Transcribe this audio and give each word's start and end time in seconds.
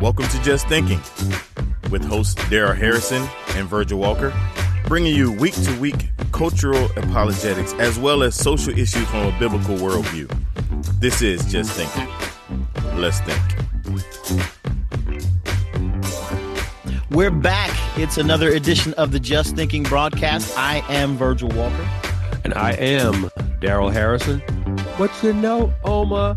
Welcome 0.00 0.26
to 0.28 0.42
Just 0.42 0.66
Thinking 0.68 0.98
with 1.90 2.04
hosts 2.04 2.34
Daryl 2.34 2.76
Harrison 2.76 3.26
and 3.50 3.68
Virgil 3.68 3.98
Walker, 3.98 4.34
bringing 4.86 5.14
you 5.14 5.32
week 5.32 5.54
to 5.54 5.80
week 5.80 6.08
cultural 6.32 6.86
apologetics 6.96 7.72
as 7.74 7.98
well 7.98 8.22
as 8.22 8.34
social 8.34 8.76
issues 8.76 9.06
from 9.08 9.32
a 9.32 9.38
biblical 9.38 9.76
worldview. 9.76 10.28
This 11.00 11.22
is 11.22 11.44
Just 11.50 11.70
Thinking. 11.72 12.08
Let's 12.98 13.20
think. 13.20 13.40
We're 17.10 17.30
back. 17.30 17.70
It's 17.96 18.18
another 18.18 18.50
edition 18.50 18.94
of 18.94 19.12
the 19.12 19.20
Just 19.20 19.54
Thinking 19.54 19.84
broadcast. 19.84 20.58
I 20.58 20.84
am 20.88 21.16
Virgil 21.16 21.50
Walker. 21.50 21.88
And 22.42 22.52
I 22.54 22.72
am 22.72 23.30
Daryl 23.60 23.92
Harrison. 23.92 24.40
What 24.96 25.10
you 25.22 25.32
know, 25.32 25.72
Oma? 25.84 26.36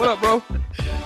What 0.00 0.08
up, 0.08 0.20
bro? 0.20 0.38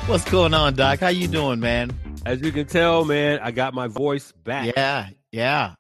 What's 0.07 0.25
going 0.31 0.55
on, 0.55 0.75
Doc? 0.75 1.01
How 1.01 1.09
you 1.09 1.27
doing, 1.27 1.59
man? 1.59 1.91
As 2.25 2.41
you 2.41 2.53
can 2.53 2.65
tell, 2.65 3.05
man, 3.05 3.41
I 3.43 3.51
got 3.51 3.75
my 3.75 3.89
voice 3.89 4.31
back. 4.31 4.73
Yeah, 4.77 5.09
yeah. 5.33 5.75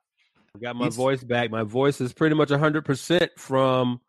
I 0.56 0.58
got 0.58 0.74
my 0.74 0.86
He's... 0.86 0.96
voice 0.96 1.22
back. 1.22 1.48
My 1.48 1.62
voice 1.62 2.00
is 2.00 2.12
pretty 2.12 2.34
much 2.34 2.48
100% 2.48 3.28
from 3.38 4.00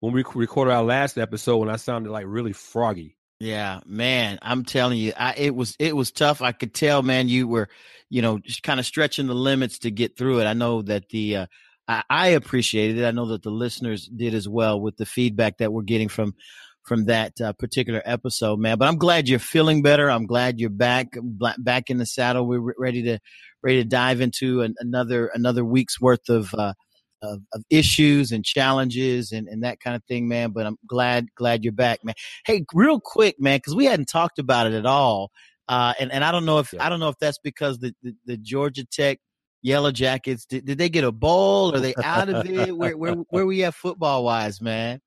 when 0.00 0.12
we 0.12 0.22
recorded 0.34 0.72
our 0.72 0.82
last 0.82 1.16
episode 1.16 1.56
when 1.56 1.70
I 1.70 1.76
sounded 1.76 2.12
like 2.12 2.26
really 2.28 2.52
froggy. 2.52 3.16
Yeah, 3.38 3.80
man, 3.86 4.38
I'm 4.42 4.66
telling 4.66 4.98
you, 4.98 5.14
I, 5.16 5.32
it 5.38 5.54
was 5.54 5.74
it 5.78 5.96
was 5.96 6.10
tough. 6.10 6.42
I 6.42 6.52
could 6.52 6.74
tell, 6.74 7.00
man, 7.00 7.30
you 7.30 7.48
were, 7.48 7.70
you 8.10 8.20
know, 8.20 8.36
just 8.38 8.62
kind 8.62 8.78
of 8.78 8.84
stretching 8.84 9.26
the 9.26 9.34
limits 9.34 9.78
to 9.80 9.90
get 9.90 10.18
through 10.18 10.40
it. 10.40 10.44
I 10.44 10.52
know 10.52 10.82
that 10.82 11.08
the 11.08 11.36
uh, 11.36 11.46
I, 11.88 12.02
I 12.10 12.26
appreciated 12.28 12.98
it. 12.98 13.06
I 13.06 13.12
know 13.12 13.28
that 13.28 13.42
the 13.42 13.50
listeners 13.50 14.04
did 14.04 14.34
as 14.34 14.46
well 14.46 14.78
with 14.78 14.98
the 14.98 15.06
feedback 15.06 15.56
that 15.58 15.72
we're 15.72 15.80
getting 15.80 16.08
from 16.08 16.34
from 16.84 17.06
that 17.06 17.40
uh, 17.40 17.52
particular 17.54 18.02
episode, 18.04 18.58
man. 18.58 18.78
But 18.78 18.88
I'm 18.88 18.98
glad 18.98 19.28
you're 19.28 19.38
feeling 19.38 19.82
better. 19.82 20.10
I'm 20.10 20.26
glad 20.26 20.58
you're 20.58 20.70
back 20.70 21.16
back 21.58 21.90
in 21.90 21.98
the 21.98 22.06
saddle. 22.06 22.46
We're 22.46 22.74
ready 22.78 23.02
to 23.04 23.18
ready 23.62 23.82
to 23.82 23.88
dive 23.88 24.20
into 24.20 24.62
an, 24.62 24.74
another 24.78 25.30
another 25.34 25.64
week's 25.64 26.00
worth 26.00 26.28
of. 26.28 26.54
Uh, 26.54 26.74
of, 27.22 27.42
of 27.52 27.62
issues 27.68 28.32
and 28.32 28.46
challenges 28.46 29.30
and, 29.30 29.46
and 29.46 29.62
that 29.62 29.78
kind 29.78 29.94
of 29.94 30.02
thing, 30.04 30.26
man. 30.26 30.52
But 30.52 30.64
I'm 30.64 30.78
glad 30.86 31.26
glad 31.34 31.62
you're 31.62 31.72
back, 31.72 32.02
man. 32.02 32.14
Hey, 32.46 32.64
real 32.72 32.98
quick, 32.98 33.36
man, 33.38 33.58
because 33.58 33.74
we 33.74 33.84
hadn't 33.84 34.06
talked 34.06 34.38
about 34.38 34.66
it 34.66 34.72
at 34.72 34.86
all. 34.86 35.30
Uh, 35.68 35.92
and 36.00 36.10
and 36.12 36.24
I 36.24 36.32
don't 36.32 36.46
know 36.46 36.60
if 36.60 36.72
yeah. 36.72 36.84
I 36.84 36.88
don't 36.88 36.98
know 36.98 37.10
if 37.10 37.18
that's 37.20 37.38
because 37.38 37.78
the, 37.78 37.94
the, 38.02 38.14
the 38.24 38.36
Georgia 38.38 38.84
Tech 38.84 39.18
Yellow 39.62 39.92
Jackets 39.92 40.46
did, 40.46 40.64
did 40.64 40.78
they 40.78 40.88
get 40.88 41.04
a 41.04 41.12
bowl? 41.12 41.74
Are 41.74 41.80
they 41.80 41.94
out 42.02 42.28
of 42.28 42.48
it? 42.48 42.76
where 42.76 42.96
where 42.96 43.14
where 43.30 43.46
we 43.46 43.64
at 43.64 43.74
football 43.74 44.24
wise, 44.24 44.60
man? 44.60 45.00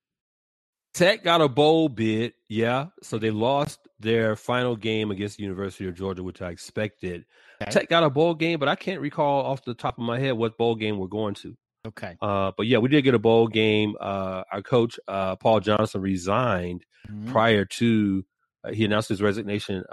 Tech 0.94 1.24
got 1.24 1.40
a 1.40 1.48
bowl 1.48 1.88
bid, 1.88 2.34
yeah. 2.48 2.86
So 3.02 3.18
they 3.18 3.32
lost 3.32 3.80
their 3.98 4.36
final 4.36 4.76
game 4.76 5.10
against 5.10 5.36
the 5.36 5.42
University 5.42 5.88
of 5.88 5.94
Georgia, 5.94 6.22
which 6.22 6.40
I 6.40 6.50
expected. 6.50 7.24
Okay. 7.60 7.70
Tech 7.70 7.88
got 7.88 8.04
a 8.04 8.10
bowl 8.10 8.34
game, 8.34 8.60
but 8.60 8.68
I 8.68 8.76
can't 8.76 9.00
recall 9.00 9.44
off 9.44 9.64
the 9.64 9.74
top 9.74 9.98
of 9.98 10.04
my 10.04 10.20
head 10.20 10.32
what 10.32 10.56
bowl 10.56 10.76
game 10.76 10.98
we're 10.98 11.08
going 11.08 11.34
to. 11.34 11.56
Okay. 11.86 12.16
Uh, 12.22 12.52
but 12.56 12.66
yeah, 12.66 12.78
we 12.78 12.88
did 12.88 13.02
get 13.02 13.14
a 13.14 13.18
bowl 13.18 13.48
game. 13.48 13.96
Uh, 14.00 14.44
our 14.52 14.62
coach 14.62 14.98
uh, 15.08 15.34
Paul 15.36 15.60
Johnson 15.60 16.00
resigned 16.00 16.84
mm-hmm. 17.10 17.32
prior 17.32 17.64
to 17.64 18.24
uh, 18.62 18.70
he 18.70 18.84
announced 18.84 19.08
his 19.08 19.20
resignation. 19.20 19.84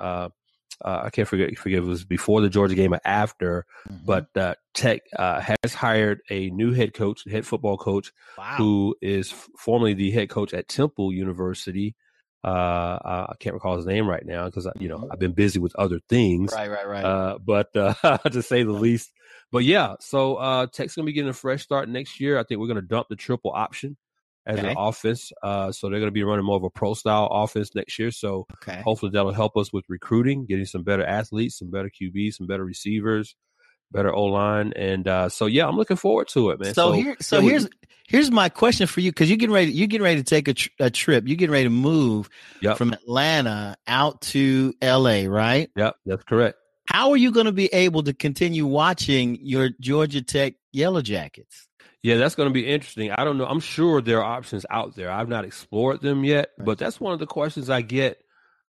Uh, 0.84 0.88
uh, 0.88 1.02
I 1.06 1.10
can't 1.10 1.28
forget 1.28 1.58
forget 1.58 1.80
it 1.80 1.86
was 1.86 2.04
before 2.04 2.42
the 2.42 2.50
Georgia 2.50 2.76
game 2.76 2.94
or 2.94 3.02
after. 3.06 3.66
Mm-hmm. 3.90 4.06
But 4.06 4.58
Tech 4.74 5.02
has 5.18 5.74
hired 5.74 6.22
a 6.30 6.50
new 6.50 6.74
head 6.74 6.94
coach, 6.94 7.24
head 7.30 7.46
football 7.46 7.78
coach, 7.78 8.12
wow. 8.38 8.56
who 8.58 8.96
is 9.02 9.32
formerly 9.58 9.94
the 9.94 10.12
head 10.12 10.30
coach 10.30 10.54
at 10.54 10.68
Temple 10.68 11.14
University. 11.14 11.96
I 12.44 13.34
can't 13.40 13.54
recall 13.54 13.78
his 13.78 13.86
name 13.86 14.08
right 14.08 14.26
now 14.26 14.46
because 14.46 14.68
you 14.80 14.88
know 14.88 14.98
mm-hmm. 14.98 15.12
I've 15.12 15.20
been 15.20 15.34
busy 15.34 15.60
with 15.60 15.76
other 15.76 16.00
things. 16.10 16.54
Right, 16.54 16.70
right, 16.70 16.88
right. 16.88 17.38
but 17.44 17.74
to 17.74 18.42
say 18.42 18.64
the 18.64 18.72
least, 18.72 19.12
but 19.52 19.64
yeah, 19.64 19.96
so 20.00 20.36
uh 20.36 20.68
Tech's 20.68 20.96
gonna 20.96 21.06
be 21.06 21.14
getting 21.14 21.30
a 21.30 21.34
fresh 21.34 21.64
start 21.64 21.90
next 21.90 22.20
year. 22.20 22.40
I 22.40 22.44
think 22.44 22.60
we're 22.60 22.68
gonna 22.68 22.82
dump 22.82 23.08
the 23.10 23.16
triple 23.16 23.52
option 23.52 23.98
as 24.46 24.60
okay. 24.60 24.70
an 24.70 24.76
offense. 24.78 25.32
Uh, 25.44 25.72
so 25.72 25.90
they're 25.90 26.00
going 26.00 26.08
to 26.08 26.12
be 26.12 26.24
running 26.24 26.46
more 26.46 26.58
of 26.58 26.64
a 26.64 26.70
pro 26.70 26.94
style 26.94 27.28
offense 27.32 27.76
next 27.76 27.98
year. 28.00 28.12
So 28.12 28.48
okay. 28.54 28.82
hopefully 28.82 29.12
that'll 29.14 29.34
help 29.34 29.56
us 29.58 29.72
with 29.72 29.86
recruiting, 29.88 30.46
getting 30.46 30.66
some 30.66 30.84
better 30.84 31.06
athletes, 31.06 31.60
some 31.60 31.70
better 31.70 31.90
QBs, 31.90 32.34
some 32.36 32.48
better 32.48 32.66
receivers, 32.66 33.36
better 33.92 34.14
O 34.14 34.26
line, 34.26 34.74
and 34.76 35.08
uh, 35.08 35.30
so 35.30 35.46
yeah, 35.46 35.68
I'm 35.68 35.76
looking 35.76 35.98
forward 35.98 36.28
to 36.30 36.52
it, 36.52 36.60
man. 36.60 36.74
So, 36.74 36.90
so 36.90 36.92
here, 36.94 37.18
so 37.20 37.42
here's 37.42 37.68
here's 38.08 38.32
my 38.32 38.50
question 38.50 38.88
for 38.88 39.02
you 39.02 39.12
because 39.12 39.30
you're 39.30 39.38
getting 39.38 39.54
ready, 39.54 39.72
you're 39.72 39.88
getting 39.88 40.04
ready 40.04 40.22
to 40.22 40.24
take 40.24 40.48
a, 40.48 40.54
tr- 40.54 40.70
a 40.80 40.90
trip, 40.90 41.28
you're 41.28 41.38
getting 41.38 41.54
ready 41.54 41.66
to 41.66 41.70
move 41.70 42.30
yep. 42.62 42.78
from 42.78 42.94
Atlanta 42.94 43.76
out 43.88 44.22
to 44.22 44.74
L.A. 44.82 45.28
Right? 45.28 45.70
Yep, 45.76 45.96
that's 46.06 46.24
correct. 46.24 46.58
How 46.88 47.12
are 47.12 47.18
you 47.18 47.32
going 47.32 47.46
to 47.46 47.52
be 47.52 47.68
able 47.68 48.04
to 48.04 48.14
continue 48.14 48.66
watching 48.66 49.38
your 49.42 49.70
Georgia 49.80 50.22
Tech 50.22 50.56
Yellow 50.74 51.02
Jackets? 51.02 51.68
Yeah, 52.04 52.18
that's 52.18 52.36
going 52.36 52.50
to 52.50 52.54
be 52.54 52.68
interesting. 52.68 53.12
I 53.12 53.24
don't 53.24 53.38
know. 53.38 53.46
I'm 53.46 53.60
sure 53.60 54.02
there 54.02 54.24
are 54.24 54.38
options 54.38 54.66
out 54.70 54.96
there. 54.96 55.12
I've 55.12 55.30
not 55.30 55.46
explored 55.46 56.02
them 56.02 56.24
yet, 56.24 56.50
right. 56.58 56.66
but 56.66 56.78
that's 56.80 57.00
one 57.00 57.14
of 57.14 57.20
the 57.20 57.28
questions 57.28 57.70
I 57.70 57.82
get 57.82 58.18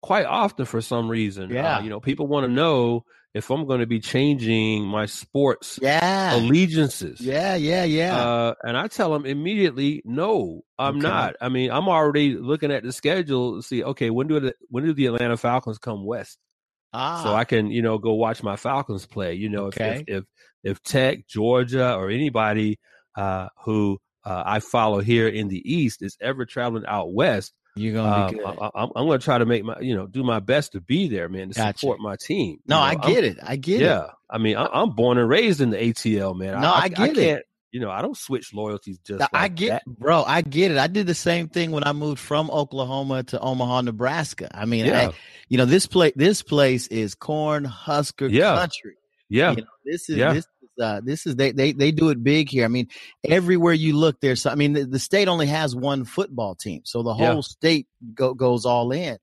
quite 0.01 0.25
often 0.25 0.65
for 0.65 0.81
some 0.81 1.09
reason. 1.09 1.51
Uh, 1.51 1.53
yeah. 1.55 1.77
Uh, 1.77 1.81
you 1.81 1.89
know, 1.89 2.01
people 2.01 2.27
want 2.27 2.45
to 2.45 2.51
know 2.51 3.05
if 3.33 3.49
I'm 3.49 3.65
going 3.65 3.79
to 3.79 3.87
be 3.87 4.01
changing 4.01 4.83
my 4.83 5.05
sports 5.05 5.79
yeah. 5.81 6.35
allegiances. 6.35 7.21
Yeah, 7.21 7.55
yeah, 7.55 7.85
yeah. 7.85 8.17
Uh, 8.17 8.53
and 8.61 8.77
I 8.77 8.87
tell 8.87 9.13
them 9.13 9.25
immediately, 9.25 10.01
no, 10.03 10.61
I'm 10.77 10.97
okay. 10.97 11.07
not. 11.07 11.35
I 11.39 11.47
mean, 11.49 11.71
I'm 11.71 11.87
already 11.87 12.35
looking 12.35 12.71
at 12.71 12.83
the 12.83 12.91
schedule 12.91 13.55
to 13.55 13.63
see, 13.63 13.83
okay, 13.83 14.09
when 14.09 14.27
do 14.27 14.39
the, 14.41 14.53
when 14.67 14.83
do 14.83 14.93
the 14.93 15.05
Atlanta 15.07 15.37
Falcons 15.37 15.77
come 15.77 16.05
west? 16.05 16.37
Ah. 16.91 17.23
So 17.23 17.33
I 17.33 17.45
can, 17.45 17.71
you 17.71 17.81
know, 17.81 17.97
go 17.97 18.13
watch 18.13 18.43
my 18.43 18.55
Falcons 18.57 19.05
play. 19.05 19.33
You 19.33 19.49
know, 19.49 19.65
okay. 19.67 20.03
if, 20.07 20.17
if 20.17 20.23
if 20.63 20.83
Tech, 20.83 21.27
Georgia, 21.27 21.95
or 21.95 22.09
anybody 22.09 22.79
uh, 23.15 23.49
who 23.63 23.99
uh, 24.25 24.43
I 24.45 24.59
follow 24.59 24.99
here 24.99 25.27
in 25.27 25.47
the 25.47 25.61
East 25.71 26.01
is 26.01 26.17
ever 26.21 26.45
traveling 26.45 26.85
out 26.87 27.13
west, 27.13 27.53
you're 27.75 27.93
gonna 27.93 28.31
be 28.31 28.39
um, 28.39 28.55
good. 28.55 28.69
I, 28.75 28.83
am 28.83 28.89
gonna 28.93 29.17
try 29.17 29.37
to 29.37 29.45
make 29.45 29.63
my, 29.63 29.79
you 29.79 29.95
know, 29.95 30.05
do 30.05 30.23
my 30.23 30.39
best 30.39 30.73
to 30.73 30.81
be 30.81 31.07
there, 31.07 31.27
man, 31.27 31.49
to 31.49 31.55
gotcha. 31.55 31.79
support 31.79 31.99
my 31.99 32.15
team. 32.15 32.59
No, 32.67 32.75
you 32.85 32.95
know, 32.95 33.03
I 33.03 33.07
get 33.07 33.17
I'm, 33.17 33.23
it. 33.23 33.37
I 33.41 33.55
get 33.55 33.81
yeah. 33.81 33.85
it. 33.85 33.89
Yeah, 33.89 34.07
I 34.29 34.37
mean, 34.37 34.57
I, 34.57 34.81
am 34.81 34.91
born 34.91 35.17
and 35.17 35.27
raised 35.27 35.59
in 35.59 35.71
the 35.71 35.77
ATL, 35.77 36.37
man. 36.37 36.61
No, 36.61 36.71
I, 36.71 36.83
I 36.83 36.89
get 36.89 37.17
it 37.17 37.45
you 37.73 37.79
know, 37.79 37.89
I 37.89 38.03
don't 38.03 38.15
switch 38.15 38.53
loyalties 38.53 38.99
just. 38.99 39.19
Like 39.19 39.29
I 39.33 39.47
get, 39.47 39.69
that. 39.69 39.85
bro. 39.85 40.23
I 40.23 40.41
get 40.41 40.71
it. 40.71 40.77
I 40.77 40.85
did 40.85 41.07
the 41.07 41.15
same 41.15 41.49
thing 41.49 41.71
when 41.71 41.83
I 41.83 41.91
moved 41.91 42.19
from 42.19 42.51
Oklahoma 42.51 43.23
to 43.23 43.39
Omaha, 43.39 43.81
Nebraska. 43.81 44.47
I 44.53 44.65
mean, 44.65 44.85
yeah. 44.85 45.09
I, 45.09 45.13
you 45.49 45.57
know, 45.57 45.65
this 45.65 45.87
place, 45.87 46.13
this 46.15 46.43
place 46.43 46.85
is 46.87 47.15
corn 47.15 47.65
husker 47.65 48.27
yeah. 48.27 48.55
country. 48.55 48.95
Yeah, 49.27 49.51
you 49.51 49.57
know, 49.57 49.67
this 49.83 50.07
is 50.07 50.17
yeah. 50.17 50.33
this 50.33 50.43
is 50.43 50.51
uh, 50.81 51.01
this 51.03 51.25
is 51.25 51.35
they 51.35 51.51
they 51.51 51.71
they 51.71 51.91
do 51.91 52.09
it 52.09 52.23
big 52.23 52.49
here. 52.49 52.65
I 52.65 52.67
mean, 52.67 52.87
everywhere 53.23 53.73
you 53.73 53.95
look, 53.95 54.19
there's. 54.21 54.45
I 54.45 54.55
mean, 54.55 54.73
the, 54.73 54.85
the 54.85 54.99
state 54.99 55.27
only 55.27 55.47
has 55.47 55.75
one 55.75 56.05
football 56.05 56.55
team, 56.55 56.81
so 56.85 57.03
the 57.03 57.13
whole 57.13 57.35
yeah. 57.35 57.41
state 57.41 57.87
go, 58.15 58.33
goes 58.33 58.65
all 58.65 58.91
in 58.91 59.17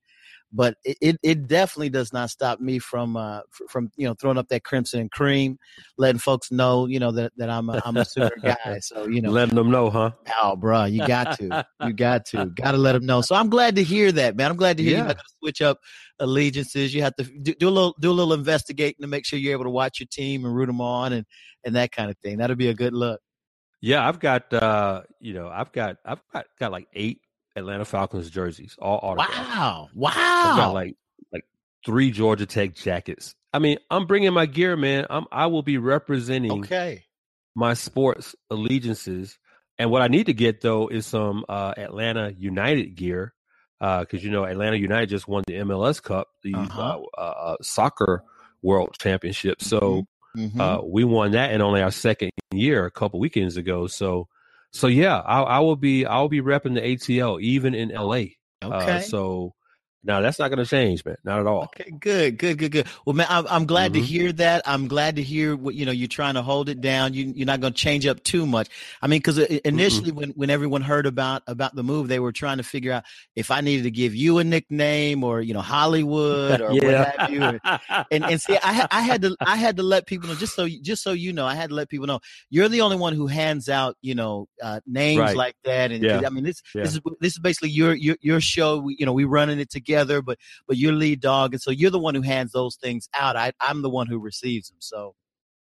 but 0.53 0.75
it, 0.83 1.17
it 1.23 1.47
definitely 1.47 1.89
does 1.89 2.11
not 2.11 2.29
stop 2.29 2.59
me 2.59 2.79
from 2.79 3.15
uh, 3.15 3.41
from 3.69 3.89
you 3.95 4.07
know 4.07 4.13
throwing 4.13 4.37
up 4.37 4.49
that 4.49 4.63
crimson 4.63 4.99
and 4.99 5.11
cream, 5.11 5.57
letting 5.97 6.19
folks 6.19 6.51
know 6.51 6.87
you 6.87 6.99
know 6.99 7.11
that, 7.11 7.31
that 7.37 7.49
I'm 7.49 7.69
a, 7.69 7.81
I'm 7.85 7.95
a 7.97 8.05
Sooner 8.05 8.31
guy. 8.43 8.79
So 8.79 9.07
you 9.07 9.21
know, 9.21 9.31
letting 9.31 9.55
them 9.55 9.71
know, 9.71 9.89
huh? 9.89 10.11
Oh, 10.41 10.55
bro, 10.55 10.85
you 10.85 11.05
got 11.07 11.37
to, 11.39 11.65
you 11.85 11.93
got 11.93 12.25
to, 12.27 12.47
got 12.47 12.71
to 12.71 12.77
let 12.77 12.93
them 12.93 13.05
know. 13.05 13.21
So 13.21 13.35
I'm 13.35 13.49
glad 13.49 13.75
to 13.77 13.83
hear 13.83 14.11
that, 14.11 14.35
man. 14.35 14.51
I'm 14.51 14.57
glad 14.57 14.77
to 14.77 14.83
hear 14.83 14.97
yeah. 14.97 15.09
you 15.09 15.15
switch 15.39 15.61
up 15.61 15.79
allegiances. 16.21 16.93
You 16.93 17.01
have 17.01 17.15
to 17.17 17.23
do, 17.23 17.53
do, 17.53 17.67
a 17.67 17.69
little 17.69 17.95
do 17.99 18.11
a 18.11 18.13
little 18.13 18.33
investigating 18.33 19.01
to 19.01 19.07
make 19.07 19.25
sure 19.25 19.37
you're 19.37 19.53
able 19.53 19.65
to 19.65 19.69
watch 19.69 19.99
your 19.99 20.07
team 20.07 20.45
and 20.45 20.55
root 20.55 20.67
them 20.67 20.79
on 20.79 21.11
and 21.13 21.25
and 21.65 21.75
that 21.75 21.91
kind 21.91 22.09
of 22.09 22.17
thing. 22.19 22.37
That'll 22.37 22.55
be 22.55 22.69
a 22.69 22.73
good 22.73 22.93
look. 22.93 23.19
Yeah, 23.81 24.07
I've 24.07 24.19
got 24.19 24.53
uh, 24.53 25.01
you 25.19 25.33
know, 25.33 25.49
I've 25.49 25.71
got 25.71 25.97
I've 26.05 26.21
got, 26.31 26.45
got 26.59 26.71
like 26.71 26.87
eight 26.93 27.21
Atlanta 27.55 27.85
Falcons 27.85 28.29
jerseys, 28.29 28.77
all 28.79 28.99
autographed. 29.01 29.37
Wow, 29.37 29.89
wow! 29.93 30.11
I've 30.15 30.57
got 30.57 30.73
like 30.73 30.95
like 31.33 31.45
three 31.85 32.11
Georgia 32.11 32.45
Tech 32.45 32.75
jackets. 32.75 33.35
I 33.53 33.59
mean, 33.59 33.79
I'm 33.89 34.05
bringing 34.05 34.33
my 34.33 34.45
gear, 34.45 34.77
man. 34.77 35.07
I'm 35.09 35.25
I 35.31 35.47
will 35.47 35.63
be 35.63 35.77
representing 35.77 36.51
okay 36.51 37.03
my 37.55 37.73
sports 37.73 38.35
allegiances. 38.49 39.37
And 39.77 39.89
what 39.89 40.01
I 40.01 40.07
need 40.07 40.27
to 40.27 40.33
get 40.33 40.61
though 40.61 40.87
is 40.87 41.05
some 41.05 41.45
uh, 41.49 41.73
Atlanta 41.77 42.33
United 42.37 42.95
gear 42.95 43.33
because 43.81 44.19
uh, 44.19 44.25
you 44.25 44.29
know 44.29 44.43
Atlanta 44.43 44.77
United 44.77 45.09
just 45.09 45.27
won 45.27 45.43
the 45.47 45.55
MLS 45.55 46.01
Cup, 46.01 46.27
the 46.43 46.53
uh-huh. 46.53 47.01
Uh, 47.17 47.21
uh, 47.21 47.55
soccer 47.63 48.23
World 48.61 48.95
Championship. 48.99 49.61
So 49.61 50.05
mm-hmm. 50.37 50.61
Uh, 50.61 50.81
we 50.83 51.03
won 51.03 51.31
that 51.31 51.51
in 51.51 51.61
only 51.61 51.81
our 51.81 51.91
second 51.91 52.29
year 52.53 52.85
a 52.85 52.91
couple 52.91 53.19
weekends 53.19 53.57
ago. 53.57 53.87
So 53.87 54.27
so 54.71 54.85
yeah, 54.85 55.17
I, 55.17 55.41
I 55.41 55.59
will 55.59 55.75
be 55.75 56.05
I 56.05 56.19
will 56.21 56.29
be 56.29 56.41
repping 56.41 56.75
the 56.75 56.81
ATL 56.81 57.41
even 57.41 57.73
in 57.73 57.89
LA. 57.89 58.25
Okay. 58.63 59.01
So 59.01 59.55
Now 60.03 60.21
that's 60.21 60.39
not 60.39 60.49
going 60.49 60.57
to 60.59 60.65
change, 60.65 61.05
man. 61.05 61.17
Not 61.23 61.39
at 61.39 61.47
all. 61.47 61.63
Okay, 61.63 61.91
good, 61.91 62.37
good, 62.37 62.57
good, 62.57 62.71
good. 62.71 62.87
Well, 63.05 63.15
man, 63.15 63.27
I'm, 63.29 63.45
I'm 63.47 63.65
glad 63.65 63.93
mm-hmm. 63.93 64.01
to 64.01 64.07
hear 64.07 64.31
that. 64.33 64.63
I'm 64.65 64.87
glad 64.87 65.17
to 65.17 65.23
hear 65.23 65.55
what 65.55 65.75
you 65.75 65.85
know. 65.85 65.91
You're 65.91 66.07
trying 66.07 66.33
to 66.33 66.41
hold 66.41 66.69
it 66.69 66.81
down. 66.81 67.13
You, 67.13 67.31
you're 67.35 67.45
not 67.45 67.61
going 67.61 67.73
to 67.73 67.79
change 67.79 68.05
up 68.07 68.23
too 68.23 68.45
much. 68.47 68.69
I 69.01 69.07
mean, 69.07 69.19
because 69.19 69.37
initially, 69.37 70.09
mm-hmm. 70.09 70.19
when 70.19 70.29
when 70.31 70.49
everyone 70.49 70.81
heard 70.81 71.05
about 71.05 71.43
about 71.45 71.75
the 71.75 71.83
move, 71.83 72.07
they 72.07 72.19
were 72.19 72.31
trying 72.31 72.57
to 72.57 72.63
figure 72.63 72.91
out 72.93 73.03
if 73.35 73.51
I 73.51 73.61
needed 73.61 73.83
to 73.83 73.91
give 73.91 74.15
you 74.15 74.39
a 74.39 74.43
nickname 74.43 75.23
or 75.23 75.41
you 75.41 75.53
know 75.53 75.61
Hollywood 75.61 76.61
or 76.61 76.71
yeah. 76.71 76.83
what 76.83 77.15
have 77.19 77.29
you. 77.29 77.41
and 78.11 78.25
and 78.25 78.41
see, 78.41 78.57
I 78.63 78.87
I 78.89 79.01
had 79.01 79.21
to 79.21 79.35
I 79.39 79.55
had 79.55 79.77
to 79.77 79.83
let 79.83 80.07
people 80.07 80.29
know 80.29 80.35
just 80.35 80.55
so 80.55 80.67
just 80.67 81.03
so 81.03 81.11
you 81.11 81.31
know, 81.31 81.45
I 81.45 81.53
had 81.53 81.69
to 81.69 81.75
let 81.75 81.89
people 81.89 82.07
know 82.07 82.21
you're 82.49 82.69
the 82.69 82.81
only 82.81 82.97
one 82.97 83.13
who 83.13 83.27
hands 83.27 83.69
out 83.69 83.97
you 84.01 84.15
know 84.15 84.47
uh, 84.63 84.79
names 84.87 85.19
right. 85.19 85.35
like 85.35 85.55
that. 85.63 85.91
And 85.91 86.03
yeah. 86.03 86.21
I 86.25 86.29
mean, 86.29 86.43
this 86.43 86.61
yeah. 86.73 86.83
this 86.83 86.93
is 86.93 87.01
this 87.19 87.33
is 87.33 87.39
basically 87.39 87.69
your 87.69 87.93
your 87.93 88.17
your 88.21 88.41
show. 88.41 88.79
We, 88.79 88.95
you 88.97 89.05
know, 89.05 89.13
we 89.13 89.25
running 89.25 89.59
it 89.59 89.69
together, 89.69 89.90
but 90.21 90.37
but 90.67 90.77
you're 90.77 90.93
lead 90.93 91.19
dog, 91.21 91.53
and 91.53 91.61
so 91.61 91.71
you're 91.71 91.91
the 91.91 91.99
one 91.99 92.15
who 92.15 92.21
hands 92.21 92.51
those 92.51 92.75
things 92.75 93.09
out. 93.13 93.35
I, 93.35 93.53
I'm 93.59 93.81
the 93.81 93.89
one 93.89 94.07
who 94.07 94.19
receives 94.19 94.69
them. 94.69 94.77
So. 94.79 95.15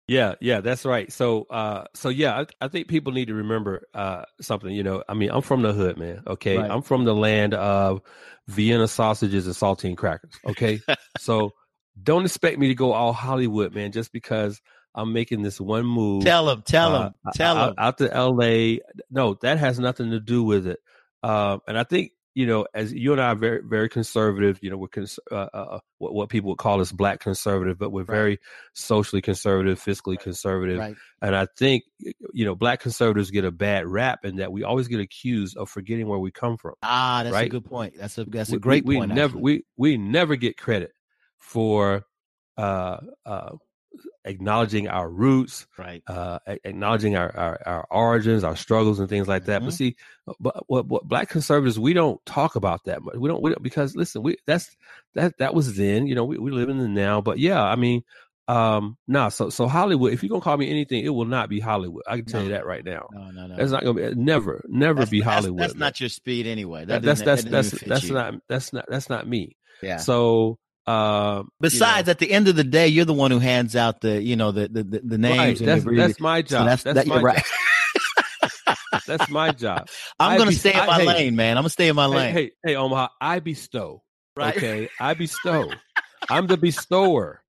Yeah, 0.09 0.35
yeah, 0.41 0.61
that's 0.61 0.85
right. 0.85 1.11
So, 1.13 1.47
uh, 1.49 1.85
so 1.95 2.09
yeah, 2.09 2.41
I, 2.41 2.65
I 2.65 2.69
think 2.69 2.89
people 2.89 3.13
need 3.13 3.29
to 3.29 3.35
remember 3.35 3.87
uh, 3.95 4.25
something. 4.41 4.71
You 4.71 4.83
know, 4.83 5.05
I 5.09 5.15
mean, 5.15 5.31
I'm 5.31 5.43
from 5.43 5.63
the 5.63 5.73
hood, 5.73 5.97
man. 5.97 6.23
Okay, 6.27 6.59
right. 6.59 6.71
I'm 6.71 6.83
from 6.83 7.05
the 7.05 7.15
land 7.15 7.55
of 7.55 8.03
Vienna 8.49 8.89
sausages 8.89 9.47
and 9.47 9.55
saltine 9.55 9.97
crackers. 9.97 10.35
Okay, 10.45 10.81
so 11.19 11.53
don't 12.03 12.25
expect 12.25 12.59
me 12.59 12.69
to 12.69 12.75
go 12.75 12.93
all 12.93 13.13
Hollywood, 13.13 13.75
man, 13.75 13.93
just 13.93 14.13
because 14.13 14.61
I'm 14.95 15.13
making 15.13 15.43
this 15.43 15.61
one 15.61 15.87
move. 15.87 16.25
Tell 16.25 16.51
him, 16.51 16.63
tell 16.63 16.95
him, 16.97 17.15
uh, 17.25 17.31
tell 17.35 17.57
him. 17.57 17.75
Out, 17.79 17.99
out 17.99 17.99
to 17.99 18.07
LA. 18.07 18.79
No, 19.11 19.35
that 19.43 19.59
has 19.59 19.79
nothing 19.79 20.11
to 20.11 20.21
do 20.21 20.43
with 20.43 20.67
it. 20.67 20.81
Um, 21.23 21.61
and 21.69 21.79
I 21.79 21.85
think 21.85 22.13
you 22.35 22.47
know, 22.47 22.67
as 22.73 22.93
you 22.93 23.13
and 23.13 23.21
I 23.21 23.29
are 23.33 23.35
very, 23.35 23.61
very 23.63 23.89
conservative, 23.89 24.59
you 24.63 24.71
know, 24.71 24.79
we're 24.79 24.89
cons- 24.89 25.19
uh, 25.31 25.49
uh, 25.53 25.57
uh, 25.57 25.81
what, 25.99 26.15
what 26.15 26.29
people 26.31 26.49
would 26.51 26.59
call 26.59 26.81
us 26.81 26.91
black 26.91 27.21
conservative, 27.21 27.79
but 27.79 27.91
we're 27.91 28.01
right. 28.01 28.17
very 28.17 28.39
socially 28.75 29.21
conservative, 29.21 29.79
fiscally 29.79 30.17
right. 30.17 30.21
conservative. 30.21 30.79
Right. 30.79 30.97
And 31.21 31.37
I 31.37 31.47
think, 31.59 31.85
you 32.33 32.45
know, 32.45 32.55
black 32.55 32.81
conservatives 32.81 33.31
get 33.31 33.45
a 33.45 33.51
bad 33.51 33.87
rap 33.87 34.25
in 34.25 34.37
that 34.37 34.51
we 34.51 34.65
always 34.65 34.89
get 34.89 35.01
accused 35.01 35.57
of 35.57 35.69
forgetting 35.69 36.09
where 36.09 36.19
we 36.19 36.31
come 36.31 36.57
from. 36.57 36.75
Ah, 36.83 37.23
that's 37.25 37.37
a 37.37 37.49
good 37.49 37.65
point. 37.65 37.95
That's 37.99 38.17
a, 38.17 38.25
that's 38.25 38.53
a 38.53 38.59
great 38.59 38.87
we, 38.87 38.97
point. 38.97 39.11
We 39.11 39.17
never, 39.17 39.39
we, 39.39 39.65
we 39.77 39.99
never 39.99 40.37
get 40.37 40.57
credit 40.57 40.93
for, 41.37 42.05
uh, 42.57 42.99
uh, 43.27 43.57
acknowledging 44.25 44.89
our 44.89 45.09
roots, 45.09 45.67
right? 45.79 46.03
Uh, 46.07 46.39
acknowledging 46.47 47.17
our, 47.17 47.35
our, 47.37 47.61
our 47.67 47.87
origins, 47.91 48.45
our 48.45 48.57
struggles, 48.57 49.01
and 49.01 49.09
things 49.09 49.29
like 49.29 49.47
that. 49.47 49.59
Mm-hmm. 49.59 49.67
But 49.67 49.75
see, 49.75 49.97
but 50.39 50.65
what, 50.69 50.87
what 50.87 51.05
black 51.05 51.29
conservatives 51.29 51.79
we 51.79 51.93
don't 51.93 52.25
talk 52.25 52.57
about 52.57 52.85
that 52.85 53.03
much. 53.03 53.17
We 53.17 53.29
don't, 53.29 53.43
we 53.43 53.51
don't 53.51 53.63
because 53.63 53.97
listen, 53.97 54.23
we 54.23 54.37
that's 54.47 54.77
that 55.15 55.39
that 55.39 55.55
was 55.55 55.77
then. 55.77 56.07
You 56.07 56.15
know, 56.15 56.25
we 56.25 56.39
we 56.39 56.51
live 56.51 56.69
in 56.69 56.79
the 56.79 56.89
now. 56.89 57.21
But 57.21 57.39
yeah, 57.39 57.63
I 57.63 57.77
mean, 57.77 58.03
um, 58.49 58.97
nah. 59.09 59.29
So 59.29 59.51
so 59.51 59.67
Hollywood. 59.67 60.13
If 60.13 60.23
you're 60.23 60.31
gonna 60.31 60.41
call 60.41 60.57
me 60.57 60.71
anything, 60.71 61.05
it 61.05 61.11
will 61.11 61.25
not 61.25 61.49
be 61.49 61.61
Hollywood. 61.61 62.03
I 62.07 62.17
can 62.17 62.27
tell 62.27 62.41
no. 62.41 62.47
you 62.47 62.53
that 62.53 62.67
right 62.67 62.85
now. 62.85 63.09
No, 63.13 63.31
no, 63.31 63.47
no. 63.49 63.57
That's 63.57 63.73
not 63.73 63.85
gonna 63.85 64.11
be 64.11 64.15
never, 64.15 64.65
never 64.69 65.01
that's, 65.01 65.11
be 65.11 65.21
Hollywood. 65.21 65.61
That's, 65.61 65.73
that's 65.73 65.81
not 65.81 66.01
your 66.01 66.09
speed 66.09 66.47
anyway. 66.47 66.85
That 66.85 67.03
that's 67.03 67.23
that's 67.23 67.45
that's 67.45 67.71
that's, 67.71 67.85
that's 67.85 68.11
not 68.11 68.35
that's 68.49 68.73
not 68.73 68.85
that's 68.89 69.09
not 69.09 69.27
me. 69.27 69.57
Yeah. 69.83 69.97
So 69.97 70.59
uh, 70.87 71.43
Besides, 71.61 72.01
you 72.01 72.05
know, 72.07 72.11
at 72.11 72.19
the 72.19 72.31
end 72.31 72.49
of 72.49 72.57
the 72.57 72.65
day, 72.65 72.89
you're 72.89 73.05
the 73.05 73.13
one 73.13 73.31
who 73.31 73.39
hands 73.39 73.77
out 73.77 74.01
the, 74.01 74.21
you 74.23 74.37
know, 74.37 74.53
the 74.53 74.69
the, 74.69 74.83
the 74.83 75.19
names. 75.19 75.61
Right. 75.61 75.67
That's, 75.67 75.85
that's, 75.85 76.21
my 76.21 76.43
job. 76.43 76.61
So 76.61 76.65
that's, 76.65 76.83
that's 76.83 76.95
that, 76.97 77.07
my 77.07 77.21
right. 77.21 77.45
job. 78.65 78.77
that's 79.07 79.29
my 79.31 79.53
job. 79.53 79.89
I'm 80.19 80.39
gonna 80.39 80.53
stay 80.53 80.73
in 80.73 80.87
my 80.87 81.01
I, 81.01 81.05
lane, 81.05 81.17
hey, 81.17 81.31
man. 81.31 81.57
I'm 81.57 81.63
gonna 81.63 81.71
stay 81.71 81.89
in 81.89 81.97
my 81.97 82.07
lane. 82.07 82.33
Hey, 82.33 82.53
hey, 82.65 82.77
Omaha, 82.77 83.09
I 83.21 83.41
bestow. 83.41 84.03
Right. 84.37 84.57
Okay, 84.57 84.89
I 85.01 85.15
bestow. 85.15 85.71
I'm 86.29 86.47
the 86.47 86.57
bestower. 86.57 87.43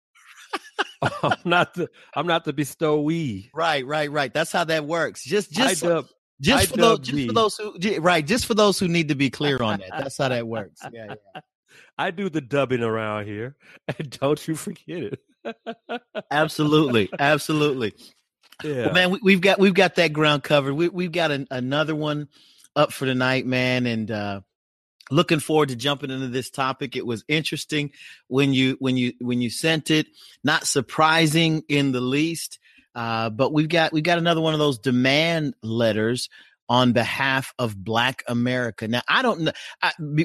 I'm 1.24 1.38
not 1.46 1.74
the 1.74 1.90
I'm 2.16 2.28
not 2.28 2.46
the 2.46 2.54
bestowee. 2.54 3.50
Right, 3.54 3.86
right, 3.86 4.12
right. 4.12 4.34
That's 4.34 4.52
how 4.52 4.64
that 4.66 4.86
works. 4.86 5.24
Just 5.24 5.52
just 5.52 5.84
dub, 5.84 6.08
just 6.42 6.72
for 6.72 6.78
those 6.78 7.00
just 7.00 7.28
for 7.28 7.34
those 7.34 7.58
who 7.58 8.00
right, 8.00 8.26
just 8.26 8.46
for 8.46 8.54
those 8.54 8.80
who 8.80 8.88
need 8.88 9.10
to 9.10 9.16
be 9.16 9.30
clear 9.30 9.62
on 9.62 9.80
that. 9.80 9.90
That's 9.90 10.18
how 10.18 10.30
that 10.30 10.48
works. 10.48 10.82
Yeah, 10.92 11.16
yeah. 11.36 11.42
I 11.98 12.12
do 12.12 12.30
the 12.30 12.42
dubbing 12.42 12.84
around 12.84 13.25
here, 13.25 13.56
and 13.98 14.10
don't 14.20 14.48
you 14.48 14.56
forget 14.56 15.04
it. 15.04 15.20
absolutely, 16.31 17.10
absolutely. 17.20 17.94
Yeah, 18.64 18.86
well, 18.86 18.94
man, 18.94 19.20
we, 19.22 19.34
have 19.34 19.42
got 19.42 19.60
we've 19.60 19.74
got 19.74 19.96
that 19.96 20.14
ground 20.14 20.44
covered. 20.44 20.74
We, 20.74 20.90
we've 20.90 21.12
got 21.12 21.31
an, 21.31 21.48
another 21.50 21.96
one 21.96 22.28
up 22.75 22.94
for 22.94 23.06
tonight, 23.06 23.46
man, 23.46 23.86
and 23.86 24.10
uh, 24.10 24.42
looking 25.12 25.40
forward 25.40 25.70
to 25.70 25.75
jumping 25.75 26.12
into 26.12 26.28
this 26.28 26.50
topic. 26.50 26.96
It 26.96 27.06
was 27.06 27.24
interesting 27.28 27.92
when 28.28 28.54
you 28.54 28.78
when 28.80 28.98
you 28.98 29.14
when 29.20 29.42
you 29.42 29.50
sent 29.50 29.92
it. 29.92 30.08
Not 30.44 30.68
surprising 30.68 31.64
in 31.68 31.92
the 31.92 32.02
least. 32.02 32.60
Uh, 32.96 33.30
but 33.31 33.52
we've 33.52 33.70
got 33.70 33.92
we've 33.92 34.04
got 34.04 34.20
another 34.20 34.42
one 34.42 34.54
of 34.54 34.60
those 34.60 34.78
demand 34.78 35.56
letters 35.64 36.30
on 36.69 36.94
behalf 36.94 37.54
of 37.60 37.75
Black 37.75 38.24
America. 38.27 38.88
Now, 38.88 39.01
I 39.07 39.21
don't 39.21 39.42
know. 39.42 39.51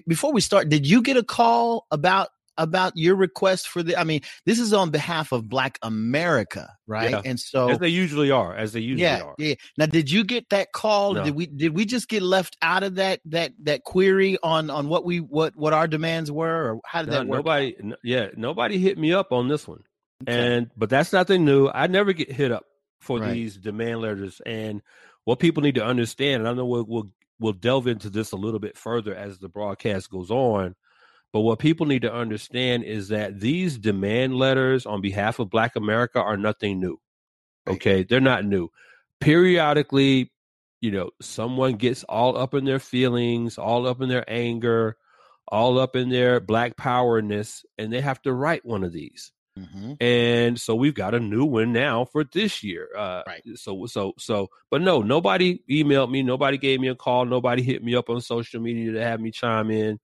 before 0.07 0.33
we 0.33 0.41
start, 0.41 0.69
did 0.69 0.87
you 0.87 1.03
get 1.03 1.17
a 1.17 1.23
call 1.23 1.87
about 1.91 2.29
about 2.59 2.93
your 2.97 3.15
request 3.15 3.69
for 3.69 3.83
the? 3.83 3.97
I 3.97 4.05
mean, 4.05 4.21
this 4.45 4.59
is 4.59 4.73
on 4.73 4.91
behalf 4.91 5.33
of 5.33 5.49
Black 5.49 5.79
America, 5.83 6.77
right? 6.87 7.11
Yeah. 7.11 7.23
And 7.25 7.41
so, 7.41 7.71
as 7.71 7.79
they 7.79 7.89
usually 7.89 8.31
are, 8.31 8.55
as 8.55 8.73
they 8.73 8.81
usually 8.81 9.03
yeah, 9.03 9.23
are. 9.23 9.35
Yeah. 9.39 9.55
Now, 9.79 9.87
did 9.87 10.11
you 10.11 10.25
get 10.25 10.51
that 10.51 10.73
call? 10.73 11.15
No. 11.15 11.25
Did 11.25 11.35
we 11.35 11.47
did 11.47 11.75
we 11.75 11.85
just 11.85 12.09
get 12.09 12.23
left 12.23 12.57
out 12.61 12.83
of 12.83 12.97
that 12.97 13.21
that 13.27 13.53
that 13.63 13.85
query 13.85 14.37
on 14.43 14.69
on 14.71 14.89
what 14.89 15.05
we 15.05 15.19
what 15.21 15.57
what 15.57 15.73
our 15.73 15.87
demands 15.87 16.31
were, 16.31 16.73
or 16.73 16.81
how 16.85 17.03
did 17.03 17.11
no, 17.11 17.19
that 17.19 17.27
work? 17.29 17.39
Nobody, 17.39 17.77
yeah, 18.03 18.29
nobody 18.37 18.79
hit 18.79 18.99
me 18.99 19.13
up 19.13 19.33
on 19.33 19.49
this 19.49 19.67
one. 19.67 19.85
Okay. 20.23 20.57
And 20.57 20.71
but 20.77 20.91
that's 20.91 21.13
nothing 21.13 21.45
new. 21.45 21.69
I 21.69 21.87
never 21.87 22.13
get 22.13 22.31
hit 22.31 22.51
up 22.51 22.65
for 23.01 23.21
right. 23.21 23.33
these 23.33 23.57
demand 23.57 24.01
letters 24.01 24.41
and 24.45 24.83
what 25.25 25.39
people 25.39 25.63
need 25.63 25.75
to 25.77 25.85
understand, 25.85 26.41
and 26.41 26.49
I 26.49 26.55
know 26.55 26.67
we'll, 26.67 26.85
we'll 26.85 27.11
we'll 27.41 27.53
delve 27.53 27.87
into 27.87 28.11
this 28.11 28.33
a 28.33 28.37
little 28.37 28.61
bit 28.61 28.77
further 28.77 29.15
as 29.15 29.39
the 29.39 29.49
broadcast 29.49 30.11
goes 30.11 30.31
on. 30.31 30.75
But 31.33 31.41
what 31.41 31.59
people 31.59 31.87
need 31.87 32.03
to 32.03 32.13
understand 32.13 32.85
is 32.85 33.09
that 33.09 33.39
these 33.39 33.79
demand 33.79 34.35
letters 34.35 34.87
on 34.87 35.03
behalf 35.03 35.39
of 35.39 35.51
Black 35.51 35.77
America 35.77 36.21
are 36.21 36.37
nothing 36.37 36.81
new. 36.81 36.99
Okay, 37.67 38.03
they're 38.03 38.21
not 38.21 38.47
new. 38.47 38.71
Periodically, 39.21 40.33
you 40.81 40.91
know, 40.91 41.11
someone 41.21 41.75
gets 41.75 42.03
all 42.05 42.37
up 42.37 42.55
in 42.55 42.65
their 42.65 42.79
feelings, 42.79 43.59
all 43.59 43.87
up 43.87 44.01
in 44.01 44.09
their 44.09 44.25
anger, 44.29 44.97
all 45.49 45.79
up 45.79 45.97
in 45.97 46.09
their 46.09 46.41
black 46.41 46.77
powerness, 46.77 47.65
and 47.77 47.93
they 47.93 48.01
have 48.01 48.23
to 48.23 48.33
write 48.33 48.65
one 48.65 48.85
of 48.85 48.93
these. 48.93 49.33
Mm-hmm. 49.59 49.93
And 50.01 50.61
so 50.61 50.75
we've 50.75 50.95
got 50.95 51.15
a 51.15 51.21
new 51.21 51.45
one 51.45 51.73
now 51.73 52.05
for 52.05 52.25
this 52.25 52.63
year. 52.63 52.89
Uh, 52.97 53.23
right. 53.27 53.43
So, 53.57 53.87
so, 53.87 54.15
so, 54.19 54.49
but 54.71 54.83
no, 54.83 55.01
nobody 55.03 55.61
emailed 55.71 56.11
me. 56.11 56.23
Nobody 56.23 56.59
gave 56.59 56.81
me 56.81 56.89
a 56.89 56.95
call. 56.95 57.25
Nobody 57.25 57.63
hit 57.63 57.83
me 57.83 57.95
up 57.95 58.09
on 58.11 58.21
social 58.21 58.61
media 58.61 58.93
to 58.93 59.03
have 59.03 59.21
me 59.21 59.31
chime 59.31 59.71
in. 59.71 59.99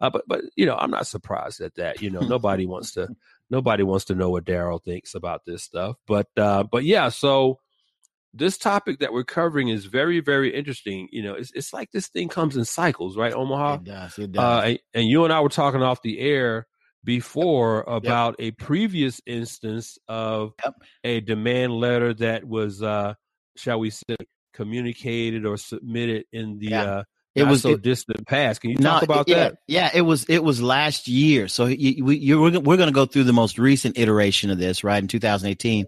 Uh, 0.00 0.10
but, 0.10 0.24
but, 0.26 0.40
you 0.56 0.66
know, 0.66 0.76
I'm 0.76 0.90
not 0.90 1.06
surprised 1.06 1.60
at 1.60 1.74
that. 1.76 2.02
You 2.02 2.10
know, 2.10 2.20
nobody 2.28 2.66
wants 2.66 2.92
to, 2.92 3.08
nobody 3.50 3.82
wants 3.82 4.06
to 4.06 4.14
know 4.14 4.30
what 4.30 4.44
Daryl 4.44 4.82
thinks 4.82 5.14
about 5.14 5.42
this 5.44 5.62
stuff. 5.62 5.96
But, 6.06 6.28
uh, 6.36 6.64
but 6.64 6.84
yeah, 6.84 7.10
so 7.10 7.58
this 8.32 8.58
topic 8.58 8.98
that 8.98 9.12
we're 9.12 9.24
covering 9.24 9.68
is 9.68 9.84
very, 9.84 10.20
very 10.20 10.52
interesting. 10.54 11.08
You 11.12 11.22
know, 11.22 11.34
it's, 11.34 11.52
it's 11.54 11.72
like 11.72 11.92
this 11.92 12.08
thing 12.08 12.28
comes 12.28 12.56
in 12.56 12.64
cycles, 12.64 13.16
right, 13.16 13.32
Omaha? 13.32 13.74
It 13.74 13.84
does. 13.84 14.18
It 14.18 14.32
does. 14.32 14.42
Uh, 14.42 14.66
and, 14.66 14.78
and 14.94 15.06
you 15.06 15.24
and 15.24 15.32
I 15.32 15.40
were 15.40 15.48
talking 15.48 15.82
off 15.82 16.02
the 16.02 16.18
air 16.18 16.66
before 17.04 17.82
about 17.86 18.36
yep. 18.38 18.48
a 18.48 18.62
previous 18.62 19.20
instance 19.26 19.98
of 20.08 20.52
yep. 20.64 20.74
a 21.04 21.20
demand 21.20 21.72
letter 21.72 22.14
that 22.14 22.44
was, 22.44 22.82
uh, 22.82 23.14
shall 23.56 23.78
we 23.78 23.90
say, 23.90 24.16
communicated 24.54 25.44
or 25.44 25.56
submitted 25.56 26.24
in 26.32 26.58
the 26.58 26.68
yeah. 26.68 26.82
uh, 26.82 27.02
it 27.34 27.44
was 27.44 27.62
so 27.62 27.70
it, 27.70 27.82
distant 27.82 28.26
past. 28.28 28.60
Can 28.60 28.70
you 28.70 28.76
talk 28.76 29.02
about 29.02 29.28
yeah, 29.28 29.36
that? 29.36 29.56
Yeah, 29.66 29.90
it 29.92 30.02
was 30.02 30.24
it 30.28 30.44
was 30.44 30.62
last 30.62 31.08
year. 31.08 31.48
So 31.48 31.66
you, 31.66 32.04
we, 32.04 32.16
you're, 32.16 32.40
we're 32.40 32.76
going 32.76 32.88
to 32.88 32.92
go 32.92 33.06
through 33.06 33.24
the 33.24 33.32
most 33.32 33.58
recent 33.58 33.98
iteration 33.98 34.50
of 34.50 34.58
this, 34.58 34.84
right, 34.84 35.02
in 35.02 35.08
2018. 35.08 35.86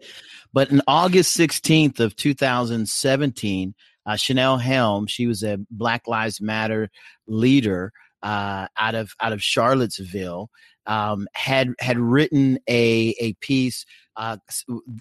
But 0.53 0.71
in 0.73 0.83
August 0.89 1.37
16th 1.39 2.01
of 2.01 2.17
2017, 2.17 3.75
uh, 4.07 4.17
Chanel 4.17 4.59
Helm, 4.59 5.07
she 5.07 5.29
was 5.29 5.45
a 5.45 5.59
Black 5.71 6.09
Lives 6.09 6.41
Matter 6.41 6.91
leader 7.29 7.93
uh, 8.23 8.67
out 8.77 8.97
of 8.97 9.13
out 9.21 9.33
of 9.33 9.41
Charlottesville 9.41 10.51
um, 10.87 11.29
had 11.35 11.75
had 11.81 11.99
written 11.99 12.59
a 12.69 13.15
a 13.21 13.35
piece. 13.35 13.85
Uh, 14.17 14.39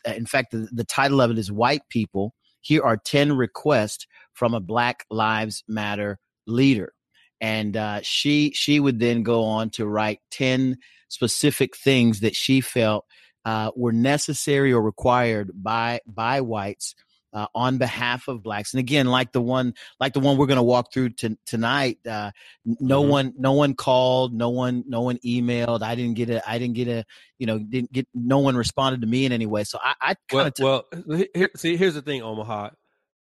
in 0.05 0.25
fact, 0.25 0.51
the, 0.51 0.67
the 0.71 0.83
title 0.83 1.21
of 1.21 1.31
it 1.31 1.37
is 1.37 1.51
"White 1.51 1.87
People." 1.89 2.33
Here 2.61 2.81
are 2.83 2.97
ten 2.97 3.33
requests 3.33 4.07
from 4.33 4.53
a 4.53 4.59
Black 4.59 5.05
Lives 5.09 5.63
Matter 5.67 6.19
leader, 6.47 6.93
and 7.39 7.77
uh, 7.77 7.99
she 8.01 8.51
she 8.53 8.79
would 8.79 8.99
then 8.99 9.23
go 9.23 9.43
on 9.43 9.69
to 9.71 9.85
write 9.85 10.19
ten 10.31 10.77
specific 11.09 11.77
things 11.77 12.19
that 12.21 12.35
she 12.35 12.61
felt 12.61 13.05
uh, 13.45 13.71
were 13.75 13.91
necessary 13.91 14.73
or 14.73 14.81
required 14.81 15.51
by 15.53 15.99
by 16.07 16.41
whites 16.41 16.95
uh, 17.35 17.47
on 17.53 17.77
behalf 17.77 18.29
of 18.29 18.41
blacks. 18.41 18.73
And 18.73 18.79
again, 18.79 19.07
like 19.07 19.33
the 19.33 19.41
one, 19.41 19.73
like 19.99 20.13
the 20.13 20.21
one 20.21 20.37
we're 20.37 20.47
going 20.47 20.55
to 20.55 20.63
walk 20.63 20.93
through 20.93 21.09
t- 21.09 21.37
tonight, 21.45 21.99
uh, 22.09 22.31
no 22.65 23.01
mm-hmm. 23.01 23.11
one, 23.11 23.33
no 23.37 23.51
one 23.51 23.75
called, 23.75 24.33
no 24.33 24.49
one, 24.49 24.85
no 24.87 25.01
one 25.01 25.17
emailed. 25.17 25.83
I 25.83 25.95
didn't 25.95 26.15
get 26.15 26.29
a, 26.29 26.49
I 26.49 26.57
didn't 26.57 26.75
get 26.75 26.87
a, 26.87 27.05
you 27.37 27.45
know, 27.45 27.59
didn't 27.59 27.91
get, 27.91 28.07
no 28.15 28.39
one 28.39 28.55
responded 28.55 29.01
to 29.01 29.07
me 29.07 29.25
in 29.25 29.33
any 29.33 29.45
way. 29.45 29.65
So 29.65 29.77
I, 29.83 29.95
I 29.99 30.15
kind 30.29 30.47
of 30.47 30.53
well, 30.59 30.85
t- 30.91 31.03
well, 31.05 31.23
here, 31.35 31.49
see, 31.57 31.75
here's 31.75 31.95
the 31.95 32.01
thing, 32.01 32.21
Omaha, 32.21 32.69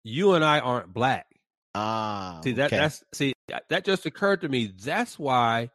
you 0.02 0.32
and 0.32 0.42
I 0.42 0.60
aren't 0.60 0.92
black. 0.94 1.26
Ah, 1.74 2.40
see 2.42 2.52
that 2.52 2.68
okay. 2.68 2.78
that's 2.78 3.04
see 3.12 3.34
that 3.68 3.84
just 3.84 4.06
occurred 4.06 4.40
to 4.40 4.48
me. 4.48 4.72
That's 4.82 5.18
why 5.18 5.70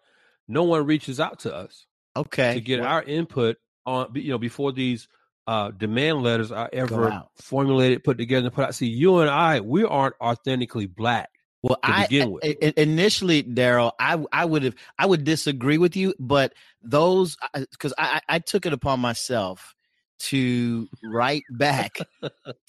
no 0.47 0.63
one 0.63 0.85
reaches 0.85 1.19
out 1.19 1.39
to 1.41 1.55
us. 1.55 1.85
Okay, 2.17 2.55
to 2.55 2.61
get 2.61 2.81
well, 2.81 2.89
our 2.89 3.03
input 3.03 3.57
on 3.85 4.09
you 4.15 4.31
know 4.31 4.37
before 4.39 4.71
these 4.71 5.07
uh, 5.47 5.71
demand 5.71 6.23
letters 6.23 6.51
are 6.51 6.69
ever 6.71 7.23
formulated, 7.35 8.03
put 8.03 8.17
together, 8.17 8.47
and 8.47 8.55
put 8.55 8.65
out. 8.65 8.75
See, 8.75 8.87
you 8.87 9.19
and 9.19 9.29
I, 9.29 9.59
we 9.59 9.83
aren't 9.83 10.15
authentically 10.21 10.85
black. 10.85 11.29
Well, 11.61 11.77
I, 11.81 12.07
I 12.11 12.71
initially, 12.75 13.41
Daryl, 13.41 13.93
I 13.97 14.21
I 14.33 14.43
would 14.43 14.63
have 14.63 14.75
I 14.99 15.05
would 15.05 15.23
disagree 15.23 15.77
with 15.77 15.95
you, 15.95 16.13
but 16.19 16.53
those 16.81 17.37
because 17.53 17.93
I, 17.97 18.19
I 18.27 18.39
took 18.39 18.65
it 18.65 18.73
upon 18.73 18.99
myself 18.99 19.73
to 20.19 20.89
write 21.01 21.43
back 21.49 21.99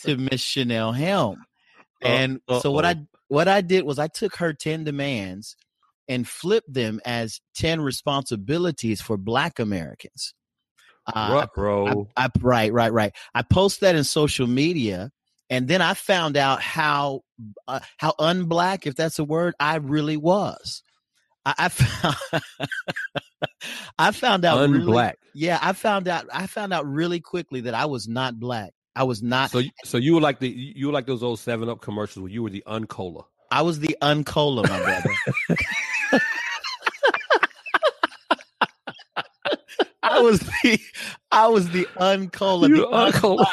to 0.02 0.16
Miss 0.30 0.40
Chanel 0.40 0.92
Helm, 0.92 1.44
uh, 2.04 2.06
and 2.06 2.40
uh, 2.46 2.60
so 2.60 2.70
what 2.70 2.84
I 2.84 2.96
what 3.26 3.48
I 3.48 3.62
did 3.62 3.84
was 3.84 3.98
I 3.98 4.06
took 4.06 4.36
her 4.36 4.52
ten 4.52 4.84
demands 4.84 5.56
and 6.06 6.26
flipped 6.28 6.72
them 6.72 7.00
as 7.04 7.40
ten 7.56 7.80
responsibilities 7.80 9.00
for 9.00 9.16
Black 9.16 9.58
Americans. 9.58 10.34
Uh, 11.06 11.46
bro. 11.54 12.08
I, 12.16 12.24
I, 12.24 12.28
right, 12.40 12.72
right, 12.72 12.92
right. 12.92 13.12
I 13.34 13.42
post 13.42 13.80
that 13.80 13.94
in 13.94 14.04
social 14.04 14.46
media, 14.46 15.10
and 15.50 15.68
then 15.68 15.82
I 15.82 15.94
found 15.94 16.36
out 16.36 16.62
how 16.62 17.22
uh, 17.68 17.80
how 17.98 18.14
unblack, 18.18 18.86
if 18.86 18.94
that's 18.94 19.18
a 19.18 19.24
word, 19.24 19.54
I 19.60 19.76
really 19.76 20.16
was. 20.16 20.82
I, 21.44 21.54
I 21.58 21.68
found, 21.68 22.42
I 23.98 24.10
found 24.12 24.44
out 24.44 24.58
unblack. 24.58 24.86
Really, 24.86 25.12
yeah, 25.34 25.58
I 25.60 25.72
found 25.74 26.08
out. 26.08 26.26
I 26.32 26.46
found 26.46 26.72
out 26.72 26.86
really 26.86 27.20
quickly 27.20 27.62
that 27.62 27.74
I 27.74 27.84
was 27.86 28.08
not 28.08 28.38
black. 28.40 28.72
I 28.96 29.02
was 29.02 29.22
not. 29.22 29.50
So, 29.50 29.62
so 29.84 29.98
you 29.98 30.14
were 30.14 30.20
like 30.20 30.38
the 30.38 30.48
you 30.48 30.86
were 30.86 30.92
like 30.92 31.06
those 31.06 31.22
old 31.22 31.40
Seven 31.40 31.68
Up 31.68 31.80
commercials 31.80 32.22
where 32.22 32.30
you 32.30 32.42
were 32.42 32.50
the 32.50 32.62
uncola. 32.66 33.24
I 33.50 33.62
was 33.62 33.78
the 33.78 33.96
uncola, 34.00 34.68
my 34.68 34.80
brother. 34.80 36.20
I 40.04 40.20
was 40.20 40.40
the 40.40 40.80
I 41.30 41.48
was 41.48 41.70
the 41.70 41.88
uncola, 41.96 42.68
the 42.68 42.86
uncola, 42.86 43.46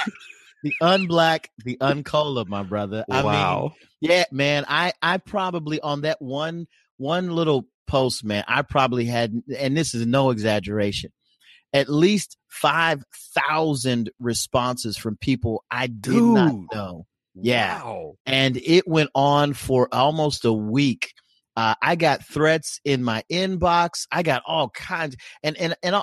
the 0.63 0.73
unblack, 0.81 1.45
the 1.63 1.77
uncola, 1.77 2.47
my 2.47 2.63
brother. 2.63 3.05
I 3.09 3.23
wow. 3.23 3.73
Mean, 4.01 4.11
yeah, 4.11 4.25
man. 4.31 4.65
I 4.67 4.93
I 5.01 5.17
probably 5.17 5.79
on 5.79 6.01
that 6.01 6.21
one 6.21 6.67
one 6.97 7.31
little 7.31 7.67
post, 7.87 8.23
man. 8.23 8.43
I 8.47 8.61
probably 8.63 9.05
had, 9.05 9.41
and 9.57 9.75
this 9.75 9.93
is 9.93 10.05
no 10.05 10.29
exaggeration, 10.29 11.11
at 11.73 11.89
least 11.89 12.37
five 12.49 13.03
thousand 13.47 14.11
responses 14.19 14.97
from 14.97 15.17
people 15.17 15.63
I 15.71 15.87
did 15.87 16.13
Dude. 16.13 16.33
not 16.35 16.55
know. 16.73 17.05
Yeah, 17.33 17.81
wow. 17.81 18.13
and 18.25 18.57
it 18.57 18.85
went 18.85 19.09
on 19.15 19.53
for 19.53 19.87
almost 19.93 20.43
a 20.43 20.51
week. 20.51 21.13
Uh, 21.55 21.75
I 21.81 21.95
got 21.95 22.25
threats 22.25 22.79
in 22.83 23.03
my 23.03 23.23
inbox. 23.31 24.05
I 24.11 24.23
got 24.23 24.43
all 24.45 24.69
kinds, 24.69 25.15
and 25.43 25.57
and 25.57 25.75
and 25.81 25.95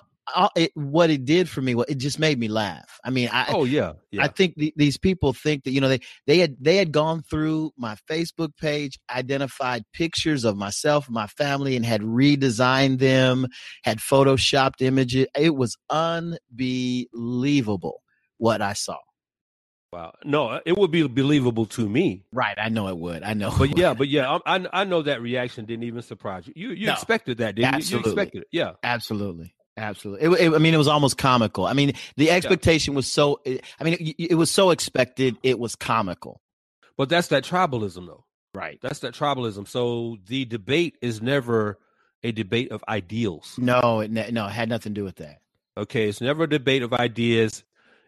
it, 0.57 0.73
what 0.75 1.11
it 1.11 1.25
did 1.25 1.49
for 1.49 1.63
me, 1.63 1.75
well, 1.75 1.87
it 1.89 1.99
just 1.99 2.19
made 2.19 2.39
me 2.39 2.49
laugh. 2.49 3.01
I 3.05 3.11
mean, 3.11 3.29
I 3.33 3.47
oh 3.49 3.65
yeah, 3.65 3.93
yeah. 4.11 4.25
I 4.25 4.29
think 4.29 4.55
the, 4.57 4.73
these 4.77 4.97
people 4.97 5.33
think 5.33 5.65
that 5.65 5.73
you 5.73 5.81
know 5.81 5.89
they 5.89 6.01
they 6.27 6.39
had 6.39 6.57
they 6.61 6.77
had 6.77 6.93
gone 6.93 7.23
through 7.23 7.73
my 7.77 7.97
Facebook 8.09 8.57
page, 8.57 8.99
identified 9.11 9.85
pictures 9.93 10.45
of 10.45 10.57
myself, 10.57 11.11
my 11.11 11.27
family, 11.27 11.75
and 11.77 11.85
had 11.85 12.03
redesigned 12.03 12.99
them, 12.99 13.47
had 13.83 13.99
photoshopped 13.99 14.81
images. 14.81 15.27
It 15.37 15.55
was 15.55 15.77
unbelievable 15.91 18.03
what 18.39 18.63
I 18.63 18.75
saw. 18.75 18.99
Wow, 19.91 20.13
no, 20.23 20.61
it 20.67 20.77
would 20.77 20.91
be 20.91 21.07
believable 21.07 21.65
to 21.67 21.89
me. 21.89 22.27
Right, 22.31 22.59
I 22.61 22.69
know 22.69 22.89
it 22.89 22.99
would. 22.99 23.23
I 23.23 23.33
know, 23.33 23.55
but 23.59 23.79
yeah, 23.79 23.95
but 23.95 24.09
yeah, 24.09 24.39
I, 24.45 24.67
I 24.71 24.85
know 24.85 25.01
that 25.03 25.23
reaction 25.23 25.65
didn't 25.65 25.85
even 25.85 26.03
surprise 26.03 26.47
you. 26.47 26.53
You 26.55 26.71
you 26.73 26.87
no, 26.89 26.93
expected 26.93 27.39
that, 27.39 27.55
didn't 27.55 27.75
absolutely. 27.75 28.11
you? 28.11 28.15
You 28.15 28.21
expected 28.21 28.43
it, 28.43 28.49
yeah, 28.53 28.73
absolutely. 28.83 29.55
Absolutely. 29.79 30.27
It, 30.27 30.41
it, 30.41 30.55
I 30.55 30.59
mean, 30.59 30.75
it 30.75 30.79
was 30.79 30.89
almost 30.89 31.17
comical. 31.19 31.67
I 31.67 31.73
mean, 31.73 31.93
the 32.17 32.31
expectation 32.31 32.93
yeah. 32.93 32.97
was 32.97 33.07
so, 33.07 33.41
I 33.47 33.85
mean, 33.85 33.95
it, 33.95 34.33
it, 34.33 34.35
was 34.35 34.51
so 34.51 34.71
expected. 34.71 35.37
It 35.45 35.59
was 35.59 35.77
comical. 35.77 36.41
But 36.97 37.09
that's 37.09 37.29
that 37.29 37.45
tribalism, 37.45 38.07
though. 38.07 38.25
Right. 38.55 38.81
That's 38.83 38.99
that 39.01 39.15
tribalism. 39.15 39.69
So 39.69 40.19
the 40.27 40.45
debate 40.45 40.97
is 41.01 41.23
never 41.23 41.79
a 42.25 42.33
debate 42.33 42.73
of 42.73 42.83
ideals. 42.89 43.55
No, 43.57 44.01
it, 44.01 44.11
no, 44.11 44.47
it 44.47 44.51
had 44.51 44.69
nothing 44.69 44.95
to 44.95 45.01
do 45.01 45.05
with 45.05 45.17
that. 45.17 45.39
Okay. 45.77 46.09
It's 46.09 46.21
never 46.21 46.43
a 46.45 46.49
debate 46.49 46.83
of 46.83 46.93
ideas. 46.93 47.63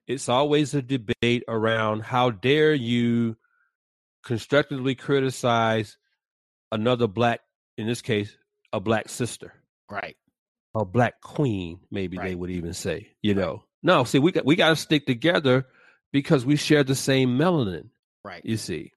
It's 0.08 0.28
always 0.28 0.74
a 0.74 0.82
debate 0.82 1.44
around 1.46 2.00
how 2.00 2.30
dare 2.30 2.74
you 2.74 3.36
constructively 4.24 4.96
criticize 4.96 5.98
another 6.72 7.06
black, 7.06 7.42
in 7.78 7.86
this 7.86 8.02
case, 8.02 8.36
a 8.72 8.80
black 8.80 9.08
sister. 9.08 9.54
Right 9.88 10.16
a 10.74 10.84
black 10.84 11.20
queen, 11.20 11.80
maybe 11.90 12.16
right. 12.16 12.28
they 12.28 12.34
would 12.34 12.50
even 12.50 12.74
say, 12.74 13.08
you 13.22 13.34
know. 13.34 13.64
No, 13.82 14.04
see, 14.04 14.18
we 14.18 14.32
got 14.32 14.44
we 14.44 14.56
got 14.56 14.70
to 14.70 14.76
stick 14.76 15.06
together 15.06 15.66
because 16.12 16.44
we 16.44 16.56
share 16.56 16.84
the 16.84 16.94
same 16.94 17.38
melanin. 17.38 17.88
Right. 18.24 18.42
You 18.44 18.56
see, 18.56 18.92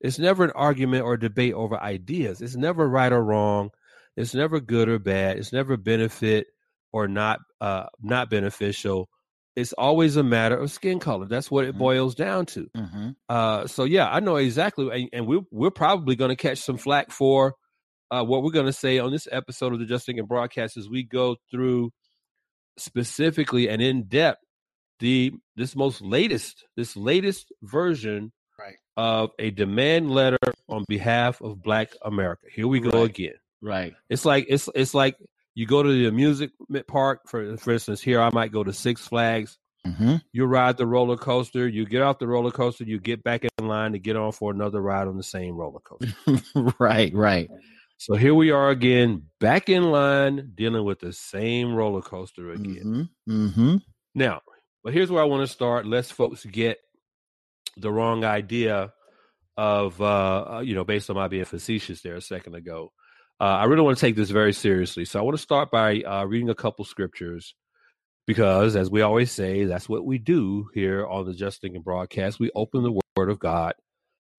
it's 0.00 0.18
never 0.18 0.44
an 0.44 0.50
argument 0.50 1.04
or 1.04 1.16
debate 1.16 1.54
over 1.54 1.80
ideas. 1.80 2.42
It's 2.42 2.56
never 2.56 2.86
right 2.86 3.12
or 3.12 3.22
wrong. 3.22 3.70
It's 4.16 4.34
never 4.34 4.60
good 4.60 4.88
or 4.88 4.98
bad. 4.98 5.38
It's 5.38 5.52
never 5.52 5.76
benefit 5.76 6.48
or 6.92 7.08
not 7.08 7.40
uh 7.60 7.86
not 8.02 8.30
beneficial. 8.30 9.08
It's 9.54 9.72
always 9.72 10.16
a 10.16 10.22
matter 10.22 10.56
of 10.56 10.70
skin 10.70 10.98
color. 11.00 11.26
That's 11.26 11.50
what 11.50 11.64
it 11.64 11.70
mm-hmm. 11.70 11.78
boils 11.78 12.14
down 12.14 12.44
to. 12.46 12.68
Mm-hmm. 12.76 13.10
Uh, 13.26 13.66
so 13.66 13.84
yeah, 13.84 14.06
I 14.06 14.20
know 14.20 14.36
exactly, 14.36 14.90
and, 14.92 15.08
and 15.14 15.26
we're 15.26 15.46
we're 15.50 15.70
probably 15.70 16.14
going 16.14 16.28
to 16.28 16.36
catch 16.36 16.58
some 16.58 16.76
flack 16.76 17.10
for 17.10 17.54
uh, 18.10 18.24
what 18.24 18.42
we're 18.42 18.50
going 18.50 18.66
to 18.66 18.72
say 18.72 18.98
on 18.98 19.12
this 19.12 19.28
episode 19.30 19.72
of 19.72 19.78
the 19.78 19.86
Just 19.86 20.06
Thinking 20.06 20.26
broadcast 20.26 20.76
is 20.76 20.88
we 20.88 21.02
go 21.02 21.36
through 21.50 21.92
specifically 22.78 23.68
and 23.68 23.80
in 23.80 24.04
depth 24.04 24.42
the 25.00 25.32
this 25.56 25.74
most 25.74 26.00
latest 26.00 26.64
this 26.76 26.96
latest 26.96 27.52
version 27.62 28.32
right. 28.58 28.76
of 28.96 29.30
a 29.38 29.50
demand 29.50 30.10
letter 30.10 30.38
on 30.68 30.84
behalf 30.88 31.40
of 31.40 31.62
Black 31.62 31.92
America. 32.02 32.46
Here 32.52 32.66
we 32.66 32.80
go 32.80 33.00
right. 33.00 33.10
again. 33.10 33.34
Right. 33.62 33.94
It's 34.08 34.24
like 34.24 34.46
it's 34.48 34.68
it's 34.74 34.94
like 34.94 35.16
you 35.54 35.66
go 35.66 35.82
to 35.82 35.88
the 35.88 36.06
amusement 36.06 36.52
park 36.86 37.22
for 37.26 37.56
for 37.56 37.72
instance. 37.72 38.00
Here 38.00 38.20
I 38.20 38.30
might 38.30 38.52
go 38.52 38.64
to 38.64 38.72
Six 38.72 39.06
Flags. 39.06 39.58
Mm-hmm. 39.86 40.16
You 40.32 40.46
ride 40.46 40.76
the 40.78 40.86
roller 40.86 41.16
coaster. 41.16 41.68
You 41.68 41.86
get 41.86 42.02
off 42.02 42.18
the 42.18 42.26
roller 42.26 42.50
coaster. 42.50 42.84
You 42.84 42.98
get 42.98 43.22
back 43.22 43.44
in 43.44 43.68
line 43.68 43.92
to 43.92 43.98
get 43.98 44.16
on 44.16 44.32
for 44.32 44.50
another 44.50 44.80
ride 44.80 45.06
on 45.06 45.16
the 45.16 45.22
same 45.22 45.54
roller 45.54 45.80
coaster. 45.80 46.72
right. 46.80 47.14
Right. 47.14 47.48
So 47.98 48.14
here 48.14 48.34
we 48.34 48.50
are 48.50 48.68
again, 48.68 49.22
back 49.40 49.68
in 49.68 49.90
line, 49.90 50.52
dealing 50.54 50.84
with 50.84 51.00
the 51.00 51.12
same 51.12 51.74
roller 51.74 52.02
coaster 52.02 52.50
again. 52.52 53.10
Mm-hmm. 53.26 53.46
Mm-hmm. 53.46 53.76
Now, 54.14 54.42
but 54.84 54.92
here's 54.92 55.10
where 55.10 55.22
I 55.22 55.26
want 55.26 55.46
to 55.46 55.52
start. 55.52 55.86
Let's 55.86 56.10
folks 56.10 56.44
get 56.44 56.78
the 57.76 57.90
wrong 57.90 58.24
idea 58.24 58.92
of, 59.56 60.00
uh, 60.00 60.56
uh, 60.56 60.60
you 60.60 60.74
know, 60.74 60.84
based 60.84 61.08
on 61.08 61.16
my 61.16 61.28
being 61.28 61.44
facetious 61.44 62.02
there 62.02 62.16
a 62.16 62.20
second 62.20 62.54
ago. 62.54 62.92
Uh, 63.40 63.44
I 63.44 63.64
really 63.64 63.82
want 63.82 63.96
to 63.96 64.00
take 64.00 64.16
this 64.16 64.30
very 64.30 64.52
seriously. 64.52 65.04
So 65.04 65.18
I 65.18 65.22
want 65.22 65.36
to 65.36 65.42
start 65.42 65.70
by 65.70 66.00
uh, 66.02 66.24
reading 66.24 66.50
a 66.50 66.54
couple 66.54 66.84
scriptures 66.84 67.54
because, 68.26 68.76
as 68.76 68.90
we 68.90 69.02
always 69.02 69.32
say, 69.32 69.64
that's 69.64 69.88
what 69.88 70.04
we 70.04 70.18
do 70.18 70.68
here 70.74 71.06
on 71.06 71.26
the 71.26 71.34
Just 71.34 71.60
Thinking 71.60 71.82
broadcast. 71.82 72.38
We 72.38 72.50
open 72.54 72.82
the 72.82 73.00
Word 73.16 73.30
of 73.30 73.38
God 73.38 73.74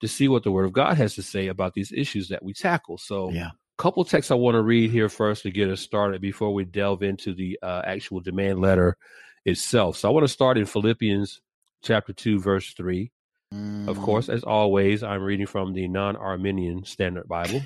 to 0.02 0.08
see 0.08 0.28
what 0.28 0.44
the 0.44 0.52
Word 0.52 0.66
of 0.66 0.74
God 0.74 0.98
has 0.98 1.16
to 1.16 1.24
say 1.24 1.48
about 1.48 1.74
these 1.74 1.92
issues 1.92 2.30
that 2.30 2.44
we 2.44 2.54
tackle. 2.54 2.98
So, 2.98 3.32
yeah. 3.32 3.48
a 3.48 3.82
couple 3.82 4.04
texts 4.06 4.32
I 4.32 4.36
want 4.36 4.56
to 4.56 4.62
read 4.62 4.92
here 4.92 5.10
first 5.10 5.44
to 5.44 5.52
get 5.52 5.70
us 5.70 5.82
started 5.82 6.22
before 6.22 6.54
we 6.54 6.66
delve 6.66 7.04
into 7.04 7.34
the 7.34 7.60
uh, 7.62 7.82
actual 7.86 8.20
demand 8.20 8.62
letter 8.62 8.98
itself. 9.46 9.98
So, 9.98 10.10
I 10.10 10.12
want 10.12 10.26
to 10.26 10.32
start 10.32 10.58
in 10.58 10.66
Philippians 10.66 11.42
chapter 11.84 12.14
2, 12.14 12.40
verse 12.40 12.74
3. 12.74 13.12
Mm. 13.54 13.88
Of 13.88 13.98
course, 14.00 14.28
as 14.30 14.44
always, 14.44 15.04
I'm 15.04 15.24
reading 15.24 15.48
from 15.48 15.74
the 15.74 15.88
non 15.88 16.16
Arminian 16.16 16.84
Standard 16.84 17.28
Bible. 17.28 17.62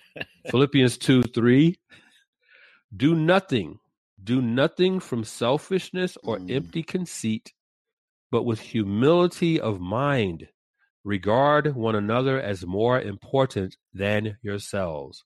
Philippians 0.50 0.96
2 0.98 1.22
3. 1.24 1.78
Do 2.96 3.16
nothing, 3.16 3.80
do 4.22 4.40
nothing 4.40 5.00
from 5.00 5.24
selfishness 5.24 6.16
or 6.22 6.38
mm. 6.38 6.54
empty 6.54 6.84
conceit, 6.84 7.52
but 8.30 8.44
with 8.44 8.60
humility 8.60 9.60
of 9.60 9.80
mind 9.80 10.48
Regard 11.04 11.76
one 11.76 11.94
another 11.94 12.40
as 12.40 12.64
more 12.64 13.00
important 13.00 13.76
than 13.92 14.38
yourselves. 14.42 15.24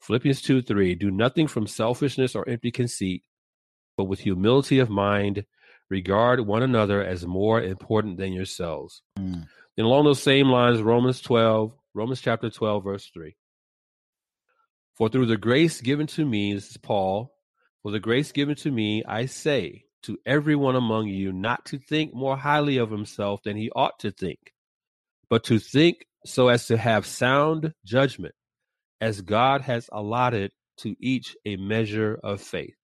Philippians 0.00 0.40
2 0.42 0.62
3 0.62 0.94
Do 0.94 1.10
nothing 1.10 1.48
from 1.48 1.66
selfishness 1.66 2.34
or 2.36 2.48
empty 2.48 2.70
conceit, 2.70 3.24
but 3.96 4.04
with 4.04 4.20
humility 4.20 4.78
of 4.78 4.88
mind, 4.88 5.44
regard 5.90 6.40
one 6.40 6.62
another 6.62 7.02
as 7.02 7.26
more 7.26 7.60
important 7.60 8.18
than 8.18 8.32
yourselves. 8.32 9.02
Mm. 9.18 9.46
And 9.76 9.86
along 9.86 10.04
those 10.04 10.22
same 10.22 10.48
lines, 10.48 10.82
Romans 10.82 11.20
12, 11.20 11.72
Romans 11.94 12.20
chapter 12.20 12.50
12, 12.50 12.84
verse 12.84 13.10
3. 13.12 13.36
For 14.94 15.08
through 15.08 15.26
the 15.26 15.36
grace 15.36 15.80
given 15.80 16.06
to 16.08 16.24
me, 16.24 16.54
this 16.54 16.70
is 16.70 16.76
Paul, 16.76 17.32
for 17.82 17.92
the 17.92 18.00
grace 18.00 18.32
given 18.32 18.56
to 18.56 18.70
me, 18.70 19.04
I 19.04 19.26
say 19.26 19.84
to 20.02 20.18
everyone 20.26 20.76
among 20.76 21.06
you 21.06 21.32
not 21.32 21.64
to 21.66 21.78
think 21.78 22.14
more 22.14 22.36
highly 22.36 22.78
of 22.78 22.90
himself 22.90 23.42
than 23.42 23.56
he 23.56 23.70
ought 23.70 23.98
to 24.00 24.10
think, 24.10 24.52
but 25.30 25.44
to 25.44 25.58
think 25.58 26.06
so 26.24 26.48
as 26.48 26.66
to 26.66 26.76
have 26.76 27.06
sound 27.06 27.72
judgment, 27.84 28.34
as 29.00 29.20
God 29.20 29.62
has 29.62 29.88
allotted 29.92 30.52
to 30.78 30.96
each 31.00 31.36
a 31.44 31.56
measure 31.56 32.18
of 32.22 32.40
faith. 32.40 32.74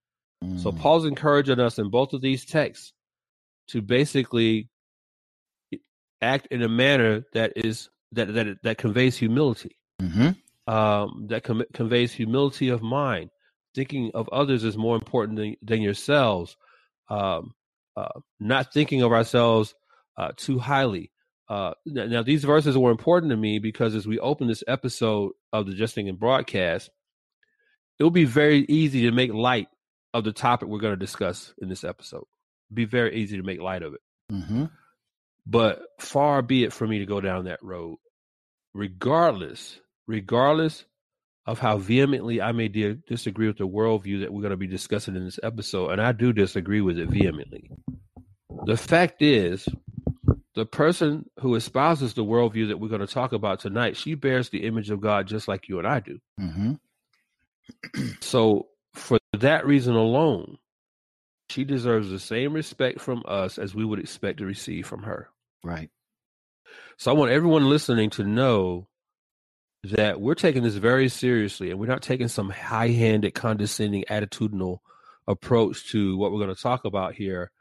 Mm. 0.43 0.59
So 0.61 0.71
Paul's 0.71 1.05
encouraging 1.05 1.59
us 1.59 1.79
in 1.79 1.89
both 1.89 2.13
of 2.13 2.21
these 2.21 2.45
texts 2.45 2.93
to 3.69 3.81
basically 3.81 4.69
act 6.21 6.47
in 6.51 6.61
a 6.61 6.69
manner 6.69 7.23
that 7.33 7.53
is 7.55 7.89
that 8.11 8.33
that 8.33 8.57
that 8.63 8.77
conveys 8.77 9.17
humility, 9.17 9.77
mm-hmm. 10.01 10.71
um, 10.73 11.27
that 11.29 11.43
com- 11.43 11.65
conveys 11.73 12.13
humility 12.13 12.69
of 12.69 12.81
mind. 12.81 13.29
Thinking 13.73 14.11
of 14.13 14.29
others 14.29 14.63
is 14.63 14.77
more 14.77 14.95
important 14.95 15.37
than, 15.37 15.55
than 15.61 15.81
yourselves. 15.81 16.55
Um, 17.09 17.53
uh, 17.97 18.19
not 18.39 18.73
thinking 18.73 19.01
of 19.01 19.11
ourselves 19.11 19.73
uh, 20.17 20.31
too 20.35 20.59
highly. 20.59 21.11
Uh, 21.47 21.73
now, 21.85 22.23
these 22.23 22.43
verses 22.43 22.77
were 22.77 22.91
important 22.91 23.29
to 23.29 23.37
me 23.37 23.59
because 23.59 23.93
as 23.95 24.07
we 24.07 24.19
open 24.19 24.47
this 24.47 24.63
episode 24.67 25.33
of 25.53 25.67
the 25.67 25.73
Just 25.73 25.93
Thinking 25.93 26.15
broadcast, 26.15 26.89
it 27.99 28.03
will 28.03 28.11
be 28.11 28.25
very 28.25 28.65
easy 28.67 29.03
to 29.03 29.11
make 29.11 29.33
light 29.33 29.67
of 30.13 30.23
the 30.23 30.31
topic 30.31 30.67
we're 30.67 30.79
going 30.79 30.93
to 30.93 31.05
discuss 31.05 31.53
in 31.61 31.69
this 31.69 31.83
episode. 31.83 32.25
Be 32.73 32.85
very 32.85 33.15
easy 33.15 33.37
to 33.37 33.43
make 33.43 33.59
light 33.59 33.83
of 33.83 33.93
it. 33.93 34.01
Mm-hmm. 34.31 34.65
But 35.45 35.81
far 35.99 36.41
be 36.41 36.63
it 36.63 36.73
for 36.73 36.87
me 36.87 36.99
to 36.99 37.05
go 37.05 37.21
down 37.21 37.45
that 37.45 37.61
road, 37.61 37.97
regardless, 38.73 39.79
regardless 40.07 40.85
of 41.45 41.59
how 41.59 41.77
vehemently 41.77 42.41
I 42.41 42.51
may 42.53 42.67
di- 42.67 42.97
disagree 43.07 43.47
with 43.47 43.59
the 43.59 43.67
worldview 43.67 44.21
that 44.21 44.33
we're 44.33 44.41
going 44.41 44.49
to 44.49 44.57
be 44.57 44.67
discussing 44.67 45.15
in 45.15 45.25
this 45.25 45.39
episode, 45.43 45.91
and 45.91 46.01
I 46.01 46.11
do 46.11 46.33
disagree 46.33 46.81
with 46.81 46.97
it 46.97 47.09
vehemently. 47.09 47.69
The 48.65 48.77
fact 48.77 49.21
is, 49.21 49.67
the 50.55 50.65
person 50.65 51.29
who 51.41 51.55
espouses 51.55 52.13
the 52.13 52.23
worldview 52.23 52.69
that 52.69 52.79
we're 52.79 52.87
going 52.87 53.05
to 53.05 53.07
talk 53.07 53.33
about 53.33 53.59
tonight, 53.59 53.97
she 53.97 54.15
bears 54.15 54.49
the 54.49 54.65
image 54.65 54.89
of 54.89 55.01
God 55.01 55.27
just 55.27 55.47
like 55.47 55.67
you 55.67 55.79
and 55.79 55.87
I 55.87 55.99
do. 55.99 56.19
Mm-hmm. 56.39 58.03
so, 58.21 58.67
for 58.93 59.19
that 59.33 59.65
reason 59.65 59.95
alone, 59.95 60.57
she 61.49 61.65
deserves 61.65 62.09
the 62.09 62.19
same 62.19 62.53
respect 62.53 63.01
from 63.01 63.23
us 63.27 63.57
as 63.57 63.75
we 63.75 63.83
would 63.83 63.99
expect 63.99 64.39
to 64.39 64.45
receive 64.45 64.87
from 64.87 65.03
her. 65.03 65.29
Right. 65.63 65.89
So, 66.97 67.11
I 67.11 67.15
want 67.15 67.31
everyone 67.31 67.69
listening 67.69 68.09
to 68.11 68.23
know 68.23 68.87
that 69.83 70.21
we're 70.21 70.35
taking 70.35 70.63
this 70.63 70.75
very 70.75 71.09
seriously 71.09 71.69
and 71.69 71.79
we're 71.79 71.85
not 71.85 72.01
taking 72.01 72.29
some 72.29 72.49
high 72.49 72.89
handed, 72.89 73.33
condescending, 73.33 74.05
attitudinal 74.09 74.79
approach 75.27 75.91
to 75.91 76.17
what 76.17 76.31
we're 76.31 76.43
going 76.43 76.55
to 76.55 76.61
talk 76.61 76.85
about 76.85 77.13
here 77.13 77.51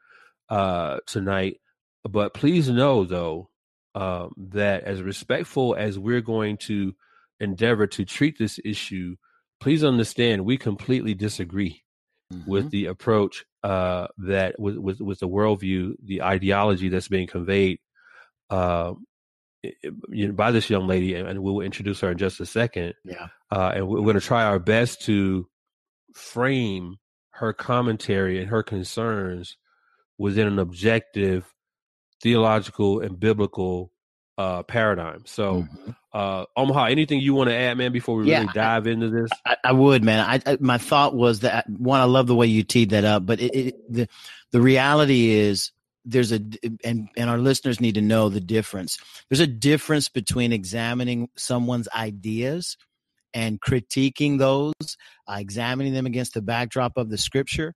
uh, 0.48 0.98
tonight. 1.06 1.60
But 2.08 2.34
please 2.34 2.68
know, 2.68 3.04
though, 3.04 3.50
um, 3.94 4.32
that 4.36 4.84
as 4.84 5.02
respectful 5.02 5.74
as 5.74 5.98
we're 5.98 6.20
going 6.20 6.58
to 6.58 6.94
endeavor 7.40 7.86
to 7.86 8.04
treat 8.04 8.38
this 8.38 8.58
issue, 8.64 9.16
please 9.60 9.84
understand 9.84 10.44
we 10.44 10.58
completely 10.58 11.14
disagree 11.14 11.82
mm-hmm. 12.32 12.50
with 12.50 12.70
the 12.70 12.86
approach 12.86 13.44
uh, 13.62 14.08
that 14.18 14.58
with, 14.58 14.76
with, 14.76 15.00
with 15.00 15.20
the 15.20 15.28
worldview, 15.28 15.94
the 16.04 16.22
ideology 16.22 16.88
that's 16.88 17.08
being 17.08 17.26
conveyed 17.26 17.78
uh, 18.50 18.92
you 20.08 20.28
know, 20.28 20.34
by 20.34 20.50
this 20.50 20.68
young 20.68 20.86
lady, 20.86 21.14
and 21.14 21.42
we 21.42 21.50
will 21.50 21.62
introduce 21.62 22.00
her 22.00 22.10
in 22.10 22.18
just 22.18 22.40
a 22.40 22.46
second. 22.46 22.94
Yeah, 23.04 23.28
uh, 23.50 23.72
and 23.74 23.88
we're 23.88 24.02
going 24.02 24.14
to 24.14 24.20
try 24.20 24.44
our 24.44 24.58
best 24.58 25.02
to 25.02 25.48
frame 26.12 26.96
her 27.30 27.52
commentary 27.52 28.38
and 28.38 28.48
her 28.50 28.62
concerns 28.62 29.56
within 30.18 30.46
an 30.46 30.58
objective 30.58 31.53
theological 32.22 33.00
and 33.00 33.18
biblical 33.18 33.90
uh, 34.36 34.62
paradigm. 34.64 35.22
So, 35.26 35.62
mm-hmm. 35.62 35.90
uh, 36.12 36.44
Omaha, 36.56 36.86
anything 36.86 37.20
you 37.20 37.34
want 37.34 37.50
to 37.50 37.56
add, 37.56 37.78
man, 37.78 37.92
before 37.92 38.16
we 38.16 38.28
yeah, 38.28 38.40
really 38.40 38.52
dive 38.52 38.86
I, 38.86 38.90
into 38.90 39.10
this? 39.10 39.30
I, 39.46 39.56
I 39.64 39.72
would, 39.72 40.02
man. 40.02 40.20
I, 40.20 40.52
I, 40.52 40.56
my 40.60 40.78
thought 40.78 41.14
was 41.14 41.40
that 41.40 41.68
one, 41.68 42.00
I 42.00 42.04
love 42.04 42.26
the 42.26 42.34
way 42.34 42.46
you 42.46 42.62
teed 42.62 42.90
that 42.90 43.04
up, 43.04 43.24
but 43.24 43.40
it, 43.40 43.54
it, 43.54 43.92
the 43.92 44.08
the 44.50 44.60
reality 44.60 45.30
is 45.30 45.72
there's 46.04 46.32
a 46.32 46.40
and 46.84 47.08
and 47.16 47.30
our 47.30 47.38
listeners 47.38 47.80
need 47.80 47.94
to 47.94 48.02
know 48.02 48.28
the 48.28 48.40
difference. 48.40 48.98
There's 49.28 49.40
a 49.40 49.46
difference 49.46 50.08
between 50.08 50.52
examining 50.52 51.28
someone's 51.36 51.88
ideas 51.94 52.76
and 53.32 53.60
critiquing 53.60 54.38
those, 54.38 54.74
uh, 55.26 55.36
examining 55.38 55.92
them 55.92 56.06
against 56.06 56.34
the 56.34 56.42
backdrop 56.42 56.96
of 56.96 57.10
the 57.10 57.18
scripture 57.18 57.74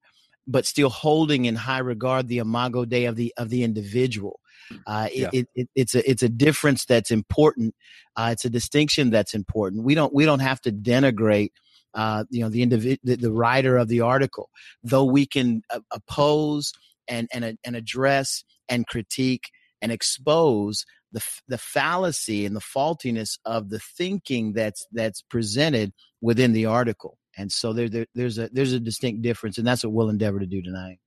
but 0.48 0.66
still 0.66 0.88
holding 0.88 1.44
in 1.44 1.54
high 1.54 1.78
regard 1.78 2.26
the 2.26 2.38
imago 2.38 2.84
dei 2.84 3.04
of 3.04 3.14
the 3.14 3.32
of 3.36 3.50
the 3.50 3.62
individual. 3.62 4.40
Uh, 4.86 5.08
yeah. 5.12 5.30
it, 5.32 5.46
it, 5.54 5.68
it's 5.74 5.94
a 5.94 6.10
it's 6.10 6.22
a 6.22 6.28
difference 6.28 6.84
that's 6.84 7.10
important. 7.10 7.74
Uh, 8.16 8.30
it's 8.32 8.44
a 8.44 8.50
distinction 8.50 9.10
that's 9.10 9.34
important. 9.34 9.84
We 9.84 9.94
don't 9.94 10.12
we 10.12 10.24
don't 10.24 10.40
have 10.40 10.60
to 10.62 10.72
denigrate. 10.72 11.50
Uh, 11.94 12.24
you 12.30 12.40
know 12.40 12.48
the 12.48 12.62
individual, 12.62 12.98
the, 13.02 13.16
the, 13.16 13.32
writer 13.32 13.76
of 13.76 13.88
the 13.88 14.02
article, 14.02 14.50
though 14.82 15.04
we 15.04 15.26
can 15.26 15.62
uh, 15.70 15.80
oppose 15.92 16.72
and 17.08 17.28
and 17.32 17.56
and 17.64 17.76
address 17.76 18.44
and 18.68 18.86
critique 18.86 19.50
and 19.80 19.90
expose 19.90 20.84
the 21.12 21.22
the 21.48 21.58
fallacy 21.58 22.44
and 22.44 22.54
the 22.54 22.60
faultiness 22.60 23.38
of 23.44 23.70
the 23.70 23.78
thinking 23.78 24.52
that's 24.52 24.86
that's 24.92 25.22
presented 25.22 25.92
within 26.20 26.52
the 26.52 26.66
article. 26.66 27.17
And 27.38 27.50
so 27.52 27.72
there, 27.72 27.88
there, 27.88 28.06
there's 28.14 28.38
a 28.38 28.48
there's 28.52 28.72
a 28.72 28.80
distinct 28.80 29.22
difference, 29.22 29.58
and 29.58 29.66
that's 29.66 29.84
what 29.84 29.92
we'll 29.92 30.10
endeavor 30.10 30.40
to 30.40 30.46
do 30.46 30.60
tonight. 30.60 30.98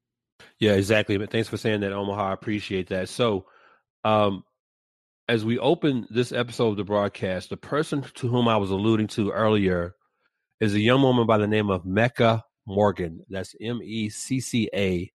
Yeah, 0.59 0.73
exactly. 0.73 1.17
But 1.17 1.29
thanks 1.29 1.49
for 1.49 1.57
saying 1.57 1.81
that, 1.81 1.91
Omaha. 1.91 2.29
I 2.29 2.33
appreciate 2.33 2.87
that. 2.89 3.09
So, 3.09 3.45
um, 4.05 4.43
as 5.27 5.43
we 5.43 5.59
open 5.59 6.07
this 6.09 6.31
episode 6.31 6.69
of 6.69 6.77
the 6.77 6.83
broadcast, 6.83 7.49
the 7.49 7.57
person 7.57 8.03
to 8.15 8.27
whom 8.27 8.47
I 8.47 8.57
was 8.57 8.71
alluding 8.71 9.07
to 9.07 9.31
earlier 9.31 9.95
is 10.59 10.73
a 10.73 10.79
young 10.79 11.01
woman 11.01 11.27
by 11.27 11.37
the 11.37 11.47
name 11.47 11.69
of 11.69 11.85
Mecca 11.85 12.43
Morgan. 12.65 13.25
That's 13.29 13.53
M 13.59 13.81
E 13.83 14.09
C 14.09 14.39
C 14.39 14.69
A 14.73 15.11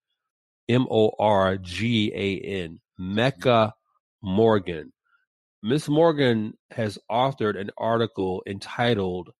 M 0.68 0.87
O 0.90 1.12
R 1.18 1.57
G 1.57 2.12
A 2.14 2.40
N. 2.40 2.81
Mecca 2.98 3.74
Morgan. 4.22 4.92
Miss 5.62 5.88
Morgan 5.88 6.55
has 6.70 6.98
authored 7.11 7.59
an 7.59 7.70
article 7.79 8.42
entitled 8.46 9.31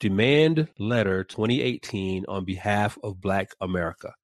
Demand 0.00 0.68
Letter 0.78 1.24
2018 1.24 2.24
on 2.28 2.44
behalf 2.44 2.98
of 3.02 3.20
Black 3.20 3.50
America. 3.60 4.14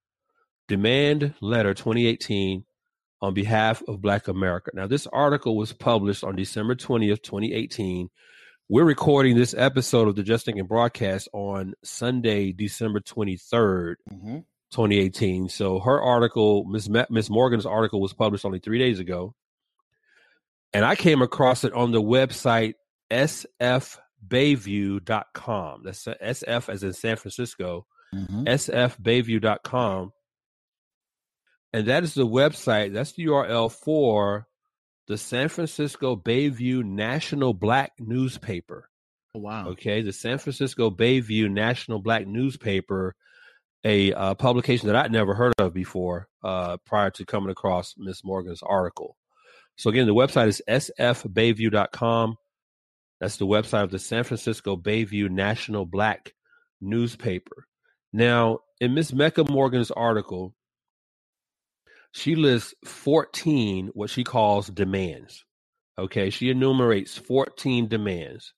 Demand 0.69 1.35
Letter 1.41 1.75
2018 1.75 2.65
on 3.23 3.35
behalf 3.35 3.83
of 3.87 4.01
Black 4.01 4.29
America. 4.29 4.71
Now, 4.75 4.87
this 4.87 5.07
article 5.07 5.57
was 5.57 5.73
published 5.73 6.25
on 6.25 6.37
December 6.37 6.75
20th, 6.75 7.23
2018. 7.23 8.09
We're 8.69 8.85
recording 8.85 9.37
this 9.37 9.55
episode 9.57 10.09
of 10.09 10.17
the 10.17 10.23
Just 10.23 10.45
Thinking 10.45 10.67
broadcast 10.67 11.29
on 11.33 11.75
Sunday, 11.85 12.53
December 12.53 13.01
23rd, 13.01 13.97
mm-hmm. 14.13 14.39
2018. 14.71 15.49
So 15.49 15.81
her 15.81 16.01
article, 16.01 16.65
Miss 16.65 16.89
Miss 17.11 17.29
Morgan's 17.31 17.67
article, 17.67 18.01
was 18.01 18.13
published 18.13 18.45
only 18.45 18.61
three 18.61 18.79
days 18.79 19.01
ago, 19.01 19.35
and 20.73 20.85
I 20.85 20.95
came 20.95 21.23
across 21.23 21.65
it 21.65 21.73
on 21.73 21.91
the 21.91 22.03
website 22.03 22.75
SF 23.11 23.99
sfbayview.com. 24.25 25.83
That's 25.85 26.05
SF 26.05 26.69
as 26.69 26.83
in 26.83 26.93
San 26.93 27.17
Francisco, 27.17 27.87
mm-hmm. 28.15 28.45
sfbayview.com. 28.45 30.13
And 31.73 31.87
that 31.87 32.03
is 32.03 32.15
the 32.15 32.27
website, 32.27 32.93
that's 32.93 33.13
the 33.13 33.27
URL 33.27 33.71
for 33.71 34.49
the 35.07 35.17
San 35.17 35.49
Francisco 35.49 36.17
Bayview 36.17 36.85
National 36.85 37.55
Black 37.55 37.93
Newspaper. 37.99 38.89
Oh, 39.35 39.41
wow. 39.41 39.69
Okay, 39.69 40.03
the 40.03 40.13
San 40.13 40.39
Francisco 40.39 40.91
Bayview 40.91 41.51
National 41.51 42.01
Black 42.01 42.27
Newspaper, 42.27 43.15
a 43.85 44.13
uh, 44.13 44.35
publication 44.35 44.89
that 44.89 44.97
I'd 44.97 45.13
never 45.13 45.35
heard 45.35 45.53
of 45.59 45.73
before 45.73 46.29
uh, 46.43 46.77
prior 46.79 47.11
to 47.11 47.25
coming 47.25 47.51
across 47.51 47.95
Miss 47.97 48.25
Morgan's 48.25 48.63
article. 48.63 49.17
So 49.77 49.91
again, 49.91 50.07
the 50.07 50.15
website 50.15 50.49
is 50.49 50.63
sfbayview.com. 50.69 52.37
That's 53.21 53.37
the 53.37 53.47
website 53.47 53.85
of 53.85 53.91
the 53.91 53.99
San 53.99 54.25
Francisco 54.25 54.77
Bayview 54.77 55.29
National 55.29 55.85
Black 55.85 56.33
newspaper. 56.81 57.67
Now, 58.13 58.61
in 58.81 58.95
Miss 58.95 59.13
Mecca 59.13 59.45
Morgan's 59.45 59.91
article, 59.91 60.55
she 62.13 62.35
lists 62.35 62.75
14 62.85 63.91
what 63.93 64.11
she 64.11 64.25
calls 64.25 64.69
demands. 64.69 65.45
Okay, 65.99 66.31
she 66.31 66.49
enumerates 66.49 67.17
14 67.19 67.89
demands. 67.89 68.55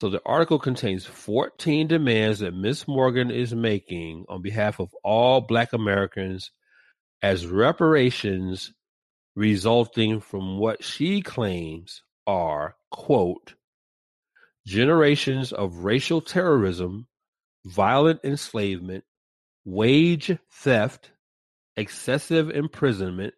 So 0.00 0.10
the 0.10 0.20
article 0.26 0.58
contains 0.58 1.06
14 1.06 1.86
demands 1.86 2.40
that 2.40 2.54
Miss 2.54 2.86
Morgan 2.86 3.30
is 3.30 3.54
making 3.54 4.26
on 4.28 4.42
behalf 4.42 4.78
of 4.78 4.90
all 5.02 5.40
Black 5.40 5.72
Americans 5.72 6.50
as 7.22 7.46
reparations 7.46 8.72
resulting 9.34 10.20
from 10.20 10.58
what 10.58 10.84
she 10.84 11.22
claims 11.22 12.02
are, 12.26 12.76
quote, 12.90 13.54
generations 14.66 15.52
of 15.52 15.84
racial 15.84 16.20
terrorism, 16.20 17.06
violent 17.64 18.20
enslavement, 18.24 19.04
wage 19.64 20.36
theft, 20.50 21.10
excessive 21.76 22.50
imprisonment, 22.50 23.34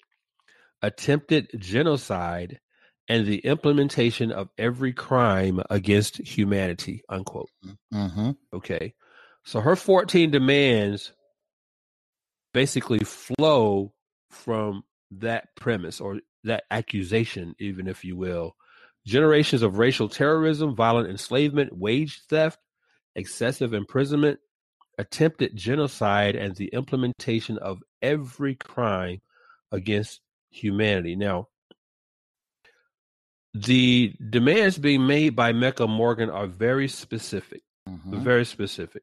attempted 0.82 1.48
genocide, 1.58 2.60
and 3.08 3.26
the 3.26 3.38
implementation 3.38 4.32
of 4.32 4.48
every 4.56 4.92
crime 4.92 5.60
against 5.70 6.16
humanity, 6.16 7.02
unquote. 7.08 7.50
Mm-hmm. 7.92 8.30
Okay. 8.52 8.94
So 9.44 9.60
her 9.60 9.76
14 9.76 10.30
demands 10.30 11.12
basically 12.54 13.00
flow 13.00 13.92
from 14.30 14.84
that 15.10 15.54
premise 15.54 16.00
or 16.00 16.20
that 16.44 16.64
accusation, 16.70 17.54
even 17.58 17.86
if 17.88 18.04
you 18.04 18.16
will. 18.16 18.56
Generations 19.06 19.62
of 19.62 19.78
racial 19.78 20.08
terrorism, 20.08 20.74
violent 20.74 21.10
enslavement, 21.10 21.76
wage 21.76 22.22
theft, 22.28 22.58
excessive 23.14 23.74
imprisonment, 23.74 24.40
attempted 24.98 25.54
genocide, 25.56 26.36
and 26.36 26.56
the 26.56 26.68
implementation 26.68 27.58
of 27.58 27.82
every 28.00 28.54
crime 28.54 29.20
against 29.70 30.20
humanity. 30.50 31.16
Now, 31.16 31.48
the 33.52 34.14
demands 34.30 34.78
being 34.78 35.06
made 35.06 35.36
by 35.36 35.52
Mecca 35.52 35.86
Morgan 35.86 36.30
are 36.30 36.46
very 36.46 36.88
specific. 36.88 37.62
Mm-hmm. 37.88 38.20
Very 38.20 38.44
specific. 38.44 39.02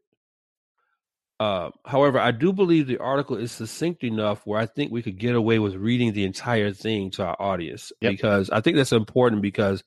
Uh, 1.41 1.71
however, 1.85 2.19
I 2.19 2.29
do 2.29 2.53
believe 2.53 2.85
the 2.85 2.99
article 2.99 3.35
is 3.35 3.51
succinct 3.51 4.03
enough 4.03 4.45
where 4.45 4.59
I 4.59 4.67
think 4.67 4.91
we 4.91 5.01
could 5.01 5.17
get 5.17 5.33
away 5.33 5.57
with 5.57 5.73
reading 5.73 6.13
the 6.13 6.23
entire 6.23 6.71
thing 6.71 7.09
to 7.11 7.23
our 7.25 7.35
audience 7.41 7.91
Yep. 7.99 8.11
because 8.11 8.49
I 8.51 8.61
think 8.61 8.77
that's 8.77 8.91
important 8.91 9.41
because 9.41 9.83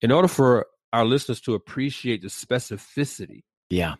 in 0.00 0.10
order 0.10 0.28
for 0.28 0.66
our 0.94 1.04
listeners 1.04 1.42
to 1.42 1.52
appreciate 1.54 2.22
the 2.22 2.28
specificity 2.28 3.42
Yeah. 3.68 3.96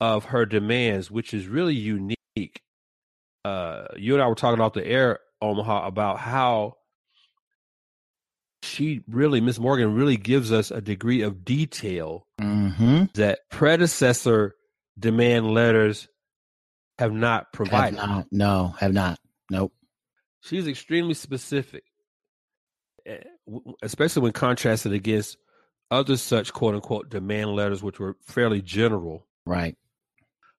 of 0.00 0.26
her 0.26 0.46
demands, 0.46 1.10
which 1.10 1.34
is 1.34 1.48
really 1.48 1.74
unique. 1.74 2.16
Uh, 3.44 3.86
you 3.96 4.14
and 4.14 4.22
I 4.22 4.28
were 4.28 4.34
talking 4.36 4.60
off 4.60 4.74
the 4.74 4.86
air, 4.86 5.18
Omaha, 5.42 5.88
about 5.88 6.18
how 6.20 6.74
she 8.62 9.02
really, 9.08 9.40
Miss 9.40 9.58
Morgan, 9.58 9.94
really 9.94 10.16
gives 10.16 10.52
us 10.52 10.70
a 10.70 10.80
degree 10.80 11.22
of 11.22 11.44
detail 11.44 12.26
Mm-hmm. 12.40 13.04
that 13.14 13.40
predecessor 13.50 14.54
demand 14.98 15.52
letters 15.52 16.08
have 16.98 17.12
not 17.12 17.44
Have 17.44 17.52
provided. 17.52 17.96
not. 17.96 18.26
No, 18.30 18.74
have 18.78 18.92
not. 18.92 19.18
Nope. 19.50 19.72
She's 20.40 20.66
extremely 20.66 21.14
specific, 21.14 21.84
eh, 23.04 23.18
especially 23.82 24.22
when 24.22 24.32
contrasted 24.32 24.92
against 24.92 25.36
other 25.90 26.16
such 26.16 26.52
quote 26.52 26.74
unquote 26.74 27.10
demand 27.10 27.50
letters, 27.54 27.82
which 27.82 27.98
were 27.98 28.16
fairly 28.22 28.62
general. 28.62 29.26
Right. 29.44 29.76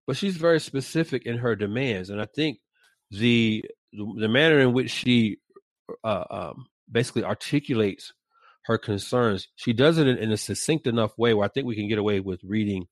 but 0.05 0.15
she's 0.15 0.37
very 0.37 0.59
specific 0.61 1.25
in 1.25 1.37
her 1.39 1.55
demands, 1.55 2.09
and 2.09 2.21
I 2.21 2.25
think 2.25 2.59
the 3.11 3.65
the 3.91 4.27
manner 4.29 4.59
in 4.59 4.71
which 4.73 4.89
she 4.91 5.37
uh, 6.03 6.23
um, 6.29 6.67
basically 6.89 7.23
articulates 7.25 8.13
her 8.65 8.77
concerns, 8.77 9.47
she 9.55 9.73
does 9.73 9.97
it 9.97 10.07
in, 10.07 10.17
in 10.17 10.31
a 10.31 10.37
succinct 10.37 10.87
enough 10.87 11.17
way 11.17 11.33
where 11.33 11.45
I 11.45 11.49
think 11.49 11.65
we 11.67 11.75
can 11.75 11.87
get 11.89 11.97
away 11.97 12.19
with 12.21 12.41
reading 12.43 12.87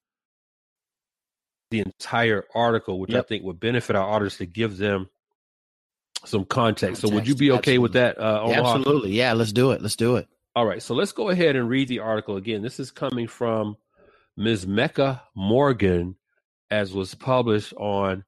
the 1.75 1.83
entire 1.85 2.45
article, 2.53 2.99
which 2.99 3.11
Yep. 3.11 3.23
I 3.23 3.27
think 3.27 3.43
would 3.43 3.59
benefit 3.59 3.95
our 3.95 4.07
audience 4.07 4.37
to 4.37 4.45
give 4.45 4.77
them 4.77 5.09
some 6.25 6.45
context. 6.45 7.01
So, 7.01 7.09
would 7.09 7.27
you 7.27 7.35
be 7.35 7.51
okay 7.51 7.77
with 7.77 7.93
that, 7.93 8.17
uh? 8.17 8.47
Absolutely. 8.49 9.11
Yeah. 9.11 9.33
Let's 9.33 9.51
do 9.51 9.71
it. 9.71 9.81
Let's 9.81 9.95
do 9.95 10.15
it. 10.15 10.27
All 10.55 10.65
right, 10.65 10.81
so 10.81 10.95
let's 10.95 11.11
go 11.11 11.29
ahead 11.29 11.57
and 11.57 11.67
read 11.67 11.89
the 11.89 11.99
article 11.99 12.37
again. 12.37 12.61
This 12.61 12.79
is 12.79 12.89
coming 12.89 13.27
from 13.27 13.75
Ms. 14.37 14.65
Mecca 14.65 15.21
Morgan, 15.35 16.15
as 16.71 16.93
was 16.93 17.13
published 17.13 17.73
on 17.73 18.23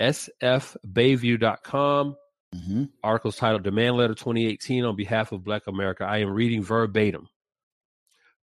sfbayview.com. 0.00 2.16
Mm-hmm. 2.54 2.84
Articles 3.02 3.36
titled 3.36 3.64
Demand 3.64 3.96
Letter 3.96 4.14
2018 4.14 4.84
on 4.84 4.94
behalf 4.94 5.32
of 5.32 5.42
Black 5.42 5.66
America. 5.66 6.04
I 6.04 6.18
am 6.18 6.30
reading 6.30 6.62
verbatim. 6.62 7.28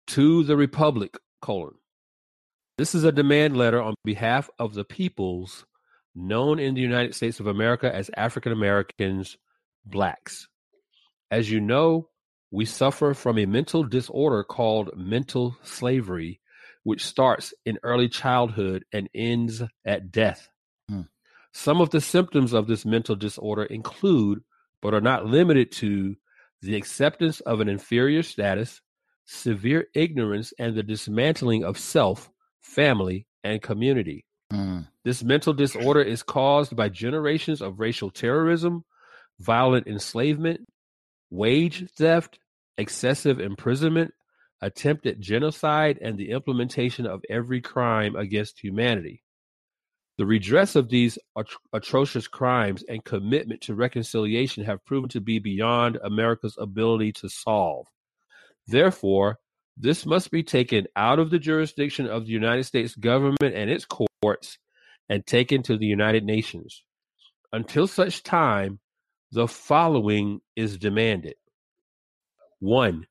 To 0.08 0.42
the 0.42 0.56
Republic, 0.56 1.18
colon. 1.42 1.74
This 2.76 2.96
is 2.96 3.04
a 3.04 3.12
demand 3.12 3.56
letter 3.56 3.80
on 3.80 3.94
behalf 4.04 4.50
of 4.58 4.74
the 4.74 4.84
peoples 4.84 5.64
known 6.12 6.58
in 6.58 6.74
the 6.74 6.80
United 6.80 7.14
States 7.14 7.38
of 7.38 7.46
America 7.46 7.94
as 7.94 8.10
African 8.16 8.50
Americans, 8.50 9.36
blacks. 9.86 10.48
As 11.30 11.48
you 11.48 11.60
know, 11.60 12.08
we 12.50 12.64
suffer 12.64 13.14
from 13.14 13.38
a 13.38 13.46
mental 13.46 13.84
disorder 13.84 14.42
called 14.42 14.96
mental 14.96 15.56
slavery, 15.62 16.40
which 16.82 17.04
starts 17.04 17.54
in 17.64 17.78
early 17.84 18.08
childhood 18.08 18.84
and 18.92 19.08
ends 19.14 19.62
at 19.84 20.10
death. 20.10 20.48
Hmm. 20.88 21.02
Some 21.52 21.80
of 21.80 21.90
the 21.90 22.00
symptoms 22.00 22.52
of 22.52 22.66
this 22.66 22.84
mental 22.84 23.14
disorder 23.14 23.64
include, 23.64 24.42
but 24.82 24.94
are 24.94 25.00
not 25.00 25.26
limited 25.26 25.70
to, 25.72 26.16
the 26.60 26.74
acceptance 26.74 27.38
of 27.40 27.60
an 27.60 27.68
inferior 27.68 28.24
status, 28.24 28.80
severe 29.26 29.86
ignorance, 29.94 30.52
and 30.58 30.74
the 30.74 30.82
dismantling 30.82 31.62
of 31.62 31.78
self, 31.78 32.30
family, 32.64 33.26
and 33.44 33.62
community. 33.62 34.24
Mm. 34.52 34.88
This 35.04 35.22
mental 35.22 35.52
disorder 35.52 36.02
is 36.02 36.22
caused 36.22 36.74
by 36.74 36.88
generations 36.88 37.60
of 37.60 37.78
racial 37.78 38.10
terrorism, 38.10 38.84
violent 39.38 39.86
enslavement, 39.86 40.60
wage 41.30 41.90
theft, 41.96 42.38
excessive 42.78 43.38
imprisonment, 43.38 44.12
attempted 44.60 45.20
genocide, 45.20 45.98
and 46.00 46.16
the 46.16 46.30
implementation 46.30 47.06
of 47.06 47.22
every 47.28 47.60
crime 47.60 48.16
against 48.16 48.60
humanity. 48.60 49.22
The 50.16 50.26
redress 50.26 50.76
of 50.76 50.88
these 50.88 51.18
atro- 51.36 51.56
atrocious 51.72 52.28
crimes 52.28 52.84
and 52.88 53.04
commitment 53.04 53.62
to 53.62 53.74
reconciliation 53.74 54.64
have 54.64 54.84
proven 54.84 55.08
to 55.10 55.20
be 55.20 55.40
beyond 55.40 55.98
America's 56.02 56.56
ability 56.56 57.12
to 57.14 57.28
solve. 57.28 57.88
Therefore, 58.66 59.38
this 59.76 60.06
must 60.06 60.30
be 60.30 60.42
taken 60.42 60.86
out 60.94 61.18
of 61.18 61.30
the 61.30 61.38
jurisdiction 61.38 62.06
of 62.06 62.26
the 62.26 62.32
United 62.32 62.64
States 62.64 62.94
government 62.94 63.54
and 63.54 63.70
its 63.70 63.86
courts 64.22 64.58
and 65.08 65.26
taken 65.26 65.62
to 65.64 65.76
the 65.76 65.86
United 65.86 66.24
Nations. 66.24 66.82
Until 67.52 67.86
such 67.86 68.22
time, 68.22 68.80
the 69.32 69.48
following 69.48 70.40
is 70.56 70.78
demanded. 70.78 71.34
One, 72.60 73.06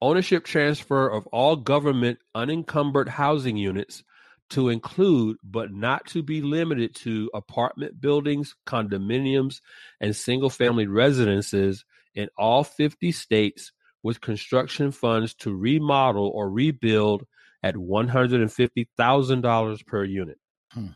ownership 0.00 0.44
transfer 0.44 1.08
of 1.08 1.26
all 1.28 1.56
government 1.56 2.18
unencumbered 2.34 3.08
housing 3.08 3.56
units 3.56 4.04
to 4.50 4.68
include, 4.68 5.38
but 5.42 5.72
not 5.72 6.06
to 6.08 6.22
be 6.22 6.42
limited 6.42 6.94
to, 6.96 7.30
apartment 7.34 8.00
buildings, 8.00 8.54
condominiums, 8.66 9.60
and 10.00 10.14
single 10.14 10.50
family 10.50 10.86
residences 10.86 11.84
in 12.14 12.28
all 12.36 12.62
50 12.62 13.10
states 13.10 13.72
with 14.04 14.20
construction 14.20 14.92
funds 14.92 15.34
to 15.34 15.52
remodel 15.52 16.30
or 16.32 16.48
rebuild 16.48 17.24
at 17.64 17.74
$150,000 17.74 19.86
per 19.86 20.04
unit. 20.04 20.38
Hmm. 20.70 20.86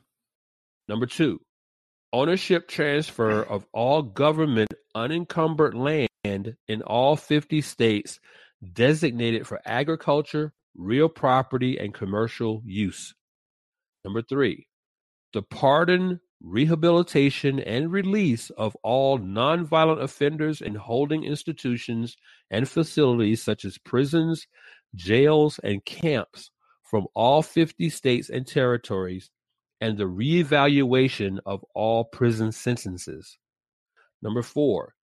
Number 0.87 1.07
two, 1.07 1.41
ownership 2.13 2.69
transfer 2.69 3.43
of 3.43 3.67
all 3.73 4.03
government 4.03 4.73
unencumbered 4.95 5.75
land 5.75 6.09
in 6.25 6.83
all 6.83 7.17
50 7.17 7.63
states 7.63 8.21
designated 8.73 9.47
for 9.47 9.61
agriculture, 9.65 10.53
real 10.77 11.09
property, 11.09 11.79
and 11.79 11.95
commercial 11.95 12.61
use. 12.65 13.15
Number 14.05 14.23
three, 14.23 14.67
the 15.33 15.43
pardon, 15.43 16.21
rehabilitation, 16.43 17.59
and 17.61 17.93
release 17.93 18.51
of 18.51 18.77
all 18.83 19.19
nonviolent 19.19 20.01
offenders 20.01 20.61
in 20.61 20.75
holding 20.75 21.25
institutions 21.25 22.17
and 22.51 22.69
facilities 22.69 23.43
such 23.43 23.65
as 23.65 23.79
prisons, 23.79 24.47
jails, 24.95 25.59
and 25.63 25.85
camps 25.85 26.51
from 26.83 27.07
all 27.15 27.43
50 27.43 27.91
states 27.91 28.31
and 28.31 28.47
territories, 28.47 29.31
and 29.81 29.99
the 29.99 30.05
reevaluation 30.05 31.39
of 31.45 31.65
all 31.75 32.05
prison 32.05 32.53
sentences. 32.53 33.39
Number 34.23 34.43
four, 34.43 34.95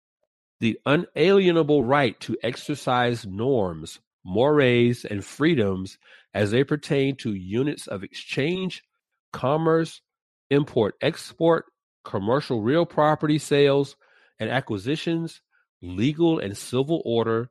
the 0.59 0.79
unalienable 0.85 1.83
right 1.83 2.19
to 2.21 2.37
exercise 2.41 3.25
norms, 3.25 3.99
mores, 4.23 5.05
and 5.05 5.23
freedoms 5.23 5.97
as 6.33 6.51
they 6.51 6.63
pertain 6.63 7.15
to 7.17 7.33
units 7.33 7.87
of 7.87 8.03
exchange, 8.03 8.83
commerce, 9.31 10.01
import 10.49 10.95
export, 11.01 11.65
commercial 12.03 12.61
real 12.61 12.85
property 12.85 13.37
sales 13.37 13.95
and 14.39 14.49
acquisitions, 14.49 15.41
legal 15.81 16.39
and 16.39 16.57
civil 16.57 17.01
order, 17.05 17.49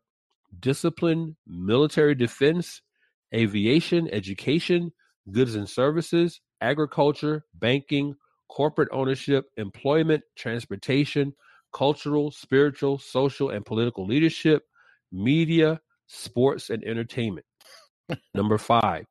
discipline, 0.60 1.36
military 1.46 2.14
defense, 2.14 2.80
aviation, 3.34 4.08
education, 4.12 4.92
goods 5.30 5.54
and 5.54 5.68
services, 5.68 6.40
agriculture, 6.60 7.44
banking, 7.54 8.14
corporate 8.48 8.88
ownership, 8.92 9.46
employment, 9.56 10.22
transportation, 10.36 11.34
cultural, 11.72 12.30
spiritual, 12.30 12.98
social, 12.98 13.50
and 13.50 13.64
political 13.64 14.06
leadership, 14.06 14.62
media, 15.10 15.80
sports, 16.06 16.70
and 16.70 16.84
entertainment. 16.84 17.46
Number 18.34 18.58
five, 18.58 19.06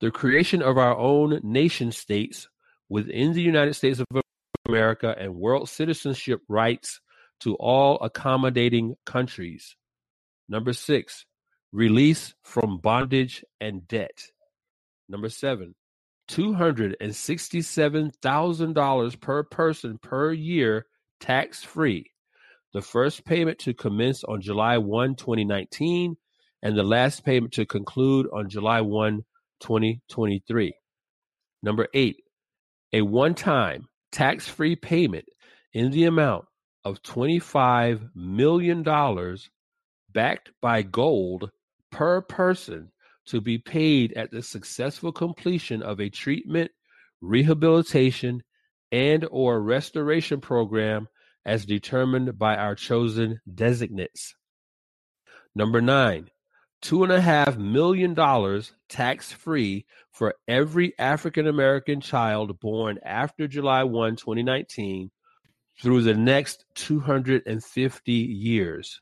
the 0.00 0.10
creation 0.10 0.62
of 0.62 0.78
our 0.78 0.96
own 0.96 1.40
nation 1.42 1.92
states 1.92 2.48
within 2.88 3.32
the 3.32 3.42
United 3.42 3.74
States 3.74 4.00
of 4.00 4.06
America 4.66 5.14
and 5.18 5.34
world 5.34 5.68
citizenship 5.68 6.40
rights 6.48 7.00
to 7.40 7.54
all 7.56 7.98
accommodating 8.00 8.94
countries. 9.04 9.76
Number 10.48 10.72
six, 10.72 11.26
release 11.72 12.34
from 12.42 12.78
bondage 12.78 13.44
and 13.60 13.86
debt. 13.86 14.30
Number 15.08 15.28
seven, 15.28 15.74
$267,000 16.28 19.20
per 19.20 19.42
person 19.44 19.98
per 19.98 20.32
year 20.32 20.86
tax 21.20 21.62
free. 21.62 22.10
The 22.72 22.82
first 22.82 23.24
payment 23.24 23.60
to 23.60 23.72
commence 23.74 24.24
on 24.24 24.40
July 24.40 24.78
1, 24.78 25.14
2019, 25.16 26.16
and 26.62 26.76
the 26.76 26.82
last 26.82 27.24
payment 27.24 27.52
to 27.54 27.64
conclude 27.64 28.26
on 28.32 28.48
July 28.48 28.80
1, 28.80 29.24
2023. 29.60 30.74
Number 31.62 31.86
eight, 31.94 32.16
a 32.96 33.02
one 33.02 33.34
time 33.34 33.86
tax 34.10 34.48
free 34.48 34.74
payment 34.74 35.26
in 35.74 35.90
the 35.90 36.04
amount 36.04 36.46
of 36.82 37.02
$25 37.02 38.08
million 38.14 38.82
backed 40.14 40.50
by 40.62 40.80
gold 40.80 41.50
per 41.92 42.22
person 42.22 42.90
to 43.26 43.42
be 43.42 43.58
paid 43.58 44.14
at 44.14 44.30
the 44.30 44.42
successful 44.42 45.12
completion 45.12 45.82
of 45.82 46.00
a 46.00 46.08
treatment, 46.08 46.70
rehabilitation, 47.20 48.42
and 48.90 49.26
or 49.30 49.60
restoration 49.60 50.40
program 50.40 51.06
as 51.44 51.66
determined 51.66 52.38
by 52.38 52.56
our 52.56 52.74
chosen 52.74 53.38
designates. 53.52 54.34
Number 55.54 55.82
nine, 55.82 56.30
two 56.82 57.02
and 57.02 57.12
a 57.12 57.20
half 57.20 57.56
million 57.56 58.14
dollars 58.14 58.72
tax 58.88 59.32
free 59.32 59.86
for 60.12 60.34
every 60.46 60.92
African 60.98 61.46
American 61.46 62.00
child 62.00 62.58
born 62.60 62.98
after 63.04 63.48
July 63.48 63.84
1, 63.84 64.16
2019 64.16 65.10
through 65.82 66.02
the 66.02 66.14
next 66.14 66.64
250 66.74 68.12
years. 68.12 69.00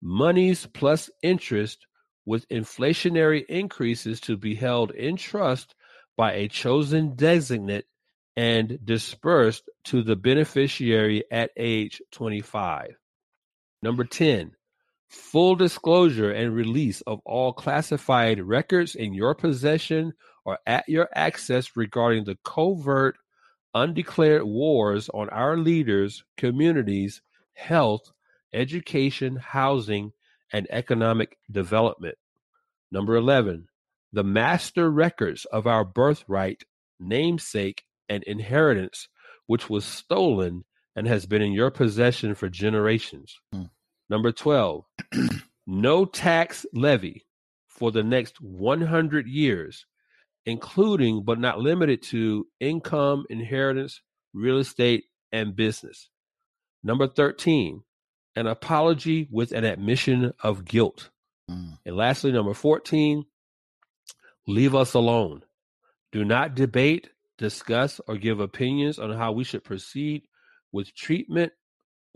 Monies 0.00 0.66
plus 0.66 1.10
interest 1.22 1.86
with 2.24 2.48
inflationary 2.50 3.44
increases 3.46 4.20
to 4.20 4.36
be 4.36 4.54
held 4.54 4.90
in 4.92 5.16
trust 5.16 5.74
by 6.16 6.32
a 6.34 6.48
chosen 6.48 7.14
designate 7.16 7.86
and 8.36 8.78
dispersed 8.84 9.68
to 9.84 10.02
the 10.02 10.14
beneficiary 10.14 11.24
at 11.32 11.50
age 11.56 12.00
25. 12.12 12.96
Number 13.82 14.04
10, 14.04 14.52
full 15.08 15.56
disclosure 15.56 16.30
and 16.30 16.54
release 16.54 17.00
of 17.02 17.20
all 17.24 17.52
classified 17.52 18.40
records 18.40 18.94
in 18.94 19.14
your 19.14 19.34
possession 19.34 20.12
or 20.44 20.58
at 20.66 20.88
your 20.88 21.08
access 21.14 21.76
regarding 21.76 22.24
the 22.24 22.38
covert, 22.44 23.16
undeclared 23.74 24.44
wars 24.44 25.08
on 25.12 25.28
our 25.30 25.56
leaders, 25.56 26.24
communities, 26.36 27.20
health, 27.54 28.12
education, 28.52 29.36
housing, 29.36 30.12
and 30.52 30.66
economic 30.70 31.36
development. 31.50 32.16
Number 32.90 33.16
11, 33.16 33.68
the 34.12 34.24
master 34.24 34.90
records 34.90 35.44
of 35.46 35.66
our 35.66 35.84
birthright, 35.84 36.64
namesake, 36.98 37.84
and 38.08 38.22
inheritance, 38.24 39.08
which 39.46 39.68
was 39.68 39.84
stolen 39.84 40.64
and 40.96 41.06
has 41.06 41.26
been 41.26 41.42
in 41.42 41.52
your 41.52 41.70
possession 41.70 42.34
for 42.34 42.48
generations. 42.48 43.38
Hmm. 43.52 43.64
Number 44.10 44.32
12, 44.32 44.84
no 45.66 46.04
tax 46.04 46.64
levy 46.72 47.26
for 47.66 47.92
the 47.92 48.02
next 48.02 48.40
100 48.40 49.26
years, 49.26 49.86
including 50.46 51.24
but 51.24 51.38
not 51.38 51.60
limited 51.60 52.02
to 52.04 52.46
income, 52.58 53.24
inheritance, 53.28 54.00
real 54.32 54.58
estate, 54.58 55.04
and 55.30 55.54
business. 55.54 56.08
Number 56.82 57.06
13, 57.06 57.82
an 58.36 58.46
apology 58.46 59.28
with 59.30 59.52
an 59.52 59.64
admission 59.64 60.32
of 60.42 60.64
guilt. 60.64 61.10
Mm. 61.50 61.78
And 61.84 61.96
lastly, 61.96 62.32
number 62.32 62.54
14, 62.54 63.24
leave 64.46 64.74
us 64.74 64.94
alone. 64.94 65.42
Do 66.12 66.24
not 66.24 66.54
debate, 66.54 67.10
discuss, 67.36 68.00
or 68.08 68.16
give 68.16 68.40
opinions 68.40 68.98
on 68.98 69.12
how 69.12 69.32
we 69.32 69.44
should 69.44 69.64
proceed 69.64 70.22
with 70.72 70.94
treatment 70.94 71.52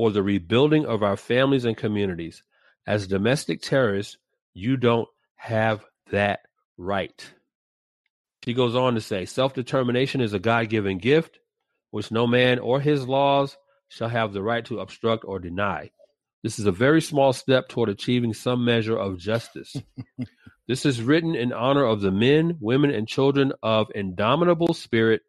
or 0.02 0.10
the 0.10 0.20
rebuilding 0.20 0.84
of 0.84 1.04
our 1.04 1.16
families 1.16 1.64
and 1.64 1.76
communities. 1.76 2.42
As 2.88 3.06
domestic 3.06 3.62
terrorists, 3.62 4.16
you 4.52 4.76
don't 4.76 5.08
have 5.36 5.84
that 6.10 6.40
right. 6.76 7.24
She 8.44 8.52
goes 8.52 8.74
on 8.74 8.94
to 8.94 9.00
say 9.00 9.26
self 9.26 9.54
determination 9.54 10.20
is 10.20 10.32
a 10.32 10.40
God 10.40 10.68
given 10.70 10.98
gift, 10.98 11.38
which 11.92 12.10
no 12.10 12.26
man 12.26 12.58
or 12.58 12.80
his 12.80 13.06
laws 13.06 13.56
shall 13.88 14.08
have 14.08 14.32
the 14.32 14.42
right 14.42 14.64
to 14.64 14.80
obstruct 14.80 15.24
or 15.24 15.38
deny. 15.38 15.92
This 16.42 16.58
is 16.58 16.66
a 16.66 16.72
very 16.72 17.00
small 17.00 17.32
step 17.32 17.68
toward 17.68 17.88
achieving 17.88 18.34
some 18.34 18.64
measure 18.64 18.98
of 18.98 19.18
justice. 19.20 19.76
this 20.66 20.84
is 20.84 21.00
written 21.00 21.36
in 21.36 21.52
honor 21.52 21.84
of 21.84 22.00
the 22.00 22.10
men, 22.10 22.56
women, 22.58 22.90
and 22.90 23.06
children 23.06 23.52
of 23.62 23.86
indomitable 23.94 24.74
spirit 24.74 25.22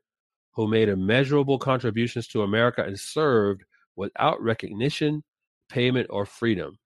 who 0.56 0.68
made 0.68 0.90
immeasurable 0.90 1.60
contributions 1.60 2.26
to 2.30 2.42
America 2.42 2.84
and 2.84 3.00
served 3.00 3.62
without 3.96 4.42
recognition, 4.42 5.24
payment, 5.70 6.08
or 6.10 6.26
freedom. 6.26 6.78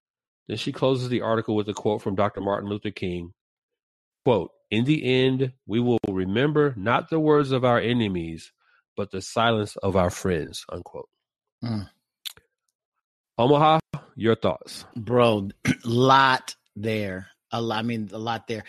Then 0.47 0.57
she 0.57 0.71
closes 0.71 1.09
the 1.09 1.21
article 1.21 1.55
with 1.55 1.67
a 1.69 1.73
quote 1.73 2.01
from 2.01 2.15
Dr. 2.15 2.41
Martin 2.41 2.69
Luther 2.69 2.91
King. 2.91 3.33
Quote, 4.25 4.51
in 4.71 4.85
the 4.85 5.03
end, 5.03 5.53
we 5.65 5.79
will 5.79 5.99
remember 6.07 6.73
not 6.77 7.09
the 7.09 7.19
words 7.19 7.51
of 7.51 7.63
our 7.63 7.79
enemies, 7.79 8.51
but 8.95 9.11
the 9.11 9.21
silence 9.21 9.75
of 9.77 9.95
our 9.95 10.09
friends, 10.09 10.65
unquote. 10.69 11.09
Mm. 11.63 11.89
Omaha, 13.37 13.79
your 14.15 14.35
thoughts, 14.35 14.85
bro? 14.95 15.49
lot 15.85 16.55
there. 16.75 17.27
A 17.57 17.61
lot, 17.61 17.79
I 17.79 17.81
mean, 17.81 18.09
a 18.11 18.17
lot 18.17 18.47
there. 18.47 18.63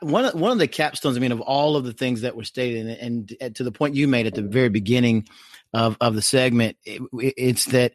One 0.00 0.24
of 0.24 0.34
one 0.34 0.52
of 0.52 0.58
the 0.58 0.68
capstones. 0.68 1.16
I 1.16 1.20
mean, 1.20 1.32
of 1.32 1.40
all 1.40 1.76
of 1.76 1.84
the 1.84 1.92
things 1.92 2.22
that 2.22 2.36
were 2.36 2.44
stated, 2.44 2.98
and, 2.98 3.36
and 3.40 3.56
to 3.56 3.64
the 3.64 3.72
point 3.72 3.94
you 3.94 4.08
made 4.08 4.26
at 4.26 4.34
the 4.34 4.42
very 4.42 4.68
beginning 4.68 5.28
of 5.72 5.96
of 6.00 6.14
the 6.14 6.22
segment, 6.22 6.76
it, 6.84 7.02
it's 7.12 7.66
that 7.66 7.92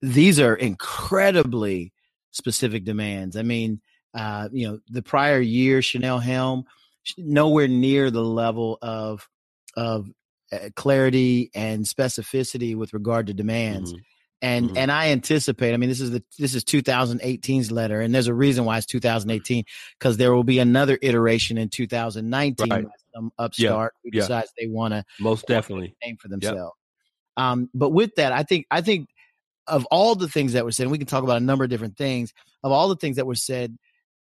these 0.00 0.40
are 0.40 0.54
incredibly 0.54 1.92
specific 2.30 2.84
demands. 2.84 3.36
I 3.36 3.42
mean, 3.42 3.80
uh, 4.14 4.48
you 4.52 4.68
know, 4.68 4.78
the 4.88 5.02
prior 5.02 5.40
year, 5.40 5.82
Chanel 5.82 6.18
Helm, 6.18 6.64
nowhere 7.16 7.68
near 7.68 8.10
the 8.10 8.24
level 8.24 8.78
of 8.82 9.28
of 9.76 10.10
uh, 10.52 10.70
clarity 10.76 11.50
and 11.54 11.84
specificity 11.84 12.76
with 12.76 12.92
regard 12.92 13.26
to 13.28 13.34
demands. 13.34 13.92
Mm-hmm 13.92 14.02
and 14.42 14.68
mm-hmm. 14.68 14.76
and 14.76 14.90
I 14.90 15.08
anticipate. 15.08 15.72
I 15.72 15.76
mean, 15.76 15.88
this 15.88 16.00
is 16.00 16.10
the 16.10 16.22
this 16.38 16.54
is 16.54 16.64
2018's 16.64 17.70
letter, 17.70 18.00
and 18.00 18.12
there's 18.12 18.26
a 18.26 18.34
reason 18.34 18.64
why 18.64 18.76
it's 18.76 18.86
2018 18.86 19.64
because 19.98 20.16
there 20.16 20.34
will 20.34 20.44
be 20.44 20.58
another 20.58 20.98
iteration 21.00 21.56
in 21.56 21.68
2019. 21.68 22.68
Right. 22.68 22.84
Some 23.14 23.30
upstart 23.38 23.94
yeah. 23.94 24.10
who 24.10 24.16
yeah. 24.16 24.22
decides 24.22 24.52
they 24.58 24.66
want 24.66 24.94
to 24.94 25.04
most 25.20 25.46
definitely 25.46 25.94
name 26.04 26.16
for 26.16 26.28
themselves. 26.28 26.56
Yep. 27.36 27.44
Um, 27.44 27.70
but 27.72 27.90
with 27.90 28.16
that, 28.16 28.32
I 28.32 28.42
think 28.42 28.66
I 28.70 28.80
think 28.80 29.08
of 29.68 29.86
all 29.90 30.16
the 30.16 30.28
things 30.28 30.54
that 30.54 30.64
were 30.64 30.72
said, 30.72 30.84
and 30.84 30.92
we 30.92 30.98
can 30.98 31.06
talk 31.06 31.22
about 31.22 31.36
a 31.36 31.44
number 31.44 31.64
of 31.64 31.70
different 31.70 31.96
things. 31.96 32.32
Of 32.64 32.72
all 32.72 32.88
the 32.88 32.96
things 32.96 33.16
that 33.16 33.26
were 33.26 33.36
said, 33.36 33.76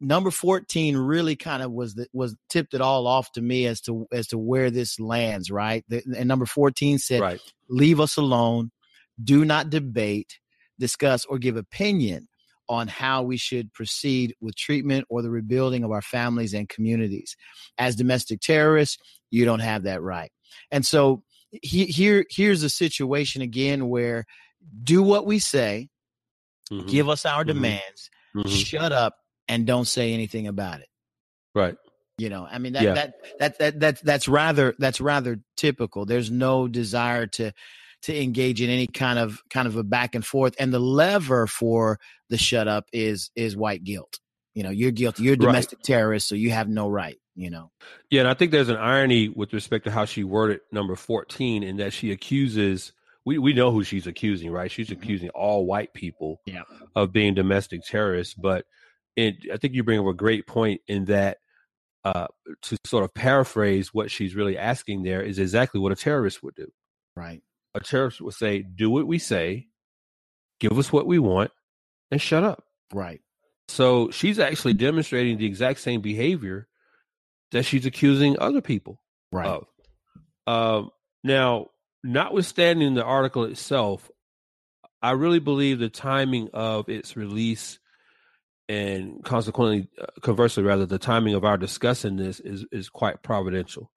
number 0.00 0.32
14 0.32 0.96
really 0.96 1.36
kind 1.36 1.62
of 1.62 1.70
was 1.70 1.94
the, 1.94 2.08
was 2.12 2.36
tipped 2.48 2.74
it 2.74 2.80
all 2.80 3.06
off 3.06 3.30
to 3.32 3.40
me 3.40 3.66
as 3.66 3.80
to 3.82 4.08
as 4.12 4.26
to 4.28 4.38
where 4.38 4.70
this 4.70 4.98
lands. 4.98 5.48
Right, 5.48 5.84
the, 5.88 6.02
and 6.16 6.26
number 6.26 6.46
14 6.46 6.98
said, 6.98 7.20
right. 7.20 7.40
"Leave 7.68 8.00
us 8.00 8.16
alone." 8.16 8.72
Do 9.22 9.44
not 9.44 9.70
debate, 9.70 10.38
discuss, 10.78 11.24
or 11.24 11.38
give 11.38 11.56
opinion 11.56 12.28
on 12.68 12.88
how 12.88 13.22
we 13.22 13.36
should 13.36 13.72
proceed 13.72 14.34
with 14.40 14.56
treatment 14.56 15.04
or 15.10 15.20
the 15.20 15.30
rebuilding 15.30 15.84
of 15.84 15.90
our 15.90 16.02
families 16.02 16.54
and 16.54 16.68
communities. 16.68 17.36
As 17.76 17.96
domestic 17.96 18.40
terrorists, 18.40 18.98
you 19.30 19.44
don't 19.44 19.60
have 19.60 19.82
that 19.82 20.00
right. 20.00 20.30
And 20.70 20.86
so 20.86 21.22
he, 21.50 21.86
here, 21.86 22.24
here's 22.30 22.62
a 22.62 22.70
situation 22.70 23.42
again 23.42 23.88
where 23.88 24.24
do 24.82 25.02
what 25.02 25.26
we 25.26 25.38
say, 25.38 25.88
mm-hmm. 26.72 26.86
give 26.86 27.08
us 27.08 27.26
our 27.26 27.42
mm-hmm. 27.42 27.48
demands, 27.48 28.10
mm-hmm. 28.34 28.48
shut 28.48 28.92
up, 28.92 29.16
and 29.48 29.66
don't 29.66 29.86
say 29.86 30.14
anything 30.14 30.46
about 30.46 30.80
it. 30.80 30.88
Right. 31.54 31.76
You 32.18 32.28
know, 32.30 32.46
I 32.50 32.58
mean 32.58 32.74
that, 32.74 32.82
yeah. 32.82 32.94
that 32.94 33.14
that 33.38 33.58
that 33.58 33.80
that 33.80 34.04
that's 34.04 34.28
rather 34.28 34.74
that's 34.78 35.00
rather 35.00 35.40
typical. 35.56 36.06
There's 36.06 36.30
no 36.30 36.68
desire 36.68 37.26
to 37.26 37.52
to 38.02 38.20
engage 38.20 38.60
in 38.60 38.70
any 38.70 38.86
kind 38.86 39.18
of 39.18 39.40
kind 39.50 39.66
of 39.68 39.76
a 39.76 39.82
back 39.82 40.14
and 40.14 40.24
forth. 40.24 40.54
And 40.58 40.72
the 40.72 40.78
lever 40.80 41.46
for 41.46 41.98
the 42.30 42.38
shut 42.38 42.68
up 42.68 42.86
is 42.92 43.30
is 43.36 43.56
white 43.56 43.84
guilt. 43.84 44.18
You 44.54 44.62
know, 44.62 44.70
you're 44.70 44.90
guilty. 44.90 45.22
You're 45.22 45.34
a 45.34 45.38
domestic 45.38 45.78
right. 45.78 45.84
terrorist, 45.84 46.28
so 46.28 46.34
you 46.34 46.50
have 46.50 46.68
no 46.68 46.88
right. 46.88 47.16
You 47.34 47.50
know. 47.50 47.70
Yeah, 48.10 48.20
and 48.20 48.28
I 48.28 48.34
think 48.34 48.52
there's 48.52 48.68
an 48.68 48.76
irony 48.76 49.28
with 49.28 49.52
respect 49.54 49.84
to 49.86 49.90
how 49.90 50.04
she 50.04 50.22
worded 50.24 50.60
number 50.70 50.94
14 50.94 51.62
in 51.62 51.78
that 51.78 51.92
she 51.94 52.12
accuses 52.12 52.92
we, 53.24 53.38
we 53.38 53.52
know 53.52 53.70
who 53.70 53.84
she's 53.84 54.06
accusing, 54.06 54.50
right? 54.50 54.70
She's 54.70 54.88
Mhm. 54.88 55.00
accusing 55.00 55.28
all 55.30 55.64
white 55.66 55.94
people 55.94 56.40
Yeah. 56.46 56.62
of 56.96 57.12
being 57.12 57.34
domestic 57.34 57.82
terrorists. 57.84 58.34
But 58.34 58.66
it, 59.16 59.36
I 59.52 59.56
think 59.58 59.74
you 59.74 59.84
bring 59.84 60.00
up 60.00 60.06
a 60.06 60.14
great 60.14 60.46
point 60.46 60.80
in 60.88 61.04
that 61.06 61.38
uh, 62.04 62.26
to 62.62 62.76
sort 62.84 63.04
of 63.04 63.14
paraphrase 63.14 63.94
what 63.94 64.10
she's 64.10 64.34
really 64.34 64.58
asking 64.58 65.04
there 65.04 65.22
is 65.22 65.38
exactly 65.38 65.78
what 65.80 65.92
a 65.92 65.96
terrorist 65.96 66.42
would 66.42 66.56
do. 66.56 66.66
Right. 67.14 67.42
A 67.74 67.80
terrorist 67.80 68.20
would 68.20 68.34
say, 68.34 68.62
"Do 68.62 68.90
what 68.90 69.06
we 69.06 69.18
say, 69.18 69.68
give 70.60 70.78
us 70.78 70.92
what 70.92 71.06
we 71.06 71.18
want, 71.18 71.50
and 72.10 72.20
shut 72.20 72.44
up." 72.44 72.64
Right. 72.92 73.20
So 73.68 74.10
she's 74.10 74.38
actually 74.38 74.74
demonstrating 74.74 75.38
the 75.38 75.46
exact 75.46 75.80
same 75.80 76.00
behavior 76.00 76.68
that 77.52 77.64
she's 77.64 77.86
accusing 77.86 78.38
other 78.38 78.60
people 78.60 79.00
Right. 79.30 79.46
of. 79.46 79.66
Um, 80.46 80.90
now, 81.24 81.70
notwithstanding 82.02 82.94
the 82.94 83.04
article 83.04 83.44
itself, 83.44 84.10
I 85.00 85.12
really 85.12 85.38
believe 85.38 85.78
the 85.78 85.88
timing 85.88 86.50
of 86.52 86.88
its 86.88 87.16
release 87.16 87.78
and 88.68 89.22
consequently, 89.24 89.88
uh, 90.00 90.06
conversely, 90.22 90.62
rather, 90.62 90.86
the 90.86 90.98
timing 90.98 91.34
of 91.34 91.44
our 91.44 91.58
discussing 91.58 92.16
this 92.16 92.40
is 92.40 92.64
is 92.72 92.88
quite 92.88 93.22
providential. 93.22 93.92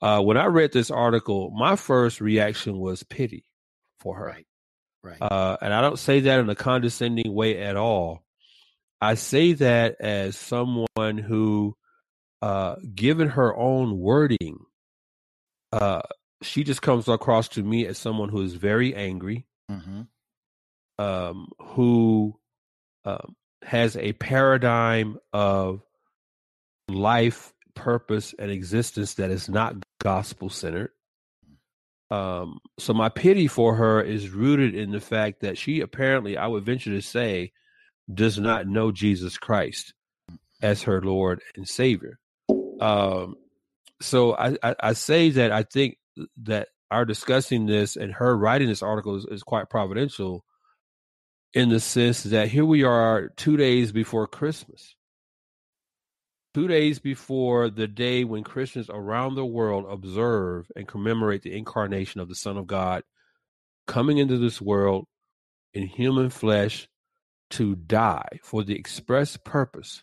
Uh, 0.00 0.20
when 0.22 0.36
I 0.36 0.46
read 0.46 0.72
this 0.72 0.90
article, 0.90 1.50
my 1.50 1.76
first 1.76 2.20
reaction 2.20 2.78
was 2.78 3.02
pity 3.02 3.44
for 4.00 4.16
her. 4.16 4.26
Right. 4.26 4.46
Right. 5.02 5.18
Uh, 5.20 5.56
and 5.60 5.72
I 5.72 5.80
don't 5.80 5.98
say 5.98 6.20
that 6.20 6.40
in 6.40 6.50
a 6.50 6.54
condescending 6.54 7.32
way 7.32 7.62
at 7.62 7.76
all. 7.76 8.24
I 9.00 9.14
say 9.14 9.52
that 9.54 9.96
as 10.00 10.36
someone 10.36 11.18
who, 11.18 11.76
uh, 12.42 12.76
given 12.94 13.28
her 13.28 13.56
own 13.56 13.98
wording, 13.98 14.58
uh, 15.72 16.02
she 16.42 16.64
just 16.64 16.82
comes 16.82 17.08
across 17.08 17.48
to 17.50 17.62
me 17.62 17.86
as 17.86 17.98
someone 17.98 18.28
who 18.28 18.42
is 18.42 18.54
very 18.54 18.94
angry, 18.94 19.46
mm-hmm. 19.70 20.02
um, 21.02 21.48
who 21.58 22.38
um, 23.04 23.36
has 23.62 23.96
a 23.96 24.12
paradigm 24.14 25.18
of 25.32 25.82
life, 26.88 27.52
purpose, 27.78 28.34
and 28.38 28.50
existence 28.50 29.14
that 29.14 29.30
is 29.30 29.48
not 29.48 29.76
gospel 30.00 30.50
centered. 30.50 30.90
Um, 32.10 32.58
so 32.78 32.94
my 32.94 33.08
pity 33.08 33.46
for 33.46 33.74
her 33.74 34.00
is 34.00 34.30
rooted 34.30 34.74
in 34.74 34.90
the 34.90 35.00
fact 35.00 35.40
that 35.40 35.58
she 35.58 35.80
apparently, 35.80 36.36
I 36.36 36.46
would 36.46 36.64
venture 36.64 36.90
to 36.90 37.02
say, 37.02 37.52
does 38.12 38.38
not 38.38 38.66
know 38.66 38.92
Jesus 38.92 39.36
Christ 39.36 39.92
as 40.62 40.82
her 40.82 41.00
Lord 41.02 41.42
and 41.56 41.68
Savior. 41.68 42.18
Um, 42.80 43.34
so 44.00 44.34
I, 44.34 44.56
I, 44.62 44.74
I 44.80 44.92
say 44.94 45.30
that 45.30 45.52
I 45.52 45.62
think 45.62 45.98
that 46.44 46.68
our 46.90 47.04
discussing 47.04 47.66
this 47.66 47.96
and 47.96 48.12
her 48.14 48.36
writing 48.36 48.68
this 48.68 48.82
article 48.82 49.16
is, 49.16 49.26
is 49.26 49.42
quite 49.42 49.68
providential 49.68 50.44
in 51.52 51.68
the 51.68 51.80
sense 51.80 52.22
that 52.24 52.48
here 52.48 52.64
we 52.64 52.84
are 52.84 53.28
two 53.36 53.56
days 53.56 53.92
before 53.92 54.26
Christmas 54.26 54.94
two 56.54 56.68
days 56.68 56.98
before 56.98 57.70
the 57.70 57.86
day 57.86 58.24
when 58.24 58.42
Christians 58.42 58.88
around 58.90 59.34
the 59.34 59.44
world 59.44 59.86
observe 59.88 60.66
and 60.74 60.88
commemorate 60.88 61.42
the 61.42 61.56
incarnation 61.56 62.20
of 62.20 62.28
the 62.28 62.34
Son 62.34 62.56
of 62.56 62.66
God 62.66 63.02
coming 63.86 64.18
into 64.18 64.38
this 64.38 64.60
world 64.60 65.06
in 65.74 65.86
human 65.86 66.30
flesh 66.30 66.88
to 67.50 67.74
die 67.74 68.40
for 68.42 68.62
the 68.64 68.74
express 68.74 69.36
purpose 69.36 70.02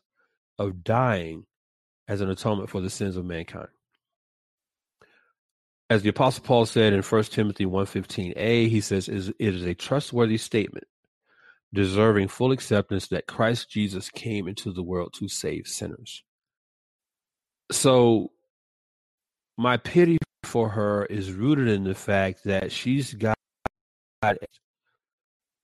of 0.57 0.83
dying 0.83 1.45
as 2.07 2.21
an 2.21 2.29
atonement 2.29 2.69
for 2.69 2.81
the 2.81 2.89
sins 2.89 3.17
of 3.17 3.25
mankind. 3.25 3.67
As 5.89 6.01
the 6.01 6.09
apostle 6.09 6.43
Paul 6.43 6.65
said 6.65 6.93
in 6.93 7.03
1 7.03 7.23
Timothy 7.25 7.65
1:15a, 7.65 8.69
he 8.69 8.81
says 8.81 9.07
it 9.07 9.35
is 9.39 9.63
a 9.63 9.75
trustworthy 9.75 10.37
statement 10.37 10.87
deserving 11.73 12.29
full 12.29 12.51
acceptance 12.51 13.07
that 13.07 13.27
Christ 13.27 13.69
Jesus 13.69 14.09
came 14.09 14.47
into 14.47 14.71
the 14.71 14.83
world 14.83 15.13
to 15.19 15.27
save 15.27 15.67
sinners 15.67 16.23
so 17.71 18.31
my 19.57 19.77
pity 19.77 20.17
for 20.43 20.69
her 20.69 21.05
is 21.05 21.31
rooted 21.31 21.67
in 21.67 21.83
the 21.83 21.95
fact 21.95 22.43
that 22.45 22.71
she's 22.71 23.13
got 23.13 23.37
a 24.23 24.35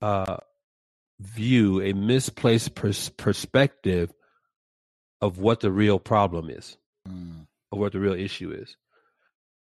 uh, 0.01 0.37
view, 1.19 1.81
a 1.81 1.93
misplaced 1.93 2.73
pers- 2.75 3.09
perspective 3.09 4.11
of 5.21 5.37
what 5.37 5.59
the 5.59 5.71
real 5.71 5.99
problem 5.99 6.49
is, 6.49 6.77
Mm. 7.07 7.47
of 7.71 7.79
what 7.79 7.91
the 7.93 7.99
real 7.99 8.13
issue 8.13 8.51
is. 8.51 8.75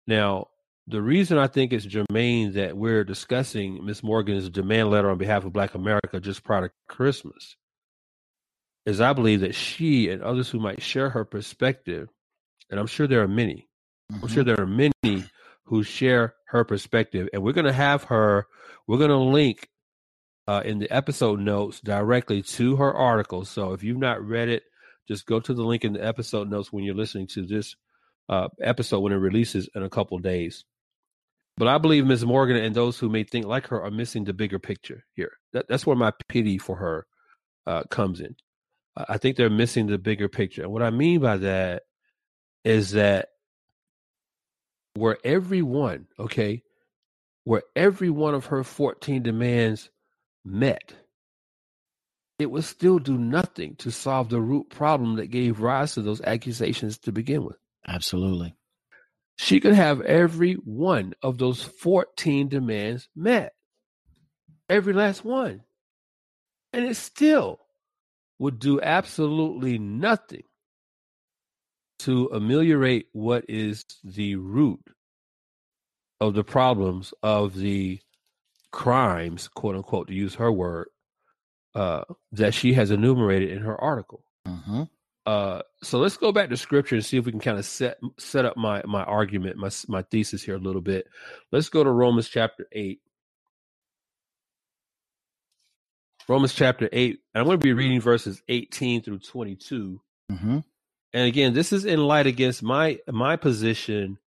Now, 0.07 0.47
the 0.87 1.01
reason 1.01 1.37
I 1.37 1.47
think 1.47 1.71
it's 1.71 1.85
germane 1.85 2.53
that 2.53 2.75
we're 2.75 3.03
discussing 3.03 3.85
Miss 3.85 4.03
Morgan's 4.03 4.49
demand 4.49 4.89
letter 4.89 5.09
on 5.09 5.17
behalf 5.17 5.45
of 5.45 5.53
Black 5.53 5.75
America 5.75 6.19
just 6.19 6.43
prior 6.43 6.67
to 6.67 6.73
Christmas 6.89 7.55
is 8.85 8.99
I 8.99 9.13
believe 9.13 9.39
that 9.41 9.55
she 9.55 10.09
and 10.09 10.21
others 10.21 10.49
who 10.49 10.59
might 10.59 10.81
share 10.81 11.09
her 11.11 11.23
perspective 11.23 12.09
and 12.69 12.79
I'm 12.79 12.87
sure 12.87 13.07
there 13.07 13.21
are 13.21 13.27
many. 13.27 13.67
I'm 14.11 14.19
Mhm. 14.21 14.29
sure 14.29 14.43
there 14.43 14.59
are 14.59 14.67
many 14.67 15.23
who 15.63 15.83
share 15.83 16.35
her 16.47 16.63
perspective, 16.63 17.29
and 17.33 17.41
we're 17.43 17.53
going 17.53 17.65
to 17.65 17.73
have 17.73 18.03
her. 18.05 18.47
We're 18.87 18.97
going 18.97 19.09
to 19.09 19.17
link 19.17 19.69
uh, 20.47 20.61
in 20.65 20.77
the 20.79 20.91
episode 20.91 21.39
notes 21.39 21.79
directly 21.79 22.41
to 22.41 22.75
her 22.75 22.93
article. 22.93 23.45
So 23.45 23.71
if 23.71 23.81
you've 23.81 23.97
not 23.97 24.21
read 24.21 24.49
it, 24.49 24.63
just 25.07 25.25
go 25.25 25.39
to 25.39 25.53
the 25.53 25.63
link 25.63 25.85
in 25.85 25.93
the 25.93 26.05
episode 26.05 26.49
notes 26.49 26.71
when 26.71 26.83
you're 26.83 26.95
listening 26.95 27.27
to 27.27 27.45
this 27.45 27.75
uh, 28.29 28.49
episode 28.61 28.99
when 28.99 29.13
it 29.13 29.17
releases 29.17 29.69
in 29.73 29.83
a 29.83 29.89
couple 29.89 30.17
days. 30.19 30.65
But 31.55 31.67
I 31.69 31.77
believe 31.77 32.05
Ms. 32.05 32.25
Morgan 32.25 32.57
and 32.57 32.75
those 32.75 32.97
who 32.99 33.09
may 33.09 33.23
think 33.23 33.45
like 33.45 33.67
her 33.67 33.81
are 33.83 33.91
missing 33.91 34.23
the 34.25 34.33
bigger 34.33 34.59
picture 34.59 35.05
here. 35.13 35.31
That, 35.53 35.67
that's 35.69 35.85
where 35.85 35.95
my 35.95 36.11
pity 36.27 36.57
for 36.57 36.75
her 36.75 37.05
uh, 37.67 37.83
comes 37.83 38.19
in. 38.19 38.35
I 38.97 39.17
think 39.17 39.37
they're 39.37 39.49
missing 39.49 39.87
the 39.87 39.97
bigger 39.97 40.27
picture. 40.27 40.63
And 40.63 40.71
what 40.73 40.83
I 40.83 40.89
mean 40.89 41.21
by 41.21 41.37
that 41.37 41.83
is 42.63 42.91
that 42.91 43.29
where 44.95 45.17
every 45.23 45.61
one, 45.61 46.07
okay, 46.19 46.63
where 47.43 47.63
every 47.75 48.09
one 48.09 48.33
of 48.33 48.47
her 48.47 48.63
14 48.63 49.23
demands 49.23 49.89
met, 50.45 50.93
it 52.39 52.49
would 52.49 52.63
still 52.63 52.99
do 52.99 53.17
nothing 53.17 53.75
to 53.77 53.91
solve 53.91 54.29
the 54.29 54.41
root 54.41 54.69
problem 54.69 55.15
that 55.15 55.27
gave 55.27 55.61
rise 55.61 55.93
to 55.93 56.01
those 56.01 56.21
accusations 56.21 56.97
to 56.99 57.11
begin 57.11 57.43
with. 57.43 57.57
Absolutely. 57.87 58.55
She 59.35 59.59
could 59.59 59.73
have 59.73 60.01
every 60.01 60.53
one 60.53 61.13
of 61.21 61.37
those 61.37 61.63
14 61.63 62.49
demands 62.49 63.09
met, 63.15 63.53
every 64.69 64.93
last 64.93 65.25
one. 65.25 65.63
And 66.71 66.85
it 66.85 66.95
still 66.95 67.59
would 68.39 68.59
do 68.59 68.81
absolutely 68.81 69.77
nothing 69.77 70.43
to 71.99 72.29
ameliorate 72.33 73.07
what 73.11 73.45
is 73.47 73.85
the 74.03 74.35
root 74.35 74.81
of 76.19 76.33
the 76.33 76.43
problems 76.43 77.13
of 77.21 77.55
the 77.55 77.99
crimes, 78.71 79.47
quote 79.47 79.75
unquote, 79.75 80.07
to 80.07 80.13
use 80.13 80.35
her 80.35 80.51
word, 80.51 80.87
uh, 81.75 82.03
that 82.31 82.53
she 82.53 82.73
has 82.73 82.91
enumerated 82.91 83.51
in 83.51 83.59
her 83.59 83.79
article. 83.79 84.23
Mm-hmm. 84.47 84.83
Uh, 85.25 85.61
so 85.81 85.99
let's 85.99 86.17
go 86.17 86.31
back 86.33 86.49
to 86.49 86.57
scripture 86.57 86.95
and 86.95 87.05
see 87.05 87.17
if 87.17 87.25
we 87.25 87.31
can 87.31 87.39
kind 87.39 87.57
of 87.57 87.65
set 87.65 87.97
set 88.17 88.43
up 88.43 88.57
my 88.57 88.81
my 88.85 89.03
argument, 89.03 89.57
my 89.57 89.69
my 89.87 90.01
thesis 90.01 90.43
here 90.43 90.55
a 90.55 90.59
little 90.59 90.81
bit. 90.81 91.07
Let's 91.51 91.69
go 91.69 91.83
to 91.83 91.89
Romans 91.89 92.27
chapter 92.27 92.67
eight. 92.73 92.99
Romans 96.27 96.53
chapter 96.53 96.89
eight, 96.91 97.19
and 97.33 97.41
I'm 97.41 97.45
going 97.45 97.59
to 97.59 97.63
be 97.63 97.73
reading 97.73 97.99
verses 98.01 98.41
18 98.47 99.01
through 99.01 99.19
22. 99.19 100.01
Mm-hmm. 100.31 100.59
And 101.13 101.27
again, 101.27 101.53
this 101.53 101.71
is 101.71 101.85
in 101.85 102.03
light 102.03 102.27
against 102.27 102.63
my 102.63 102.99
my 103.07 103.35
position 103.35 104.17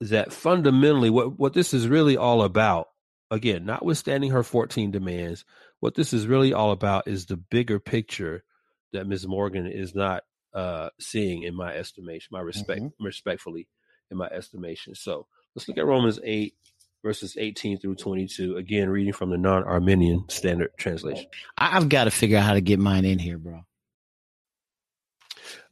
that 0.00 0.32
fundamentally 0.32 1.10
what 1.10 1.38
what 1.38 1.54
this 1.54 1.74
is 1.74 1.88
really 1.88 2.16
all 2.16 2.42
about. 2.42 2.88
Again, 3.30 3.64
notwithstanding 3.64 4.30
her 4.30 4.44
14 4.44 4.90
demands, 4.92 5.44
what 5.80 5.94
this 5.94 6.12
is 6.12 6.26
really 6.26 6.52
all 6.52 6.70
about 6.70 7.08
is 7.08 7.26
the 7.26 7.36
bigger 7.36 7.80
picture 7.80 8.44
that 8.92 9.06
Ms. 9.06 9.26
Morgan 9.26 9.66
is 9.66 9.94
not 9.94 10.22
uh, 10.52 10.90
seeing 11.00 11.42
in 11.42 11.54
my 11.54 11.74
estimation, 11.74 12.28
my 12.30 12.40
respect, 12.40 12.82
respectfully, 13.00 13.66
in 14.10 14.16
my 14.16 14.26
estimation. 14.26 14.94
So 14.94 15.26
let's 15.54 15.66
look 15.66 15.78
at 15.78 15.86
Romans 15.86 16.20
8, 16.22 16.54
verses 17.02 17.36
18 17.36 17.78
through 17.80 17.96
22. 17.96 18.56
Again, 18.56 18.88
reading 18.88 19.12
from 19.12 19.30
the 19.30 19.38
non 19.38 19.64
Arminian 19.64 20.24
Standard 20.28 20.70
Translation. 20.78 21.26
I've 21.58 21.88
got 21.88 22.04
to 22.04 22.10
figure 22.10 22.38
out 22.38 22.44
how 22.44 22.54
to 22.54 22.60
get 22.60 22.78
mine 22.78 23.04
in 23.04 23.18
here, 23.18 23.38
bro. 23.38 23.64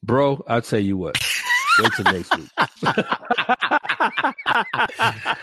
Bro, 0.03 0.45
I'll 0.49 0.63
tell 0.63 0.81
you 0.81 0.97
what. 0.97 1.17
Wait 1.79 1.93
till 1.97 2.05
next 2.13 2.37
week. 2.37 2.49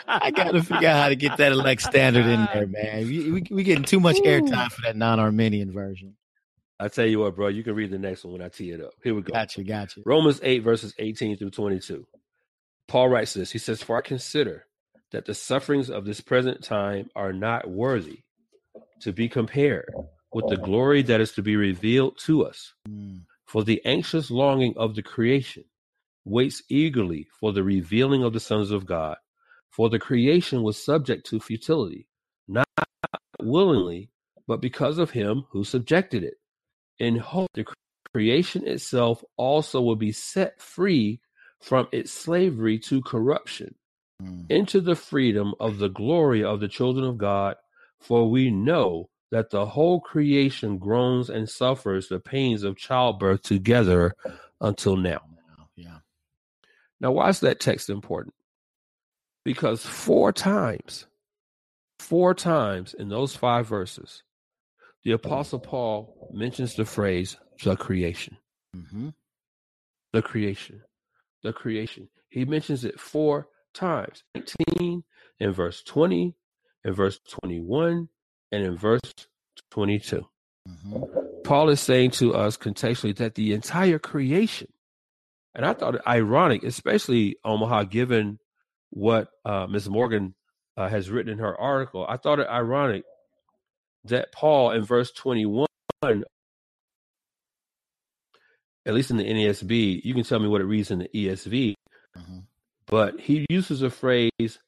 I 0.08 0.32
got 0.36 0.52
to 0.52 0.62
figure 0.62 0.90
out 0.90 1.02
how 1.02 1.10
to 1.10 1.16
get 1.16 1.38
that 1.38 1.52
elect 1.52 1.82
standard 1.82 2.26
in 2.26 2.48
there, 2.54 2.68
man. 2.68 3.08
We 3.08 3.32
we, 3.32 3.44
we 3.50 3.64
getting 3.64 3.84
too 3.84 4.00
much 4.00 4.18
airtime 4.18 4.72
for 4.72 4.82
that 4.84 4.96
non-Arminian 4.96 5.72
version. 5.72 6.16
I'll 6.80 6.90
tell 6.90 7.06
you 7.06 7.20
what, 7.20 7.36
bro. 7.36 7.48
You 7.48 7.64
can 7.64 7.76
read 7.76 7.92
the 7.92 7.98
next 7.98 8.24
one 8.24 8.34
when 8.34 8.42
I 8.42 8.50
tee 8.50 8.72
it 8.72 8.82
up. 8.82 8.94
Here 9.04 9.14
we 9.14 9.22
go. 9.22 9.34
Gotcha, 9.34 9.64
gotcha. 9.64 10.02
Romans 10.06 10.40
8, 10.42 10.60
verses 10.60 10.94
18 10.98 11.38
through 11.38 11.50
22. 11.50 12.06
Paul 12.88 13.10
writes 13.10 13.34
this. 13.34 13.52
He 13.52 13.58
says, 13.60 13.84
For 13.84 13.98
I 13.98 14.02
consider 14.02 14.66
that 15.12 15.26
the 15.26 15.34
sufferings 15.34 15.90
of 15.90 16.06
this 16.06 16.22
present 16.22 16.64
time 16.64 17.10
are 17.16 17.34
not 17.34 17.70
worthy 17.70 18.20
to 19.02 19.12
be 19.12 19.28
compared 19.28 19.92
with 20.32 20.48
the 20.48 20.56
glory 20.56 21.02
that 21.04 21.20
is 21.20 21.34
to 21.34 21.42
be 21.42 21.56
revealed 21.56 22.18
to 22.20 22.46
us. 22.46 22.74
Mm. 22.88 23.24
For 23.50 23.64
the 23.64 23.82
anxious 23.84 24.30
longing 24.30 24.76
of 24.78 24.94
the 24.94 25.02
creation 25.02 25.64
waits 26.24 26.62
eagerly 26.70 27.26
for 27.40 27.52
the 27.52 27.64
revealing 27.64 28.22
of 28.22 28.32
the 28.32 28.40
sons 28.40 28.70
of 28.70 28.86
God. 28.86 29.18
For 29.72 29.90
the 29.90 29.98
creation 29.98 30.62
was 30.62 30.78
subject 30.78 31.26
to 31.32 31.40
futility, 31.40 32.08
not 32.48 32.68
willingly, 33.42 34.12
but 34.46 34.62
because 34.62 35.00
of 35.00 35.10
him 35.10 35.48
who 35.50 35.64
subjected 35.64 36.24
it, 36.24 36.36
in 37.00 37.18
hope 37.18 37.50
the 37.56 37.66
creation 38.14 38.68
itself 38.68 39.24
also 39.36 39.82
will 39.82 39.96
be 39.96 40.12
set 40.12 40.62
free 40.62 41.20
from 41.60 41.88
its 41.92 42.12
slavery 42.12 42.78
to 42.78 43.02
corruption 43.02 43.74
mm. 44.22 44.46
into 44.52 44.80
the 44.80 44.96
freedom 44.96 45.56
of 45.60 45.80
the 45.80 45.90
glory 45.90 46.44
of 46.44 46.60
the 46.60 46.68
children 46.68 47.04
of 47.04 47.18
God. 47.18 47.56
For 48.00 48.30
we 48.30 48.52
know 48.52 49.10
that 49.32 49.50
the 49.50 49.66
whole 49.66 50.00
creation 50.00 50.78
groans 50.78 51.30
and 51.30 51.50
suffers 51.50 52.08
the 52.08 52.20
pains 52.20 52.64
of 52.64 52.78
childbirth 52.78 53.42
together 53.44 54.16
until 54.60 54.96
now. 54.96 55.22
Yeah. 55.76 56.00
Now, 57.00 57.12
why 57.12 57.30
is 57.30 57.40
that 57.42 57.60
text 57.60 57.90
important? 57.90 58.34
Because 59.46 59.86
four 59.86 60.32
times, 60.32 61.06
four 62.00 62.34
times 62.34 62.94
in 62.94 63.10
those 63.10 63.36
five 63.36 63.68
verses, 63.68 64.24
the 65.04 65.12
Apostle 65.12 65.60
Paul 65.60 66.30
mentions 66.34 66.76
the 66.76 66.86
phrase 66.86 67.38
the 67.64 67.76
creation. 67.76 68.38
Mm-hmm. 68.76 69.10
The 70.12 70.22
creation. 70.22 70.82
The 71.44 71.54
creation. 71.54 72.10
He 72.30 72.46
mentions 72.46 72.84
it 72.84 73.00
four 73.00 73.48
times 73.74 74.24
19 74.36 75.04
in 75.40 75.52
verse 75.54 75.84
20, 75.84 76.36
in 76.84 76.94
verse 76.94 77.20
21, 77.30 78.10
and 78.52 78.64
in 78.64 78.78
verse 78.78 79.02
22. 79.72 80.26
Mm-hmm. 80.68 81.04
Paul 81.44 81.70
is 81.70 81.80
saying 81.80 82.12
to 82.12 82.34
us 82.34 82.58
contextually 82.58 83.16
that 83.18 83.36
the 83.36 83.54
entire 83.54 84.00
creation, 84.00 84.68
and 85.56 85.66
I 85.66 85.74
thought 85.74 85.96
it 85.96 86.02
ironic, 86.06 86.64
especially 86.64 87.38
Omaha, 87.44 87.84
given 87.84 88.40
what 88.92 89.30
uh, 89.46 89.68
Ms. 89.68 89.90
Morgan 89.90 90.36
uh, 90.78 90.88
has 90.90 91.10
written 91.10 91.32
in 91.32 91.40
her 91.40 91.60
article, 91.60 92.06
I 92.08 92.18
thought 92.18 92.40
it 92.40 92.48
ironic 92.48 93.04
that 94.06 94.32
Paul 94.32 94.72
in 94.72 94.84
verse 94.84 95.12
21, 95.12 95.68
at 96.04 96.20
least 98.86 99.12
in 99.12 99.18
the 99.18 99.26
NASB, 99.26 100.02
you 100.04 100.14
can 100.14 100.24
tell 100.24 100.40
me 100.40 100.48
what 100.48 100.62
it 100.62 100.66
reads 100.66 100.92
in 100.92 101.00
the 101.00 101.10
ESV, 101.14 101.74
mm-hmm. 102.18 102.40
but 102.86 103.20
he 103.20 103.46
uses 103.50 103.82
a 103.82 103.90
phrase 103.90 104.60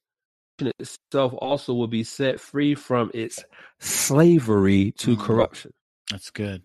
itself 0.67 1.33
also 1.37 1.73
will 1.73 1.87
be 1.87 2.03
set 2.03 2.39
free 2.39 2.75
from 2.75 3.11
its 3.13 3.43
slavery 3.79 4.91
to 4.97 5.11
mm-hmm. 5.11 5.21
corruption. 5.21 5.73
That's 6.09 6.29
good. 6.29 6.63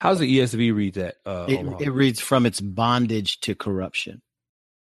How's 0.00 0.20
the 0.20 0.38
ESV 0.38 0.74
read 0.74 0.94
that? 0.94 1.16
Uh, 1.26 1.46
it, 1.48 1.82
it, 1.82 1.90
reads 1.90 2.20
from 2.20 2.46
its 2.46 2.60
bondage 2.60 3.40
to 3.40 3.54
corruption. 3.54 4.22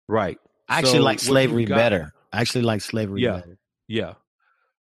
Right. 0.09 0.39
I 0.69 0.79
actually 0.79 0.99
so 0.99 1.05
like 1.05 1.19
slavery 1.19 1.65
got, 1.65 1.77
better. 1.77 2.15
I 2.33 2.41
actually 2.41 2.63
like 2.63 2.81
slavery 2.81 3.23
yeah, 3.23 3.33
better. 3.33 3.59
Yeah. 3.89 4.15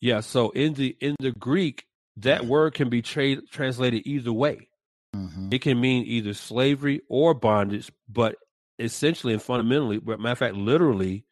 Yeah. 0.02 0.22
So 0.22 0.50
in 0.50 0.74
the 0.74 0.98
in 1.00 1.16
the 1.20 1.32
Greek, 1.32 1.86
that 2.18 2.46
word 2.46 2.74
can 2.74 2.90
be 2.90 3.02
tra- 3.04 3.42
translated 3.44 4.04
either 4.06 4.34
way. 4.34 4.70
Mm-hmm. 5.16 5.50
It 5.52 5.62
can 5.62 5.80
mean 5.80 6.06
either 6.06 6.34
slavery 6.34 7.02
or 7.08 7.34
bondage, 7.34 7.92
but 8.10 8.36
essentially 8.80 9.34
and 9.34 9.42
fundamentally, 9.42 10.00
but 10.00 10.20
matter 10.20 10.32
of 10.32 10.38
fact, 10.40 10.56
literally, 10.56 11.26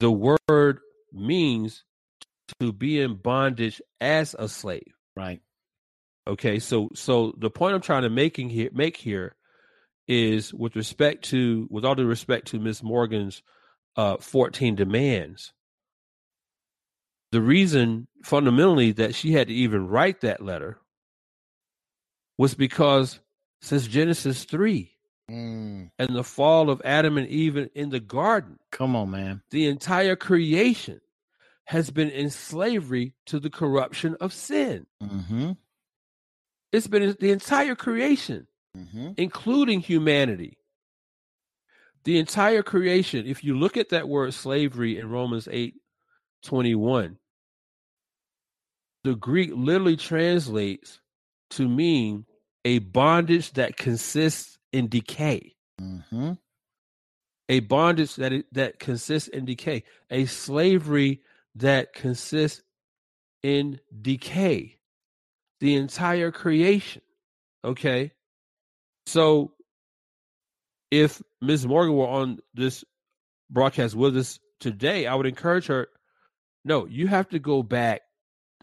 the 0.00 0.10
word 0.10 0.80
means 1.12 1.84
to 2.60 2.72
be 2.72 3.00
in 3.00 3.14
bondage 3.14 3.80
as 4.00 4.34
a 4.38 4.48
slave. 4.48 4.94
Right. 5.16 5.40
Okay. 6.26 6.58
So 6.58 6.90
so 6.94 7.34
the 7.38 7.50
point 7.50 7.74
I'm 7.74 7.80
trying 7.80 8.02
to 8.02 8.10
making 8.10 8.50
here 8.50 8.70
make 8.72 8.96
here 8.96 9.34
is 10.08 10.52
with 10.52 10.76
respect 10.76 11.24
to 11.26 11.66
with 11.70 11.84
all 11.84 11.94
due 11.94 12.06
respect 12.06 12.48
to 12.48 12.58
Miss 12.58 12.82
Morgan's 12.82 13.42
uh 13.96 14.16
14 14.18 14.74
demands. 14.74 15.52
The 17.32 17.40
reason 17.40 18.08
fundamentally 18.24 18.92
that 18.92 19.14
she 19.14 19.32
had 19.32 19.48
to 19.48 19.54
even 19.54 19.88
write 19.88 20.20
that 20.20 20.42
letter 20.42 20.78
was 22.36 22.54
because 22.54 23.20
since 23.62 23.86
Genesis 23.86 24.44
3 24.44 24.90
mm. 25.30 25.90
and 25.98 26.14
the 26.14 26.24
fall 26.24 26.68
of 26.68 26.82
Adam 26.84 27.16
and 27.16 27.28
Eve 27.28 27.68
in 27.74 27.90
the 27.90 28.00
garden. 28.00 28.58
Come 28.70 28.96
on, 28.96 29.10
man. 29.10 29.42
The 29.50 29.66
entire 29.66 30.16
creation 30.16 31.00
has 31.72 31.88
been 31.88 32.10
in 32.10 32.28
slavery 32.28 33.14
to 33.24 33.40
the 33.40 33.48
corruption 33.48 34.14
of 34.20 34.30
sin. 34.30 34.86
Mm-hmm. 35.02 35.52
It's 36.70 36.86
been 36.86 37.16
the 37.18 37.30
entire 37.30 37.74
creation, 37.74 38.46
mm-hmm. 38.76 39.12
including 39.16 39.80
humanity. 39.80 40.58
The 42.04 42.18
entire 42.18 42.62
creation, 42.62 43.26
if 43.26 43.42
you 43.42 43.58
look 43.58 43.78
at 43.78 43.88
that 43.88 44.06
word 44.06 44.34
slavery 44.34 44.98
in 44.98 45.08
Romans 45.08 45.48
8 45.50 45.74
21, 46.42 47.16
the 49.04 49.14
Greek 49.14 49.50
literally 49.54 49.96
translates 49.96 51.00
to 51.52 51.66
mean 51.66 52.26
a 52.66 52.80
bondage 52.80 53.50
that 53.52 53.78
consists 53.78 54.58
in 54.74 54.88
decay. 54.88 55.54
Mm-hmm. 55.80 56.32
A 57.48 57.60
bondage 57.60 58.16
that 58.16 58.44
that 58.52 58.78
consists 58.78 59.28
in 59.28 59.46
decay. 59.46 59.84
A 60.10 60.26
slavery 60.26 61.22
that 61.56 61.92
consists 61.92 62.62
in 63.42 63.80
decay. 64.00 64.78
The 65.60 65.76
entire 65.76 66.32
creation. 66.32 67.02
Okay. 67.64 68.12
So 69.06 69.52
if 70.90 71.22
Ms. 71.40 71.66
Morgan 71.66 71.94
were 71.94 72.08
on 72.08 72.40
this 72.54 72.84
broadcast 73.48 73.94
with 73.94 74.16
us 74.16 74.40
today, 74.58 75.06
I 75.06 75.14
would 75.14 75.26
encourage 75.26 75.66
her 75.66 75.88
no, 76.64 76.86
you 76.86 77.08
have 77.08 77.28
to 77.30 77.38
go 77.38 77.62
back 77.62 78.02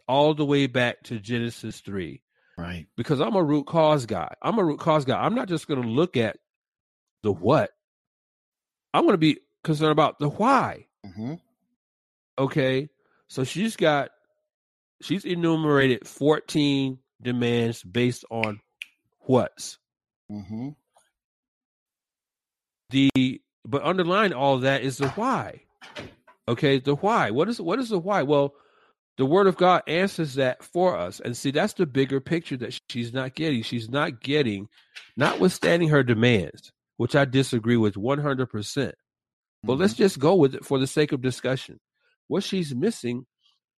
all 0.07 0.33
the 0.33 0.45
way 0.45 0.67
back 0.67 1.03
to 1.03 1.19
Genesis 1.19 1.81
3. 1.81 2.21
Right. 2.57 2.87
Because 2.97 3.19
I'm 3.19 3.35
a 3.35 3.43
root 3.43 3.67
cause 3.67 4.05
guy. 4.05 4.33
I'm 4.41 4.57
a 4.57 4.63
root 4.63 4.79
cause 4.79 5.05
guy. 5.05 5.21
I'm 5.21 5.35
not 5.35 5.47
just 5.47 5.67
going 5.67 5.81
to 5.81 5.87
look 5.87 6.17
at 6.17 6.37
the 7.23 7.31
what. 7.31 7.71
I'm 8.93 9.03
going 9.03 9.13
to 9.13 9.17
be 9.17 9.39
concerned 9.63 9.91
about 9.91 10.19
the 10.19 10.29
why. 10.29 10.87
Mm-hmm. 11.05 11.35
Okay. 12.39 12.89
So 13.27 13.43
she's 13.43 13.75
got, 13.75 14.11
she's 15.01 15.25
enumerated 15.25 16.07
14 16.07 16.97
demands 17.21 17.83
based 17.83 18.25
on 18.31 18.61
what's. 19.19 19.77
Mm-hmm. 20.31 20.69
The, 22.91 23.41
but 23.65 23.83
underlying 23.83 24.33
all 24.33 24.59
that 24.59 24.81
is 24.81 24.97
the 24.97 25.09
why. 25.09 25.63
Okay. 26.47 26.79
The 26.79 26.95
why. 26.95 27.31
What 27.31 27.49
is, 27.49 27.59
what 27.61 27.77
is 27.77 27.89
the 27.89 27.99
why? 27.99 28.23
Well, 28.23 28.55
the 29.17 29.25
word 29.25 29.47
of 29.47 29.57
God 29.57 29.83
answers 29.85 30.35
that 30.35 30.63
for 30.63 30.97
us. 30.97 31.19
And 31.19 31.35
see, 31.35 31.51
that's 31.51 31.73
the 31.73 31.85
bigger 31.85 32.21
picture 32.21 32.55
that 32.57 32.79
she's 32.89 33.11
not 33.13 33.35
getting. 33.35 33.63
She's 33.63 33.89
not 33.89 34.21
getting, 34.21 34.69
notwithstanding 35.17 35.89
her 35.89 36.03
demands, 36.03 36.71
which 36.95 37.17
I 37.17 37.25
disagree 37.25 37.75
with 37.75 37.95
100%. 37.95 38.47
But 39.61 39.73
mm-hmm. 39.73 39.81
let's 39.81 39.93
just 39.93 40.19
go 40.19 40.35
with 40.35 40.55
it 40.55 40.63
for 40.63 40.79
the 40.79 40.87
sake 40.87 41.11
of 41.11 41.21
discussion. 41.21 41.81
What 42.29 42.43
she's 42.43 42.73
missing 42.73 43.25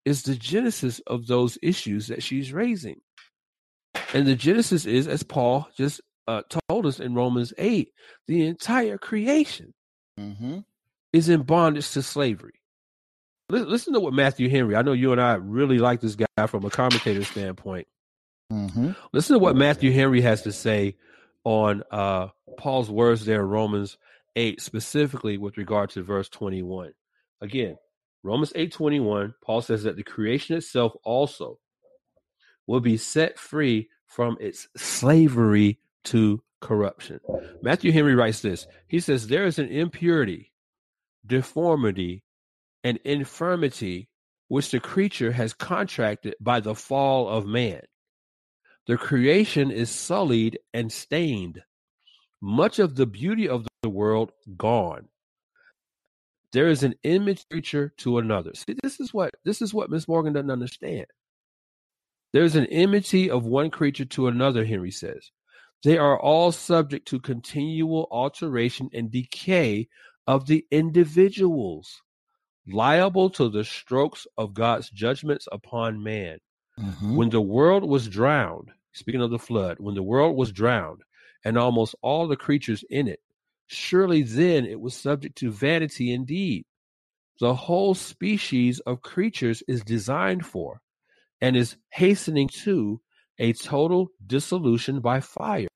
is 0.05 0.21
the 0.21 0.35
genesis 0.35 1.01
of 1.07 1.25
those 1.25 1.57
issues 1.63 2.07
that 2.07 2.21
she's 2.21 2.53
raising. 2.53 3.01
And 4.13 4.27
the 4.27 4.35
genesis 4.35 4.85
is, 4.85 5.07
as 5.07 5.23
Paul 5.23 5.67
just 5.75 6.01
uh, 6.27 6.43
told 6.69 6.85
us 6.85 6.99
in 6.99 7.15
Romans 7.15 7.53
8, 7.57 7.89
the 8.27 8.45
entire 8.45 8.99
creation 8.99 9.73
mm-hmm. 10.19 10.59
is 11.11 11.29
in 11.29 11.41
bondage 11.41 11.89
to 11.93 12.03
slavery 12.03 12.61
listen 13.51 13.93
to 13.93 13.99
what 13.99 14.13
Matthew 14.13 14.49
Henry. 14.49 14.75
I 14.75 14.81
know 14.81 14.93
you 14.93 15.11
and 15.11 15.21
I 15.21 15.33
really 15.33 15.77
like 15.77 16.01
this 16.01 16.15
guy 16.15 16.47
from 16.47 16.65
a 16.65 16.69
commentator 16.69 17.23
standpoint. 17.23 17.87
Mm-hmm. 18.51 18.91
Listen 19.13 19.35
to 19.35 19.39
what 19.39 19.55
Matthew 19.55 19.91
Henry 19.91 20.21
has 20.21 20.43
to 20.43 20.51
say 20.51 20.95
on 21.43 21.83
uh, 21.91 22.27
Paul's 22.57 22.89
words 22.89 23.25
there 23.25 23.41
in 23.41 23.47
Romans 23.47 23.97
8, 24.35 24.61
specifically 24.61 25.37
with 25.37 25.57
regard 25.57 25.89
to 25.91 26.03
verse 26.03 26.29
21. 26.29 26.93
Again, 27.41 27.77
Romans 28.23 28.53
8:21, 28.53 29.33
Paul 29.43 29.61
says 29.61 29.83
that 29.83 29.95
the 29.95 30.03
creation 30.03 30.55
itself 30.55 30.93
also 31.03 31.59
will 32.67 32.79
be 32.79 32.97
set 32.97 33.39
free 33.39 33.89
from 34.05 34.37
its 34.39 34.67
slavery 34.77 35.79
to 36.03 36.43
corruption. 36.59 37.19
Matthew 37.61 37.91
Henry 37.91 38.15
writes 38.15 38.41
this 38.41 38.67
He 38.87 38.99
says, 38.99 39.27
There 39.27 39.45
is 39.45 39.59
an 39.59 39.67
impurity, 39.69 40.53
deformity, 41.25 42.23
and 42.83 42.99
infirmity 43.03 44.09
which 44.47 44.71
the 44.71 44.79
creature 44.79 45.31
has 45.31 45.53
contracted 45.53 46.35
by 46.39 46.59
the 46.59 46.75
fall 46.75 47.29
of 47.29 47.45
man. 47.45 47.81
The 48.87 48.97
creation 48.97 49.71
is 49.71 49.89
sullied 49.89 50.59
and 50.73 50.91
stained, 50.91 51.61
much 52.41 52.79
of 52.79 52.95
the 52.95 53.05
beauty 53.05 53.47
of 53.47 53.65
the 53.83 53.89
world 53.89 54.31
gone. 54.57 55.07
There 56.53 56.67
is 56.67 56.83
an 56.83 56.95
image 57.03 57.47
creature 57.49 57.93
to 57.97 58.17
another. 58.17 58.51
See, 58.53 58.75
this 58.83 58.99
is 58.99 59.13
what 59.13 59.33
this 59.45 59.61
is 59.61 59.73
what 59.73 59.89
Miss 59.89 60.07
Morgan 60.07 60.33
doesn't 60.33 60.51
understand. 60.51 61.05
There's 62.33 62.55
an 62.55 62.67
enmity 62.67 63.29
of 63.29 63.45
one 63.45 63.69
creature 63.69 64.05
to 64.05 64.27
another, 64.27 64.65
Henry 64.65 64.91
says. 64.91 65.31
They 65.83 65.97
are 65.97 66.19
all 66.19 66.51
subject 66.51 67.07
to 67.09 67.19
continual 67.19 68.07
alteration 68.11 68.89
and 68.93 69.11
decay 69.11 69.87
of 70.27 70.45
the 70.45 70.65
individuals, 70.71 72.01
liable 72.67 73.29
to 73.31 73.49
the 73.49 73.63
strokes 73.63 74.27
of 74.37 74.53
God's 74.53 74.89
judgments 74.89 75.47
upon 75.51 76.03
man. 76.03 76.37
Mm-hmm. 76.79 77.15
When 77.15 77.29
the 77.29 77.41
world 77.41 77.83
was 77.83 78.07
drowned, 78.07 78.69
speaking 78.93 79.21
of 79.21 79.31
the 79.31 79.39
flood, 79.39 79.77
when 79.79 79.95
the 79.95 80.03
world 80.03 80.37
was 80.37 80.51
drowned 80.51 81.01
and 81.43 81.57
almost 81.57 81.95
all 82.01 82.27
the 82.27 82.37
creatures 82.37 82.83
in 82.89 83.07
it, 83.07 83.19
surely 83.71 84.21
then 84.21 84.65
it 84.65 84.79
was 84.79 84.93
subject 84.93 85.37
to 85.39 85.51
vanity 85.51 86.11
indeed. 86.13 86.65
The 87.39 87.55
whole 87.55 87.95
species 87.95 88.79
of 88.81 89.01
creatures 89.01 89.63
is 89.67 89.81
designed 89.81 90.45
for 90.45 90.81
and 91.39 91.55
is 91.55 91.75
hastening 91.89 92.49
to 92.63 93.01
a 93.39 93.53
total 93.53 94.09
dissolution 94.25 94.99
by 94.99 95.21
fire. 95.21 95.67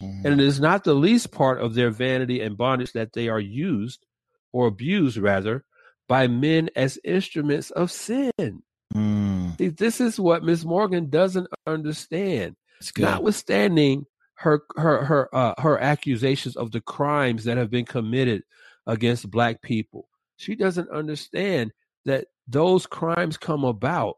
Mm-hmm. 0.00 0.26
And 0.26 0.40
it 0.40 0.46
is 0.46 0.60
not 0.60 0.84
the 0.84 0.94
least 0.94 1.32
part 1.32 1.60
of 1.60 1.74
their 1.74 1.90
vanity 1.90 2.40
and 2.40 2.56
bondage 2.56 2.92
that 2.92 3.12
they 3.12 3.28
are 3.28 3.40
used, 3.40 4.06
or 4.52 4.66
abused 4.66 5.16
rather, 5.16 5.64
by 6.08 6.28
men 6.28 6.70
as 6.76 6.98
instruments 7.04 7.70
of 7.70 7.90
sin. 7.90 8.62
Mm. 8.94 9.58
See, 9.58 9.68
this 9.68 10.00
is 10.00 10.18
what 10.18 10.44
Miss 10.44 10.64
Morgan 10.64 11.10
doesn't 11.10 11.48
understand. 11.66 12.56
Notwithstanding 12.96 14.06
her 14.40 14.62
her 14.76 15.04
her 15.04 15.34
uh, 15.34 15.54
her 15.58 15.78
accusations 15.78 16.56
of 16.56 16.72
the 16.72 16.80
crimes 16.80 17.44
that 17.44 17.58
have 17.58 17.70
been 17.70 17.84
committed 17.84 18.42
against 18.86 19.30
black 19.30 19.60
people, 19.60 20.08
she 20.38 20.54
doesn't 20.54 20.88
understand 20.90 21.72
that 22.06 22.28
those 22.48 22.86
crimes 22.86 23.36
come 23.36 23.64
about 23.64 24.16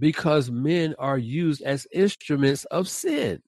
because 0.00 0.50
men 0.50 0.96
are 0.98 1.16
used 1.16 1.62
as 1.62 1.86
instruments 1.92 2.64
of 2.66 2.88
sin. 2.88 3.40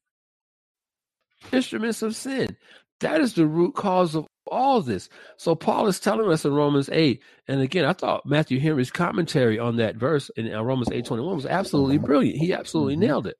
Instruments 1.50 2.00
of 2.00 2.14
sin. 2.14 2.56
That 3.00 3.20
is 3.20 3.34
the 3.34 3.46
root 3.46 3.74
cause 3.74 4.14
of 4.14 4.24
all 4.46 4.80
this. 4.80 5.08
So 5.36 5.56
Paul 5.56 5.88
is 5.88 5.98
telling 5.98 6.30
us 6.30 6.44
in 6.44 6.54
Romans 6.54 6.88
8, 6.92 7.20
and 7.48 7.60
again, 7.60 7.84
I 7.84 7.92
thought 7.92 8.24
Matthew 8.24 8.60
Henry's 8.60 8.92
commentary 8.92 9.58
on 9.58 9.76
that 9.76 9.96
verse 9.96 10.30
in 10.36 10.54
uh, 10.54 10.62
Romans 10.62 10.90
8 10.92 11.04
21 11.04 11.34
was 11.34 11.44
absolutely 11.44 11.98
brilliant. 11.98 12.38
He 12.38 12.52
absolutely 12.52 12.94
mm-hmm. 12.94 13.02
nailed 13.02 13.26
it. 13.26 13.36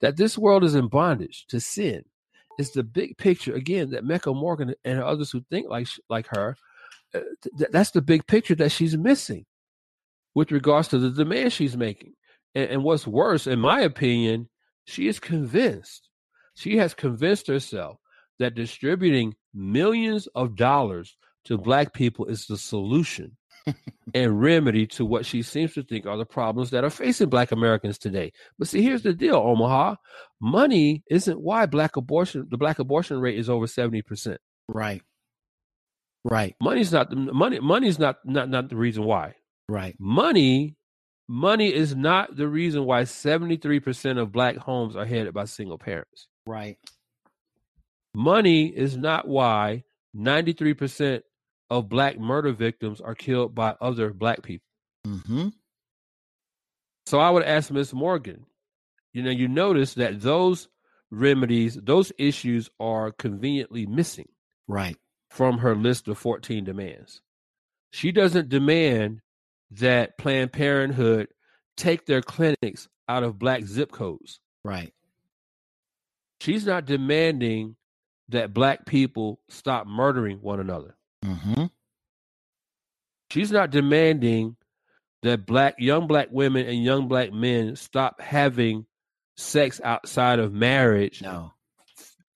That 0.00 0.16
this 0.16 0.36
world 0.36 0.64
is 0.64 0.74
in 0.74 0.88
bondage 0.88 1.46
to 1.48 1.60
sin. 1.60 2.04
It's 2.58 2.70
the 2.70 2.82
big 2.82 3.16
picture 3.18 3.54
again 3.54 3.90
that 3.90 4.04
Mecca 4.04 4.32
Morgan 4.32 4.74
and 4.84 5.00
others 5.00 5.30
who 5.30 5.42
think 5.50 5.68
like 5.68 5.88
like 6.08 6.26
her. 6.28 6.56
Uh, 7.14 7.20
th- 7.58 7.70
that's 7.70 7.92
the 7.92 8.02
big 8.02 8.26
picture 8.26 8.54
that 8.56 8.72
she's 8.72 8.96
missing 8.96 9.46
with 10.34 10.52
regards 10.52 10.88
to 10.88 10.98
the 10.98 11.10
demand 11.10 11.52
she's 11.52 11.76
making. 11.76 12.12
And, 12.54 12.70
and 12.70 12.84
what's 12.84 13.06
worse, 13.06 13.46
in 13.46 13.58
my 13.60 13.80
opinion, 13.80 14.48
she 14.84 15.08
is 15.08 15.18
convinced. 15.18 16.08
She 16.54 16.76
has 16.78 16.94
convinced 16.94 17.46
herself 17.46 17.98
that 18.38 18.54
distributing 18.54 19.34
millions 19.54 20.26
of 20.34 20.56
dollars 20.56 21.16
to 21.44 21.58
black 21.58 21.92
people 21.92 22.26
is 22.26 22.46
the 22.46 22.58
solution 22.58 23.36
and 24.14 24.40
remedy 24.40 24.86
to 24.86 25.04
what 25.04 25.26
she 25.26 25.42
seems 25.42 25.74
to 25.74 25.82
think 25.82 26.06
are 26.06 26.16
the 26.16 26.24
problems 26.24 26.70
that 26.70 26.84
are 26.84 26.90
facing 26.90 27.28
black 27.28 27.52
Americans 27.52 27.98
today. 27.98 28.32
But 28.58 28.68
see, 28.68 28.82
here's 28.82 29.02
the 29.02 29.12
deal, 29.12 29.36
Omaha. 29.36 29.96
Money 30.40 31.02
isn't 31.10 31.40
why 31.40 31.66
black 31.66 31.96
abortion 31.96 32.46
the 32.50 32.56
black 32.56 32.78
abortion 32.78 33.20
rate 33.20 33.38
is 33.38 33.50
over 33.50 33.66
70%. 33.66 34.36
Right. 34.68 35.02
Right. 36.24 36.56
Money's 36.60 36.92
not 36.92 37.10
the 37.10 37.16
money 37.16 37.60
money's 37.60 37.98
not 37.98 38.16
not 38.24 38.48
not 38.48 38.68
the 38.68 38.76
reason 38.76 39.04
why. 39.04 39.34
Right. 39.68 39.94
Money 39.98 40.76
money 41.28 41.72
is 41.72 41.94
not 41.94 42.36
the 42.36 42.48
reason 42.48 42.84
why 42.84 43.02
73% 43.02 44.18
of 44.20 44.32
black 44.32 44.56
homes 44.56 44.96
are 44.96 45.04
headed 45.04 45.34
by 45.34 45.44
single 45.44 45.78
parents. 45.78 46.28
Right. 46.46 46.78
Money 48.14 48.66
is 48.66 48.96
not 48.96 49.28
why 49.28 49.84
93% 50.16 51.22
of 51.70 51.88
black 51.88 52.18
murder 52.18 52.52
victims 52.52 53.00
are 53.00 53.14
killed 53.14 53.54
by 53.54 53.74
other 53.80 54.12
black 54.12 54.42
people. 54.42 54.66
Mm-hmm. 55.06 55.48
So 57.06 57.18
I 57.20 57.30
would 57.30 57.44
ask 57.44 57.70
Miss 57.70 57.92
Morgan, 57.92 58.46
you 59.12 59.22
know, 59.22 59.30
you 59.30 59.48
notice 59.48 59.94
that 59.94 60.20
those 60.20 60.68
remedies, 61.10 61.78
those 61.82 62.12
issues 62.18 62.68
are 62.80 63.12
conveniently 63.12 63.86
missing. 63.86 64.28
Right. 64.68 64.96
From 65.30 65.58
her 65.58 65.74
list 65.76 66.08
of 66.08 66.18
14 66.18 66.64
demands. 66.64 67.20
She 67.92 68.12
doesn't 68.12 68.48
demand 68.48 69.20
that 69.70 70.18
Planned 70.18 70.52
Parenthood 70.52 71.28
take 71.76 72.06
their 72.06 72.22
clinics 72.22 72.88
out 73.08 73.22
of 73.22 73.38
black 73.38 73.64
zip 73.64 73.92
codes. 73.92 74.40
Right. 74.64 74.92
She's 76.40 76.66
not 76.66 76.84
demanding 76.84 77.76
that 78.28 78.52
black 78.52 78.86
people 78.86 79.40
stop 79.48 79.86
murdering 79.86 80.38
one 80.38 80.60
another. 80.60 80.95
Mm-hmm. 81.26 81.64
She's 83.30 83.50
not 83.50 83.70
demanding 83.70 84.56
that 85.22 85.46
black 85.46 85.74
young 85.78 86.06
black 86.06 86.28
women 86.30 86.66
and 86.66 86.84
young 86.84 87.08
black 87.08 87.32
men 87.32 87.76
stop 87.76 88.20
having 88.20 88.86
sex 89.36 89.80
outside 89.82 90.38
of 90.38 90.52
marriage. 90.52 91.22
No. 91.22 91.52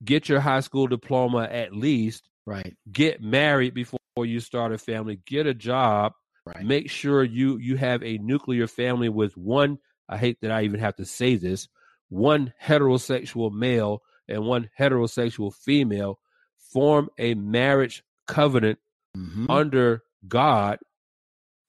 Get 0.04 0.28
your 0.28 0.40
high 0.40 0.60
school 0.60 0.86
diploma 0.86 1.44
at 1.50 1.74
least. 1.74 2.28
Right. 2.46 2.76
Get 2.90 3.22
married 3.22 3.74
before 3.74 3.98
you 4.16 4.40
start 4.40 4.72
a 4.72 4.78
family. 4.78 5.20
Get 5.24 5.46
a 5.46 5.54
job 5.54 6.14
Right. 6.46 6.64
Make 6.64 6.90
sure 6.90 7.22
you 7.22 7.58
you 7.58 7.76
have 7.76 8.02
a 8.02 8.18
nuclear 8.18 8.66
family 8.66 9.08
with 9.08 9.36
one. 9.36 9.78
I 10.08 10.16
hate 10.16 10.38
that 10.40 10.50
I 10.50 10.62
even 10.62 10.80
have 10.80 10.96
to 10.96 11.04
say 11.04 11.36
this. 11.36 11.68
One 12.08 12.52
heterosexual 12.62 13.52
male 13.52 14.02
and 14.26 14.44
one 14.44 14.70
heterosexual 14.78 15.54
female 15.54 16.18
form 16.72 17.08
a 17.18 17.34
marriage 17.34 18.02
covenant 18.30 18.78
mm-hmm. 19.16 19.50
under 19.50 20.02
God, 20.26 20.78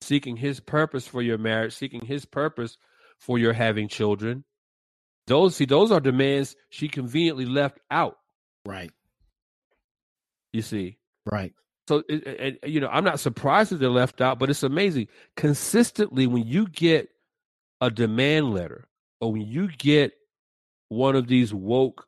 seeking 0.02 0.38
His 0.38 0.60
purpose 0.60 1.08
for 1.08 1.22
your 1.22 1.38
marriage, 1.38 1.74
seeking 1.74 2.06
His 2.06 2.26
purpose 2.26 2.78
for 3.20 3.38
your 3.38 3.54
having 3.54 3.88
children. 3.88 4.44
Those 5.28 5.56
see, 5.56 5.66
those 5.66 5.92
are 5.92 6.00
demands 6.00 6.56
she 6.70 6.88
conveniently 6.88 7.46
left 7.46 7.80
out. 7.90 8.18
Right. 8.66 8.92
You 10.54 10.62
see. 10.62 10.98
Right. 11.26 11.54
So, 11.88 12.04
it, 12.08 12.28
it, 12.28 12.70
you 12.70 12.80
know, 12.80 12.88
I'm 12.88 13.04
not 13.04 13.20
surprised 13.20 13.72
that 13.72 13.78
they're 13.78 13.90
left 13.90 14.22
out, 14.22 14.40
but 14.40 14.50
it's 14.50 14.64
amazing. 14.64 15.08
Consistently, 15.36 16.28
when 16.28 16.48
you 16.48 16.68
get 16.68 17.10
a 17.82 17.90
demand 17.90 18.54
letter 18.54 18.88
or 19.20 19.34
when 19.34 19.42
you 19.42 19.68
get 19.68 20.14
one 20.90 21.16
of 21.16 21.28
these 21.28 21.54
woke 21.54 22.08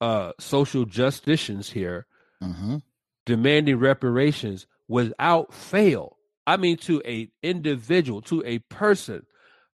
uh, 0.00 0.32
social 0.40 0.86
justicians 0.86 1.70
here 1.70 2.06
mm-hmm. 2.42 2.78
Demanding 3.26 3.78
reparations 3.78 4.66
without 4.88 5.52
fail, 5.54 6.16
I 6.46 6.56
mean, 6.56 6.76
to 6.78 7.02
a 7.04 7.30
individual, 7.42 8.22
to 8.22 8.42
a 8.44 8.58
person, 8.58 9.24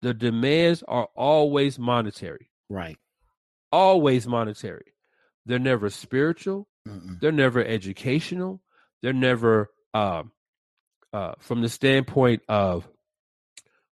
the 0.01 0.13
demands 0.13 0.83
are 0.87 1.07
always 1.15 1.77
monetary. 1.77 2.49
Right. 2.69 2.97
Always 3.71 4.27
monetary. 4.27 4.93
They're 5.45 5.59
never 5.59 5.89
spiritual. 5.89 6.67
Mm-mm. 6.87 7.19
They're 7.19 7.31
never 7.31 7.63
educational. 7.63 8.61
They're 9.01 9.13
never 9.13 9.69
uh, 9.93 10.23
uh, 11.13 11.33
from 11.39 11.61
the 11.61 11.69
standpoint 11.69 12.43
of 12.47 12.87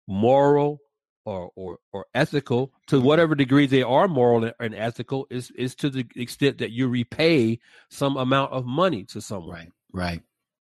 moral 0.07 0.80
or, 1.24 1.50
or 1.54 1.78
or 1.92 2.06
ethical 2.14 2.72
to 2.86 3.00
whatever 3.00 3.34
degree 3.34 3.66
they 3.66 3.82
are 3.82 4.08
moral 4.08 4.50
and 4.60 4.74
ethical 4.74 5.26
is 5.30 5.50
is 5.52 5.74
to 5.76 5.90
the 5.90 6.06
extent 6.16 6.58
that 6.58 6.70
you 6.70 6.88
repay 6.88 7.58
some 7.88 8.16
amount 8.16 8.52
of 8.52 8.66
money 8.66 9.04
to 9.04 9.20
someone. 9.20 9.50
Right. 9.50 9.72
Right. 9.92 10.22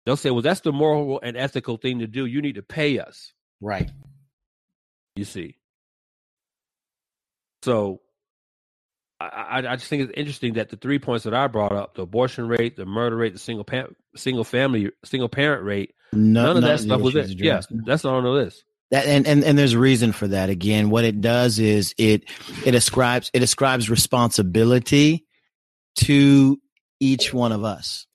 They'll 0.05 0.17
say, 0.17 0.31
"Well, 0.31 0.43
that's 0.43 0.61
the 0.61 0.73
moral 0.73 1.21
and 1.23 1.37
ethical 1.37 1.77
thing 1.77 2.01
to 2.01 2.07
do. 2.07 2.27
You 2.27 2.43
need 2.43 2.57
to 2.57 2.63
pay 2.63 2.99
us." 2.99 3.33
Right. 3.61 3.91
You 5.15 5.25
see. 5.25 5.59
So 7.63 8.01
I, 9.21 9.63
I, 9.65 9.77
just 9.77 9.89
think 9.89 10.03
it's 10.03 10.13
interesting 10.17 10.55
that 10.55 10.71
the 10.71 10.77
three 10.77 10.99
points 10.99 11.25
that 11.25 11.35
I 11.35 11.47
brought 11.47 11.71
up 11.71 11.95
the 11.95 12.03
abortion 12.03 12.49
rate, 12.49 12.75
the 12.75 12.85
murder 12.85 13.15
rate, 13.15 13.33
the 13.33 13.39
single 13.39 13.63
pa- 13.63 13.87
single 14.17 14.43
family, 14.43 14.91
single 15.05 15.29
parent 15.29 15.63
rate 15.65 15.95
no, 16.13 16.45
none 16.45 16.57
of 16.59 16.63
that 16.65 16.81
stuff 16.81 17.01
was 17.01 17.15
it. 17.17 17.31
Yeah, 17.39 17.61
that's 17.71 18.05
not 18.05 18.15
on 18.15 18.25
the 18.25 18.31
list. 18.31 18.65
That, 18.93 19.07
and, 19.07 19.27
and 19.27 19.43
and 19.43 19.59
there's 19.59 19.73
a 19.73 19.79
reason 19.79 20.13
for 20.13 20.29
that. 20.29 20.51
Again, 20.51 20.91
what 20.91 21.05
it 21.05 21.23
does 21.23 21.59
is 21.59 21.95
it 21.97 22.25
it 22.67 22.75
ascribes 22.75 23.31
it 23.33 23.43
ascribes 23.43 23.89
responsibility 23.89 25.25
to 25.97 26.61
each 27.01 27.33
one 27.33 27.53
of 27.53 27.65
us, 27.65 28.07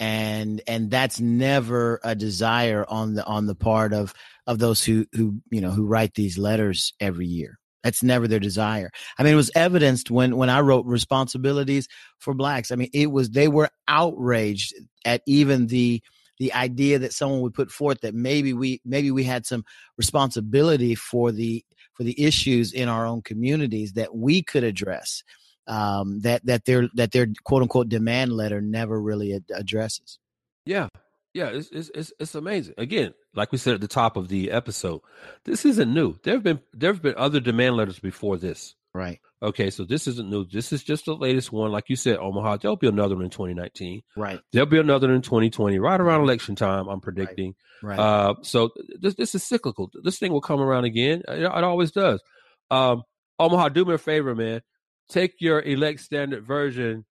and 0.00 0.60
and 0.66 0.90
that's 0.90 1.20
never 1.20 2.00
a 2.02 2.16
desire 2.16 2.84
on 2.88 3.14
the 3.14 3.24
on 3.24 3.46
the 3.46 3.54
part 3.54 3.92
of 3.92 4.12
of 4.48 4.58
those 4.58 4.84
who 4.84 5.06
who 5.12 5.40
you 5.50 5.60
know 5.60 5.70
who 5.70 5.86
write 5.86 6.14
these 6.14 6.36
letters 6.36 6.94
every 6.98 7.26
year. 7.26 7.60
That's 7.84 8.02
never 8.02 8.26
their 8.26 8.40
desire. 8.40 8.90
I 9.16 9.22
mean, 9.22 9.34
it 9.34 9.36
was 9.36 9.52
evidenced 9.54 10.10
when 10.10 10.36
when 10.36 10.50
I 10.50 10.62
wrote 10.62 10.84
responsibilities 10.84 11.86
for 12.18 12.34
blacks. 12.34 12.72
I 12.72 12.74
mean, 12.74 12.90
it 12.92 13.12
was 13.12 13.30
they 13.30 13.46
were 13.46 13.68
outraged 13.86 14.74
at 15.04 15.22
even 15.28 15.68
the 15.68 16.02
the 16.38 16.52
idea 16.52 16.98
that 16.98 17.12
someone 17.12 17.40
would 17.40 17.54
put 17.54 17.70
forth 17.70 18.00
that 18.00 18.14
maybe 18.14 18.52
we 18.52 18.80
maybe 18.84 19.10
we 19.10 19.24
had 19.24 19.46
some 19.46 19.64
responsibility 19.96 20.94
for 20.94 21.32
the 21.32 21.64
for 21.94 22.02
the 22.02 22.20
issues 22.22 22.72
in 22.72 22.88
our 22.88 23.06
own 23.06 23.22
communities 23.22 23.92
that 23.92 24.14
we 24.14 24.42
could 24.42 24.64
address 24.64 25.22
um, 25.66 26.20
that 26.20 26.44
that 26.46 26.64
their 26.64 26.88
that 26.94 27.12
their 27.12 27.26
quote 27.44 27.62
unquote 27.62 27.88
demand 27.88 28.32
letter 28.32 28.60
never 28.60 29.00
really 29.00 29.34
ad- 29.34 29.44
addresses. 29.54 30.18
Yeah, 30.66 30.88
yeah, 31.32 31.46
it's, 31.46 31.68
it's 31.70 31.90
it's 31.94 32.12
it's 32.18 32.34
amazing. 32.34 32.74
Again, 32.78 33.14
like 33.34 33.52
we 33.52 33.58
said 33.58 33.74
at 33.74 33.80
the 33.80 33.88
top 33.88 34.16
of 34.16 34.28
the 34.28 34.50
episode, 34.50 35.00
this 35.44 35.64
isn't 35.64 35.92
new. 35.92 36.16
There 36.22 36.34
have 36.34 36.42
been 36.42 36.60
there 36.72 36.92
have 36.92 37.02
been 37.02 37.14
other 37.16 37.40
demand 37.40 37.76
letters 37.76 37.98
before 37.98 38.36
this. 38.36 38.74
Right. 38.94 39.20
Okay, 39.42 39.70
so 39.70 39.84
this 39.84 40.06
isn't 40.06 40.30
new. 40.30 40.44
This 40.44 40.72
is 40.72 40.84
just 40.84 41.04
the 41.06 41.14
latest 41.16 41.50
one. 41.50 41.72
Like 41.72 41.88
you 41.88 41.96
said, 41.96 42.18
Omaha, 42.18 42.58
there'll 42.58 42.76
be 42.76 42.86
another 42.86 43.16
one 43.16 43.24
in 43.24 43.30
2019. 43.30 44.02
Right. 44.16 44.40
There'll 44.52 44.66
be 44.66 44.78
another 44.78 45.12
in 45.12 45.20
2020, 45.20 45.80
right 45.80 46.00
around 46.00 46.20
election 46.20 46.54
time, 46.54 46.86
I'm 46.86 47.00
predicting. 47.00 47.56
Right. 47.82 47.98
Uh, 47.98 48.34
so 48.42 48.70
this 49.00 49.14
this 49.14 49.34
is 49.34 49.42
cyclical. 49.42 49.90
This 50.02 50.18
thing 50.18 50.32
will 50.32 50.40
come 50.40 50.60
around 50.60 50.84
again. 50.84 51.22
It, 51.28 51.42
it 51.42 51.64
always 51.64 51.90
does. 51.90 52.22
Um, 52.70 53.02
Omaha, 53.38 53.70
do 53.70 53.84
me 53.84 53.94
a 53.94 53.98
favor, 53.98 54.34
man. 54.34 54.62
Take 55.10 55.34
your 55.40 55.60
elect 55.60 56.00
standard 56.00 56.46
version 56.46 57.04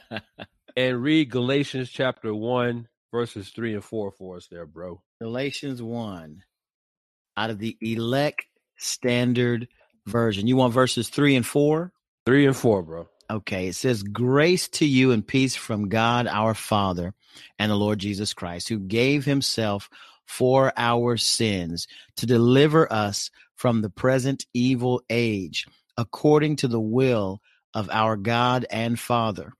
and 0.76 1.02
read 1.02 1.30
Galatians 1.30 1.90
chapter 1.90 2.34
one, 2.34 2.88
verses 3.12 3.50
three 3.50 3.72
and 3.74 3.84
four 3.84 4.10
for 4.10 4.36
us, 4.36 4.48
there, 4.50 4.66
bro. 4.66 5.00
Galatians 5.22 5.80
one, 5.80 6.42
out 7.36 7.50
of 7.50 7.60
the 7.60 7.78
elect 7.80 8.44
standard 8.76 9.68
version. 10.06 10.46
You 10.46 10.56
want 10.56 10.72
verses 10.72 11.08
three 11.08 11.36
and 11.36 11.46
four? 11.46 11.92
Three 12.26 12.46
and 12.46 12.56
four, 12.56 12.82
bro. 12.82 13.08
Okay, 13.30 13.68
it 13.68 13.74
says, 13.74 14.02
Grace 14.02 14.68
to 14.68 14.86
you 14.86 15.12
and 15.12 15.26
peace 15.26 15.56
from 15.56 15.88
God 15.88 16.26
our 16.26 16.54
Father 16.54 17.14
and 17.58 17.70
the 17.70 17.76
Lord 17.76 17.98
Jesus 17.98 18.34
Christ, 18.34 18.68
who 18.68 18.78
gave 18.78 19.24
himself 19.24 19.88
for 20.26 20.72
our 20.76 21.16
sins 21.16 21.86
to 22.16 22.26
deliver 22.26 22.90
us 22.92 23.30
from 23.56 23.82
the 23.82 23.90
present 23.90 24.46
evil 24.52 25.02
age, 25.08 25.66
according 25.96 26.56
to 26.56 26.68
the 26.68 26.80
will 26.80 27.40
of 27.72 27.88
our 27.90 28.16
God 28.16 28.66
and 28.70 28.98
Father. 28.98 29.52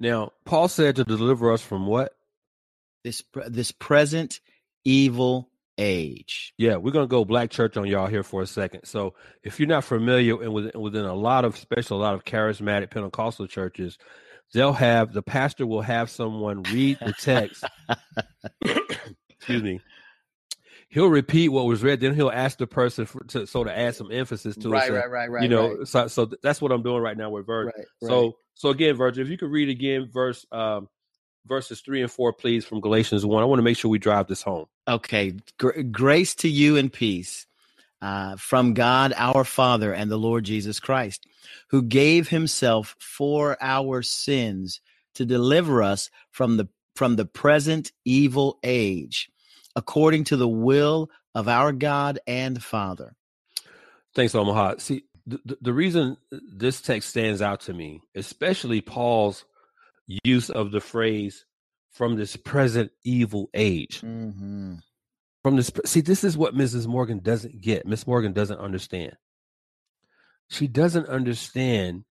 Now, 0.00 0.32
Paul 0.44 0.68
said 0.68 0.96
to 0.96 1.04
deliver 1.04 1.52
us 1.52 1.62
from 1.62 1.86
what? 1.86 2.12
This 3.04 3.22
this 3.46 3.70
present 3.70 4.40
evil 4.84 5.50
age. 5.78 6.54
Yeah, 6.58 6.76
we're 6.76 6.92
gonna 6.92 7.06
go 7.06 7.24
black 7.24 7.50
church 7.50 7.76
on 7.76 7.86
y'all 7.86 8.06
here 8.06 8.22
for 8.22 8.42
a 8.42 8.46
second. 8.46 8.84
So, 8.84 9.14
if 9.42 9.58
you're 9.58 9.68
not 9.68 9.84
familiar, 9.84 10.42
and 10.42 10.52
within, 10.52 10.80
within 10.80 11.04
a 11.04 11.14
lot 11.14 11.44
of 11.44 11.56
special, 11.56 11.98
a 11.98 12.02
lot 12.02 12.14
of 12.14 12.24
charismatic 12.24 12.90
Pentecostal 12.90 13.46
churches, 13.46 13.98
they'll 14.52 14.72
have 14.72 15.12
the 15.12 15.22
pastor 15.22 15.66
will 15.66 15.82
have 15.82 16.10
someone 16.10 16.62
read 16.64 16.98
the 17.00 17.12
text. 17.12 17.64
excuse 19.44 19.62
me. 19.62 19.80
He'll 20.88 21.08
repeat 21.08 21.48
what 21.48 21.66
was 21.66 21.82
read, 21.82 22.00
then 22.00 22.14
he'll 22.14 22.30
ask 22.30 22.58
the 22.58 22.68
person 22.68 23.04
for, 23.04 23.24
to 23.24 23.48
sort 23.48 23.66
of 23.66 23.74
add 23.74 23.96
some 23.96 24.12
emphasis 24.12 24.54
to 24.58 24.68
right, 24.68 24.84
it. 24.84 24.86
So, 24.86 24.94
right, 24.94 25.10
right, 25.10 25.30
right. 25.30 25.42
you 25.42 25.48
know, 25.48 25.74
right, 25.74 25.88
so, 25.88 26.06
so 26.06 26.30
that's 26.40 26.62
what 26.62 26.70
I'm 26.70 26.84
doing 26.84 27.02
right 27.02 27.16
now 27.16 27.30
with 27.30 27.46
Virgil. 27.46 27.72
right, 27.76 27.86
So, 28.08 28.36
so 28.54 28.68
again, 28.68 28.94
Virgil, 28.94 29.24
if 29.24 29.28
you 29.28 29.36
could 29.36 29.50
read 29.50 29.68
again 29.68 30.08
verse 30.12 30.46
um, 30.52 30.88
verses 31.46 31.80
three 31.80 32.02
and 32.02 32.10
four, 32.10 32.32
please, 32.32 32.64
from 32.64 32.80
Galatians 32.80 33.26
one. 33.26 33.42
I 33.42 33.46
want 33.46 33.58
to 33.58 33.64
make 33.64 33.76
sure 33.76 33.90
we 33.90 33.98
drive 33.98 34.28
this 34.28 34.42
home. 34.42 34.66
Okay, 34.86 35.34
Gr- 35.58 35.82
grace 35.82 36.34
to 36.36 36.48
you 36.48 36.76
and 36.76 36.92
peace 36.92 37.46
uh, 38.02 38.36
from 38.36 38.74
God 38.74 39.14
our 39.16 39.44
Father 39.44 39.92
and 39.94 40.10
the 40.10 40.18
Lord 40.18 40.44
Jesus 40.44 40.78
Christ, 40.78 41.26
who 41.70 41.82
gave 41.82 42.28
Himself 42.28 42.94
for 42.98 43.56
our 43.60 44.02
sins 44.02 44.80
to 45.14 45.24
deliver 45.24 45.82
us 45.82 46.10
from 46.30 46.56
the 46.58 46.68
from 46.96 47.16
the 47.16 47.24
present 47.24 47.92
evil 48.04 48.58
age, 48.62 49.30
according 49.74 50.24
to 50.24 50.36
the 50.36 50.48
will 50.48 51.10
of 51.34 51.48
our 51.48 51.72
God 51.72 52.20
and 52.26 52.62
Father. 52.62 53.16
Thanks, 54.14 54.34
Omaha. 54.34 54.76
See, 54.78 55.04
the, 55.26 55.40
the, 55.44 55.58
the 55.60 55.72
reason 55.72 56.16
this 56.30 56.80
text 56.80 57.10
stands 57.10 57.42
out 57.42 57.62
to 57.62 57.72
me, 57.72 58.02
especially 58.14 58.80
Paul's 58.80 59.44
use 60.22 60.50
of 60.50 60.70
the 60.70 60.80
phrase 60.80 61.44
from 61.94 62.16
this 62.16 62.36
present 62.36 62.90
evil 63.04 63.48
age. 63.54 64.02
Mm-hmm. 64.02 64.74
From 65.42 65.56
this, 65.56 65.70
see, 65.86 66.00
this 66.00 66.24
is 66.24 66.36
what 66.36 66.54
Mrs. 66.54 66.86
Morgan 66.86 67.20
doesn't 67.20 67.60
get. 67.60 67.86
Miss 67.86 68.06
Morgan 68.06 68.32
doesn't 68.32 68.58
understand. 68.58 69.16
She 70.48 70.66
doesn't 70.66 71.06
understand 71.06 72.04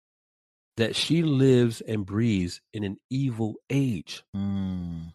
that 0.77 0.95
she 0.95 1.21
lives 1.21 1.81
and 1.81 2.05
breathes 2.05 2.61
in 2.73 2.83
an 2.83 2.97
evil 3.09 3.55
age. 3.69 4.23
Mm. 4.35 5.13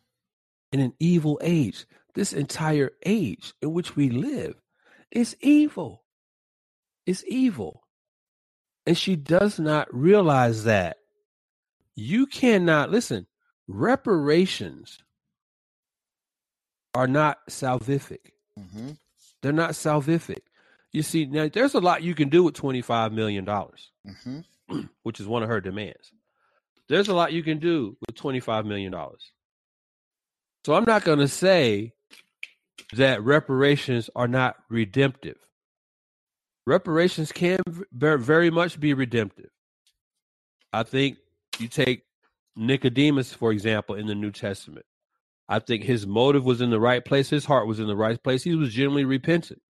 In 0.73 0.81
an 0.81 0.93
evil 1.01 1.41
age. 1.43 1.87
This 2.14 2.33
entire 2.33 2.91
age 3.07 3.55
in 3.62 3.73
which 3.73 3.97
we 3.97 4.11
live 4.11 4.55
is 5.11 5.37
evil. 5.41 6.05
It's 7.07 7.25
evil. 7.27 7.85
And 8.87 8.99
she 8.99 9.16
does 9.16 9.59
not 9.59 9.93
realize 9.95 10.64
that. 10.64 10.99
You 11.95 12.27
cannot, 12.27 12.91
listen, 12.91 13.27
reparations 13.69 14.99
are 16.95 17.07
not 17.07 17.39
salvific. 17.49 18.33
Mm-hmm. 18.59 18.91
They're 19.43 19.53
not 19.53 19.71
salvific. 19.71 20.41
You 20.93 21.03
see, 21.03 21.27
now 21.27 21.49
there's 21.53 21.75
a 21.75 21.81
lot 21.81 22.03
you 22.03 22.14
can 22.14 22.29
do 22.29 22.43
with 22.43 22.55
$25 22.55 23.12
million, 23.12 23.45
Mm-hmm. 23.45 24.41
which 25.03 25.21
is 25.21 25.27
one 25.27 25.43
of 25.43 25.49
her 25.49 25.61
demands. 25.61 26.12
There's 26.89 27.09
a 27.09 27.14
lot 27.14 27.33
you 27.33 27.43
can 27.43 27.59
do 27.59 27.97
with 28.07 28.16
$25 28.16 28.64
million. 28.64 28.95
So 30.64 30.75
I'm 30.75 30.85
not 30.85 31.05
going 31.05 31.19
to 31.19 31.29
say 31.29 31.93
that 32.95 33.23
reparations 33.23 34.09
are 34.16 34.29
not 34.29 34.57
redemptive. 34.71 35.37
Reparations 36.66 37.33
can 37.33 37.61
very 37.93 38.51
much 38.51 38.81
be 38.81 38.95
redemptive. 38.95 39.51
I 40.73 40.83
think 40.83 41.19
you 41.59 41.69
take 41.69 42.03
Nicodemus, 42.59 43.33
for 43.33 43.53
example, 43.53 43.95
in 43.95 44.07
the 44.07 44.15
New 44.15 44.33
Testament. 44.33 44.85
I 45.49 45.61
think 45.61 45.85
his 45.85 46.07
motive 46.07 46.45
was 46.45 46.61
in 46.61 46.71
the 46.71 46.81
right 46.81 47.03
place. 47.05 47.31
His 47.31 47.45
heart 47.45 47.67
was 47.67 47.81
in 47.81 47.87
the 47.87 47.97
right 47.97 48.23
place. 48.23 48.43
He 48.43 48.55
was 48.55 48.73
genuinely 48.73 49.05
repentant. 49.05 49.63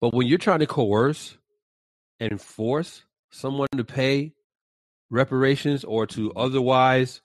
But 0.00 0.14
when 0.14 0.26
you're 0.26 0.38
trying 0.38 0.60
to 0.60 0.66
coerce 0.66 1.36
and 2.18 2.40
force 2.40 3.04
someone 3.30 3.68
to 3.76 3.84
pay 3.84 4.32
reparations 5.10 5.84
or 5.84 6.06
to 6.06 6.32
otherwise 6.32 7.20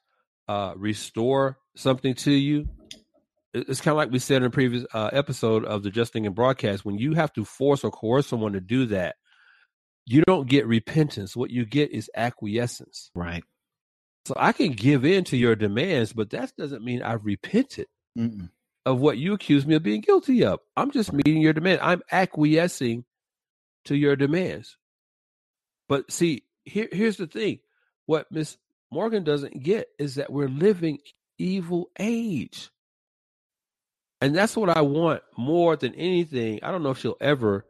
uh, 0.49 0.73
restore 0.75 1.57
something 1.77 2.15
to 2.15 2.31
you, 2.31 2.67
it's 3.53 3.79
kind 3.79 3.93
of 3.93 3.97
like 3.97 4.11
we 4.11 4.19
said 4.19 4.41
in 4.41 4.47
a 4.47 4.49
previous 4.49 4.85
uh, 4.93 5.09
episode 5.13 5.63
of 5.63 5.83
the 5.83 5.89
Just 5.89 6.11
Thinking 6.11 6.33
broadcast. 6.33 6.83
When 6.83 6.97
you 6.97 7.13
have 7.13 7.31
to 7.33 7.45
force 7.45 7.85
or 7.85 7.91
coerce 7.91 8.27
someone 8.27 8.51
to 8.53 8.59
do 8.59 8.87
that, 8.87 9.15
you 10.05 10.23
don't 10.27 10.49
get 10.49 10.67
repentance. 10.67 11.37
What 11.37 11.51
you 11.51 11.65
get 11.65 11.91
is 11.91 12.11
acquiescence. 12.15 13.11
Right. 13.15 13.43
So 14.25 14.33
I 14.37 14.51
can 14.53 14.71
give 14.71 15.05
in 15.05 15.23
to 15.25 15.37
your 15.37 15.55
demands, 15.55 16.13
but 16.13 16.31
that 16.31 16.51
doesn't 16.57 16.83
mean 16.83 17.03
I've 17.03 17.25
repented 17.25 17.87
Mm-mm. 18.17 18.49
of 18.85 18.99
what 18.99 19.17
you 19.17 19.33
accuse 19.33 19.65
me 19.67 19.75
of 19.75 19.83
being 19.83 20.01
guilty 20.01 20.43
of. 20.43 20.59
I'm 20.75 20.91
just 20.91 21.13
meeting 21.13 21.41
your 21.41 21.53
demand. 21.53 21.81
I'm 21.81 22.01
acquiescing 22.11 23.05
to 23.85 23.95
your 23.95 24.15
demands. 24.15 24.77
But 25.87 26.11
see, 26.11 26.43
here, 26.63 26.89
here's 26.91 27.17
the 27.17 27.27
thing. 27.27 27.59
What 28.07 28.31
Miss 28.31 28.57
Morgan 28.91 29.23
doesn't 29.23 29.61
get 29.61 29.89
is 29.99 30.15
that 30.15 30.31
we're 30.31 30.47
living 30.47 30.99
evil 31.37 31.89
age. 31.99 32.71
And 34.21 34.35
that's 34.35 34.57
what 34.57 34.75
I 34.75 34.81
want 34.81 35.21
more 35.37 35.75
than 35.75 35.93
anything. 35.93 36.61
I 36.63 36.71
don't 36.71 36.81
know 36.81 36.91
if 36.91 36.97
she'll 36.97 37.17
ever 37.21 37.65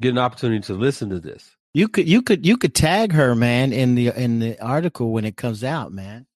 get 0.00 0.10
an 0.10 0.18
opportunity 0.18 0.60
to 0.66 0.74
listen 0.74 1.10
to 1.10 1.20
this. 1.20 1.56
You 1.78 1.86
could 1.88 2.08
you 2.08 2.22
could 2.22 2.44
you 2.44 2.56
could 2.56 2.74
tag 2.74 3.12
her, 3.12 3.36
man, 3.36 3.72
in 3.72 3.94
the 3.94 4.08
in 4.08 4.40
the 4.40 4.58
article 4.60 5.12
when 5.12 5.24
it 5.24 5.36
comes 5.36 5.62
out, 5.62 5.92
man. 5.92 6.26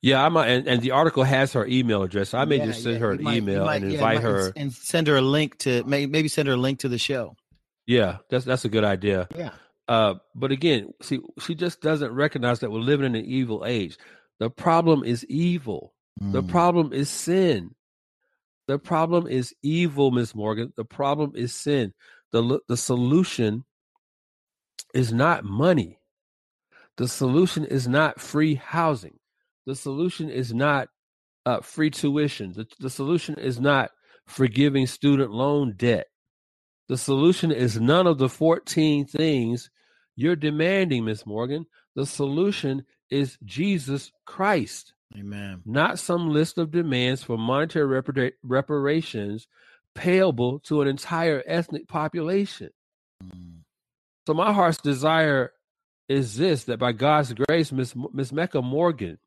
Yeah, 0.00 0.24
I 0.24 0.28
might, 0.30 0.48
and, 0.48 0.66
and 0.66 0.80
the 0.82 0.92
article 0.92 1.22
has 1.22 1.52
her 1.52 1.66
email 1.66 2.02
address. 2.02 2.32
I 2.32 2.46
may 2.46 2.56
Yeah, 2.58 2.66
just 2.66 2.82
send 2.82 2.94
yeah, 2.94 3.00
her 3.00 3.10
an 3.12 3.22
might- 3.22 3.36
email 3.36 3.64
might- 3.66 3.82
and 3.82 3.90
yeah, 3.92 3.98
invite 3.98 4.14
might- 4.16 4.22
her. 4.24 4.52
and 4.56 4.72
send 4.72 5.06
her 5.08 5.16
a 5.16 5.20
link 5.22 5.58
to 5.60 5.82
maybe 5.84 6.28
send 6.28 6.48
her 6.48 6.54
a 6.54 6.58
link 6.58 6.78
to 6.80 6.88
the 6.88 6.96
show. 6.98 7.36
Yeah, 7.86 8.18
that's 8.30 8.46
that's 8.46 8.64
a 8.64 8.70
good 8.70 8.84
idea. 8.84 9.28
Yeah. 9.36 9.50
Uh, 9.86 10.14
but 10.34 10.50
again, 10.50 10.94
see, 11.02 11.20
she 11.40 11.54
just 11.54 11.82
doesn't 11.82 12.12
recognize 12.12 12.60
that 12.60 12.70
we're 12.70 12.78
living 12.80 13.04
in 13.06 13.14
an 13.16 13.24
evil 13.26 13.64
age. 13.66 13.98
The 14.40 14.48
problem 14.48 15.04
is 15.04 15.26
evil. 15.26 15.92
The 16.20 16.42
Mm. 16.42 16.48
problem 16.48 16.92
is 16.94 17.10
sin. 17.10 17.74
The 18.66 18.78
problem 18.78 19.26
is 19.26 19.54
evil, 19.62 20.10
Miss 20.10 20.34
Morgan. 20.34 20.72
The 20.74 20.86
problem 20.86 21.32
is 21.34 21.52
sin. 21.54 21.92
The 22.32 22.60
the 22.66 22.78
solution 22.78 23.64
is 24.94 25.12
not 25.12 25.44
money. 25.44 25.98
The 26.96 27.08
solution 27.08 27.64
is 27.64 27.88
not 27.88 28.20
free 28.20 28.54
housing. 28.54 29.18
The 29.66 29.74
solution 29.74 30.30
is 30.30 30.54
not 30.54 30.88
uh, 31.46 31.60
free 31.60 31.90
tuition. 31.90 32.52
The, 32.52 32.66
the 32.78 32.90
solution 32.90 33.36
is 33.36 33.60
not 33.60 33.90
forgiving 34.26 34.86
student 34.86 35.30
loan 35.30 35.74
debt. 35.76 36.06
The 36.88 36.98
solution 36.98 37.50
is 37.50 37.80
none 37.80 38.06
of 38.06 38.18
the 38.18 38.28
14 38.28 39.06
things 39.06 39.70
you're 40.16 40.36
demanding, 40.36 41.04
Miss 41.04 41.26
Morgan. 41.26 41.66
The 41.96 42.06
solution 42.06 42.84
is 43.10 43.38
Jesus 43.44 44.12
Christ. 44.26 44.92
Amen. 45.18 45.62
Not 45.64 45.98
some 45.98 46.28
list 46.28 46.58
of 46.58 46.70
demands 46.70 47.22
for 47.22 47.38
monetary 47.38 48.02
repara- 48.02 48.32
reparations 48.42 49.46
payable 49.94 50.58
to 50.60 50.82
an 50.82 50.88
entire 50.88 51.42
ethnic 51.46 51.88
population. 51.88 52.70
Mm. 53.24 53.63
So 54.26 54.34
my 54.34 54.52
heart's 54.52 54.78
desire 54.78 55.52
is 56.08 56.36
this 56.36 56.64
that 56.64 56.78
by 56.78 56.92
God's 56.92 57.32
grace, 57.32 57.72
Miss 57.72 57.94
Miss 58.12 58.32
Mecca 58.32 58.62
Morgan 58.62 59.18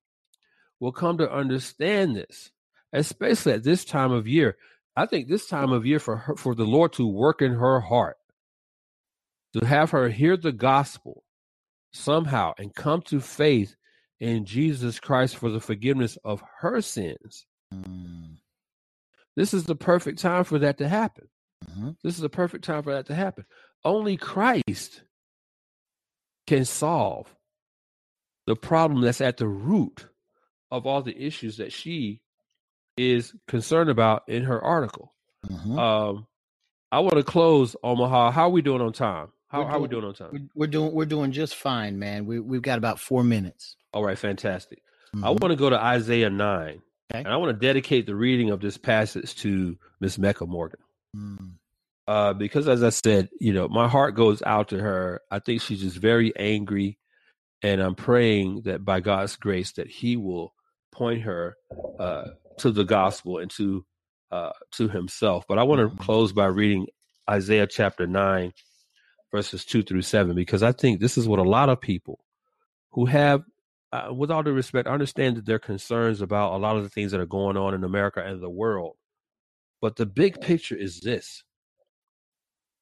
will 0.80 0.92
come 0.92 1.18
to 1.18 1.32
understand 1.32 2.16
this, 2.16 2.52
especially 2.94 3.54
at 3.54 3.64
this 3.64 3.86
time 3.86 4.12
of 4.12 4.28
year. 4.28 4.58
I 4.96 5.06
think 5.06 5.28
this 5.28 5.48
time 5.48 5.72
of 5.72 5.86
year 5.86 6.00
for 6.00 6.18
her, 6.18 6.36
for 6.36 6.56
the 6.56 6.66
Lord 6.66 6.94
to 6.94 7.08
work 7.08 7.42
in 7.42 7.54
her 7.54 7.80
heart, 7.80 8.18
to 9.54 9.66
have 9.66 9.92
her 9.92 10.10
hear 10.10 10.38
the 10.38 10.52
gospel 10.52 11.24
somehow 11.92 12.54
and 12.58 12.74
come 12.74 13.02
to 13.04 13.20
faith 13.20 13.76
in 14.20 14.46
Jesus 14.46 15.00
Christ 15.00 15.38
for 15.38 15.50
the 15.50 15.60
forgiveness 15.60 16.18
of 16.24 16.42
her 16.60 16.82
sins. 16.82 17.46
Mm. 17.74 18.38
This 19.36 19.54
is 19.54 19.66
the 19.66 19.76
perfect 19.76 20.20
time 20.20 20.44
for 20.44 20.60
that 20.60 20.80
to 20.80 20.88
happen. 20.88 21.28
Mm-hmm. 21.70 21.92
This 22.04 22.16
is 22.16 22.22
the 22.22 22.30
perfect 22.30 22.64
time 22.64 22.84
for 22.84 22.94
that 22.94 23.06
to 23.08 23.16
happen. 23.16 23.46
Only 23.84 24.18
Christ 24.18 25.02
can 26.46 26.66
solve 26.66 27.34
the 28.46 28.56
problem 28.56 29.02
that's 29.02 29.22
at 29.22 29.38
the 29.38 29.48
root 29.48 30.08
of 30.72 30.86
all 30.86 31.02
the 31.02 31.18
issues 31.18 31.58
that 31.58 31.72
she 31.72 32.22
is 32.98 33.34
concerned 33.48 33.90
about 33.90 34.24
in 34.28 34.44
her 34.44 34.62
article. 34.62 35.14
Mm-hmm. 35.46 35.78
Um, 35.78 36.28
I 36.92 37.00
want 37.00 37.16
to 37.16 37.24
close, 37.24 37.76
Omaha. 37.84 38.32
How 38.32 38.44
are 38.44 38.50
we 38.50 38.62
doing 38.62 38.82
on 38.82 38.94
time? 38.94 39.28
How, 39.50 39.60
doing, 39.60 39.70
how 39.70 39.78
are 39.78 39.82
we 39.82 39.88
doing 39.88 40.06
on 40.06 40.14
time? 40.14 40.50
We're 40.56 40.68
doing 40.68 40.94
we're 40.94 41.06
doing 41.06 41.32
just 41.32 41.56
fine, 41.56 42.00
man. 42.00 42.26
We 42.26 42.40
we've 42.40 42.62
got 42.62 42.78
about 42.78 43.00
four 43.00 43.24
minutes. 43.24 43.76
All 43.94 44.04
right, 44.04 44.18
fantastic. 44.18 44.82
Mm-hmm. 45.16 45.26
I 45.26 45.30
want 45.30 45.50
to 45.50 45.56
go 45.56 45.70
to 45.70 45.78
Isaiah 45.78 46.30
nine, 46.30 46.82
okay. 47.12 47.20
and 47.20 47.28
I 47.28 47.38
want 47.38 47.58
to 47.58 47.66
dedicate 47.66 48.06
the 48.06 48.16
reading 48.16 48.50
of 48.50 48.60
this 48.60 48.78
passage 48.78 49.36
to 49.38 49.78
Miss 50.00 50.18
Mecca 50.18 50.46
Morgan. 50.46 50.80
Mm. 51.16 51.52
Uh, 52.08 52.34
because 52.34 52.68
as 52.70 52.84
I 52.84 52.90
said, 52.90 53.30
you 53.40 53.52
know, 53.52 53.68
my 53.68 53.88
heart 53.90 54.16
goes 54.16 54.42
out 54.42 54.70
to 54.70 54.80
her. 54.80 55.22
I 55.30 55.40
think 55.40 55.62
she's 55.62 55.82
just 55.82 55.98
very 55.98 56.34
angry, 56.38 56.98
and 57.62 57.82
I'm 57.82 57.96
praying 57.96 58.62
that 58.64 58.86
by 58.86 59.02
God's 59.02 59.36
grace 59.36 59.74
that 59.74 59.88
He 59.88 60.16
will 60.16 60.54
point 60.94 61.24
her 61.24 61.58
uh, 62.00 62.30
to 62.60 62.72
the 62.72 62.86
gospel 62.86 63.40
and 63.40 63.52
to 63.52 63.86
uh, 64.32 64.52
to 64.74 64.88
Himself. 64.88 65.46
But 65.50 65.60
I 65.60 65.64
want 65.64 65.80
to 65.80 65.88
mm-hmm. 65.88 66.04
close 66.04 66.32
by 66.32 66.46
reading 66.46 66.88
Isaiah 67.30 67.68
chapter 67.68 68.08
nine, 68.08 68.54
verses 69.32 69.66
two 69.66 69.84
through 69.84 70.04
seven, 70.04 70.34
because 70.34 70.64
I 70.64 70.72
think 70.72 71.02
this 71.02 71.18
is 71.18 71.28
what 71.28 71.40
a 71.40 71.44
lot 71.44 71.68
of 71.68 71.82
people 71.82 72.24
who 72.92 73.06
have, 73.06 73.44
uh, 73.92 74.14
with 74.14 74.32
all 74.32 74.44
due 74.44 74.54
respect, 74.54 74.88
understand 74.88 75.36
that 75.36 75.46
their 75.46 75.60
concerns 75.60 76.22
about 76.22 76.54
a 76.54 76.58
lot 76.58 76.78
of 76.78 76.84
the 76.84 76.90
things 76.90 77.12
that 77.12 77.20
are 77.20 77.26
going 77.26 77.58
on 77.58 77.74
in 77.74 77.84
America 77.84 78.24
and 78.26 78.42
the 78.42 78.50
world. 78.50 78.96
But 79.82 79.98
the 79.98 80.06
big 80.06 80.40
picture 80.40 80.76
is 80.76 81.02
this 81.02 81.44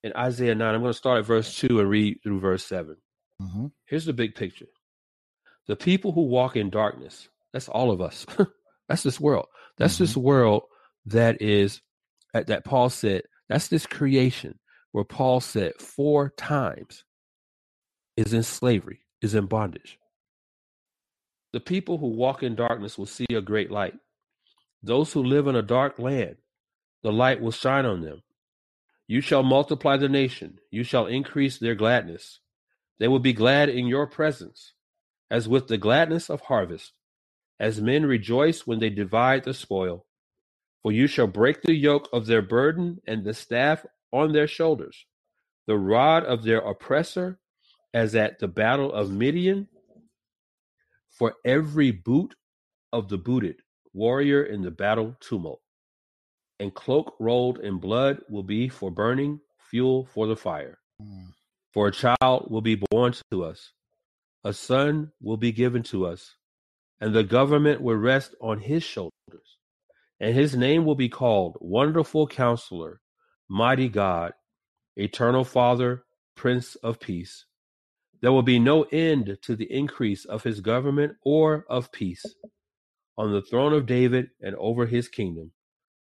in 0.06 0.14
Isaiah 0.16 0.54
9. 0.54 0.76
I'm 0.76 0.82
going 0.82 0.94
to 0.94 0.98
start 0.98 1.20
at 1.20 1.26
verse 1.26 1.56
2 1.56 1.80
and 1.80 1.90
read 1.90 2.20
through 2.22 2.40
verse 2.40 2.64
7. 2.64 2.96
Mm-hmm. 3.42 3.66
Here's 3.88 4.06
the 4.06 4.14
big 4.14 4.36
picture 4.36 4.68
the 5.68 5.76
people 5.76 6.12
who 6.12 6.22
walk 6.22 6.56
in 6.56 6.70
darkness, 6.70 7.28
that's 7.52 7.68
all 7.68 7.92
of 7.92 8.00
us. 8.00 8.26
that's 8.88 9.02
this 9.02 9.20
world. 9.20 9.48
That's 9.78 9.96
mm-hmm. 9.96 10.04
this 10.04 10.16
world 10.16 10.64
that 11.08 11.42
is, 11.42 11.82
that 12.34 12.64
Paul 12.66 12.90
said, 12.90 13.24
that's 13.50 13.68
this 13.68 13.88
creation 13.88 14.60
where 14.92 15.04
Paul 15.04 15.42
said 15.42 15.74
four 15.80 16.30
times 16.38 17.04
is 18.16 18.32
in 18.32 18.44
slavery, 18.44 19.00
is 19.22 19.34
in 19.34 19.48
bondage. 19.48 19.98
The 21.52 21.60
people 21.60 21.98
who 21.98 22.08
walk 22.08 22.44
in 22.44 22.56
darkness 22.56 22.98
will 22.98 23.06
see 23.08 23.26
a 23.34 23.42
great 23.42 23.72
light. 23.72 23.96
Those 24.84 25.12
who 25.12 25.24
live 25.24 25.48
in 25.48 25.56
a 25.56 25.64
dark 25.64 25.98
land, 25.98 26.36
the 27.02 27.12
light 27.12 27.42
will 27.42 27.52
shine 27.52 27.86
on 27.86 28.02
them. 28.02 28.22
You 29.08 29.22
shall 29.22 29.44
multiply 29.44 29.98
the 29.98 30.10
nation, 30.10 30.60
you 30.72 30.84
shall 30.84 31.06
increase 31.06 31.58
their 31.58 31.76
gladness. 31.76 32.40
They 33.00 33.08
will 33.08 33.20
be 33.20 33.34
glad 33.34 33.70
in 33.70 33.88
your 33.88 34.08
presence, 34.08 34.74
as 35.30 35.48
with 35.48 35.68
the 35.68 35.78
gladness 35.78 36.30
of 36.30 36.42
harvest, 36.42 36.94
as 37.60 37.82
men 37.82 38.06
rejoice 38.06 38.66
when 38.66 38.80
they 38.80 38.90
divide 38.90 39.44
the 39.44 39.54
spoil. 39.54 40.06
For 40.82 40.92
you 40.92 41.08
shall 41.08 41.28
break 41.28 41.62
the 41.62 41.76
yoke 41.76 42.10
of 42.14 42.26
their 42.26 42.42
burden 42.42 43.02
and 43.08 43.24
the 43.24 43.34
staff 43.34 43.86
on 44.12 44.34
their 44.34 44.48
shoulders, 44.48 45.06
the 45.68 45.78
rod 45.78 46.24
of 46.24 46.44
their 46.44 46.60
oppressor, 46.60 47.40
as 47.94 48.16
at 48.16 48.40
the 48.40 48.48
battle 48.48 48.92
of 48.92 49.12
Midian. 49.12 49.68
For 51.10 51.36
every 51.46 51.92
boot 51.92 52.36
of 52.92 53.10
the 53.10 53.18
booted 53.18 53.62
warrior 53.94 54.44
in 54.44 54.62
the 54.62 54.72
battle 54.72 55.16
tumult 55.20 55.62
and 56.60 56.74
cloak 56.74 57.16
rolled 57.20 57.60
in 57.60 57.78
blood 57.80 58.20
will 58.30 58.44
be 58.44 58.70
for 58.70 58.92
burning, 58.92 59.40
fuel 59.70 60.06
for 60.06 60.28
the 60.28 60.36
fire. 60.36 60.80
Mm. 61.02 61.28
For 61.74 61.88
a 61.88 61.92
child 61.92 62.48
will 62.50 62.62
be 62.62 62.82
born 62.90 63.14
to 63.32 63.44
us, 63.44 63.72
a 64.44 64.54
son 64.54 65.12
will 65.22 65.38
be 65.38 65.52
given 65.52 65.84
to 65.84 66.06
us, 66.06 66.36
and 67.02 67.14
the 67.14 67.24
government 67.24 67.82
will 67.82 67.98
rest 67.98 68.36
on 68.40 68.60
his 68.60 68.84
shoulders. 68.84 69.12
And 70.22 70.34
his 70.34 70.56
name 70.56 70.86
will 70.86 70.96
be 70.96 71.10
called 71.10 71.58
Wonderful 71.60 72.28
Counselor, 72.28 73.02
Mighty 73.50 73.90
God, 73.90 74.32
Eternal 74.96 75.44
Father, 75.44 76.06
Prince 76.36 76.76
of 76.76 77.02
Peace. 77.02 77.46
There 78.22 78.32
will 78.32 78.42
be 78.42 78.60
no 78.60 78.84
end 78.84 79.38
to 79.42 79.58
the 79.58 79.70
increase 79.70 80.24
of 80.24 80.44
his 80.44 80.62
government 80.62 81.18
or 81.22 81.66
of 81.70 81.92
peace 81.92 82.26
on 83.18 83.34
the 83.34 83.42
throne 83.42 83.74
of 83.74 83.86
David 83.86 84.30
and 84.42 84.56
over 84.56 84.86
his 84.86 85.10
kingdom 85.10 85.52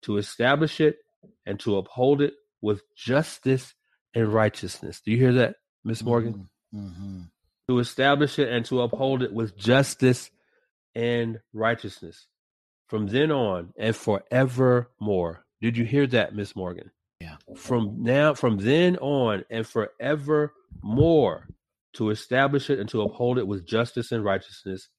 to 0.03 0.17
establish 0.17 0.81
it 0.81 0.99
and 1.47 1.59
to 1.61 1.77
uphold 1.77 2.21
it 2.21 2.35
with 2.61 2.83
justice 2.97 3.75
and 4.15 4.33
righteousness. 4.33 5.01
Do 5.05 5.11
you 5.11 5.17
hear 5.17 5.33
that, 5.35 5.57
Miss 5.85 6.03
Morgan? 6.03 6.49
Mm-hmm. 6.75 6.87
mm-hmm. 6.87 7.21
To 7.69 7.79
establish 7.79 8.39
it 8.41 8.49
and 8.49 8.65
to 8.67 8.83
uphold 8.83 9.23
it 9.23 9.33
with 9.33 9.57
justice 9.57 10.31
and 10.95 11.39
righteousness 11.53 12.27
from 12.93 13.07
then 13.07 13.31
on 13.31 13.73
and 13.79 13.97
forevermore. 13.97 15.47
Did 15.63 15.79
you 15.79 15.85
hear 15.87 16.07
that, 16.09 16.35
Miss 16.35 16.55
Morgan? 16.55 16.91
Yeah. 17.21 17.37
From 17.57 18.03
now, 18.03 18.35
from 18.35 18.59
then 18.59 18.99
on 18.99 19.47
and 19.49 19.67
forevermore, 19.67 21.49
to 21.95 22.11
establish 22.11 22.69
it 22.69 22.79
and 22.79 22.89
to 22.91 23.01
uphold 23.01 23.39
it 23.39 23.47
with 23.47 23.67
justice 23.67 24.13
and 24.13 24.23
righteousness, 24.23 24.91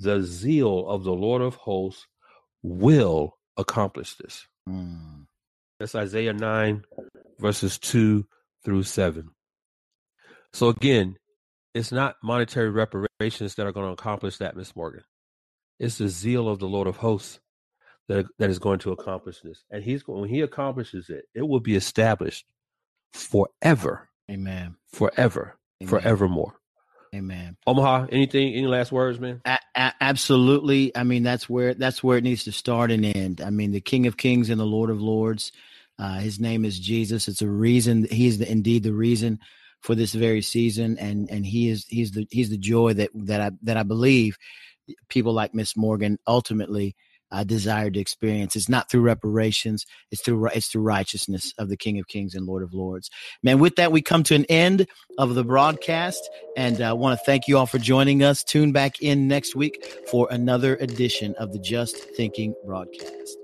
the 0.00 0.22
zeal 0.22 0.88
of 0.88 1.04
the 1.04 1.12
Lord 1.12 1.42
of 1.42 1.54
hosts 1.54 2.06
will 2.62 3.36
accomplish 3.56 4.14
this. 4.16 4.46
Mm. 4.68 5.26
That's 5.78 5.94
Isaiah 5.94 6.32
9, 6.32 6.84
verses 7.40 7.78
2 7.78 8.24
through 8.64 8.84
7. 8.84 9.30
So 10.52 10.68
again, 10.68 11.16
it's 11.74 11.92
not 11.92 12.16
monetary 12.22 12.70
reparations 12.70 13.54
that 13.54 13.66
are 13.66 13.72
going 13.72 13.86
to 13.86 13.92
accomplish 13.92 14.38
that, 14.38 14.56
Miss 14.56 14.76
Morgan. 14.76 15.02
It's 15.80 15.98
the 15.98 16.08
zeal 16.08 16.48
of 16.48 16.58
the 16.58 16.68
Lord 16.68 16.86
of 16.86 16.96
hosts 16.98 17.40
that, 18.08 18.26
that 18.38 18.50
is 18.50 18.58
going 18.58 18.78
to 18.80 18.92
accomplish 18.92 19.40
this. 19.40 19.64
And 19.70 19.82
he's 19.82 20.02
going, 20.02 20.20
when 20.20 20.30
he 20.30 20.42
accomplishes 20.42 21.08
it, 21.08 21.24
it 21.34 21.42
will 21.42 21.60
be 21.60 21.74
established 21.74 22.44
forever. 23.12 24.08
Amen. 24.30 24.76
Forever. 24.92 25.56
Amen. 25.82 25.88
Forevermore. 25.88 26.54
Amen. 27.14 27.56
Omaha, 27.66 28.06
anything, 28.12 28.54
any 28.54 28.66
last 28.66 28.92
words, 28.92 29.20
man? 29.20 29.42
A- 29.44 29.58
a- 29.76 29.94
absolutely. 30.00 30.96
I 30.96 31.04
mean, 31.04 31.22
that's 31.24 31.48
where 31.48 31.74
that's 31.74 32.02
where 32.02 32.18
it 32.18 32.24
needs 32.24 32.44
to 32.44 32.52
start 32.52 32.90
and 32.90 33.04
end. 33.04 33.40
I 33.40 33.50
mean, 33.50 33.72
the 33.72 33.80
King 33.80 34.06
of 34.06 34.16
Kings 34.16 34.50
and 34.50 34.60
the 34.60 34.66
Lord 34.66 34.90
of 34.90 35.00
Lords. 35.02 35.52
Uh, 35.98 36.18
his 36.20 36.40
name 36.40 36.64
is 36.64 36.78
Jesus. 36.78 37.28
It's 37.28 37.42
a 37.42 37.48
reason. 37.48 38.04
He 38.10 38.26
is 38.28 38.38
the, 38.38 38.50
indeed 38.50 38.82
the 38.82 38.94
reason 38.94 39.40
for 39.80 39.94
this 39.94 40.14
very 40.14 40.42
season, 40.42 40.98
and 40.98 41.30
and 41.30 41.44
he 41.46 41.68
is 41.68 41.86
he's 41.88 42.12
the 42.12 42.26
he's 42.30 42.50
the 42.50 42.58
joy 42.58 42.94
that 42.94 43.10
that 43.14 43.40
I 43.40 43.50
that 43.62 43.76
I 43.76 43.82
believe 43.82 44.38
people 45.08 45.32
like 45.32 45.54
Miss 45.54 45.76
Morgan 45.76 46.18
ultimately 46.26 46.96
uh, 47.32 47.44
desire 47.44 47.90
to 47.90 47.98
experience. 47.98 48.54
It's 48.54 48.68
not 48.68 48.90
through 48.90 49.00
reparations. 49.00 49.86
It's 50.10 50.22
through 50.22 50.46
it's 50.48 50.68
through 50.68 50.82
righteousness 50.82 51.52
of 51.58 51.68
the 51.68 51.76
King 51.76 51.98
of 51.98 52.06
Kings 52.06 52.34
and 52.34 52.46
Lord 52.46 52.62
of 52.62 52.74
Lords. 52.74 53.10
Man, 53.42 53.58
with 53.58 53.76
that, 53.76 53.90
we 53.90 54.02
come 54.02 54.22
to 54.24 54.34
an 54.34 54.44
end 54.46 54.86
of 55.18 55.34
the 55.34 55.44
broadcast, 55.44 56.28
and 56.56 56.80
I 56.80 56.90
uh, 56.90 56.94
want 56.94 57.18
to 57.18 57.24
thank 57.24 57.48
you 57.48 57.58
all 57.58 57.66
for 57.66 57.78
joining 57.78 58.22
us. 58.22 58.44
Tune 58.44 58.72
back 58.72 59.00
in 59.00 59.26
next 59.26 59.56
week 59.56 59.84
for 60.08 60.28
another 60.30 60.76
edition 60.76 61.34
of 61.38 61.52
the 61.52 61.58
Just 61.58 61.96
Thinking 61.96 62.54
broadcast. 62.64 63.41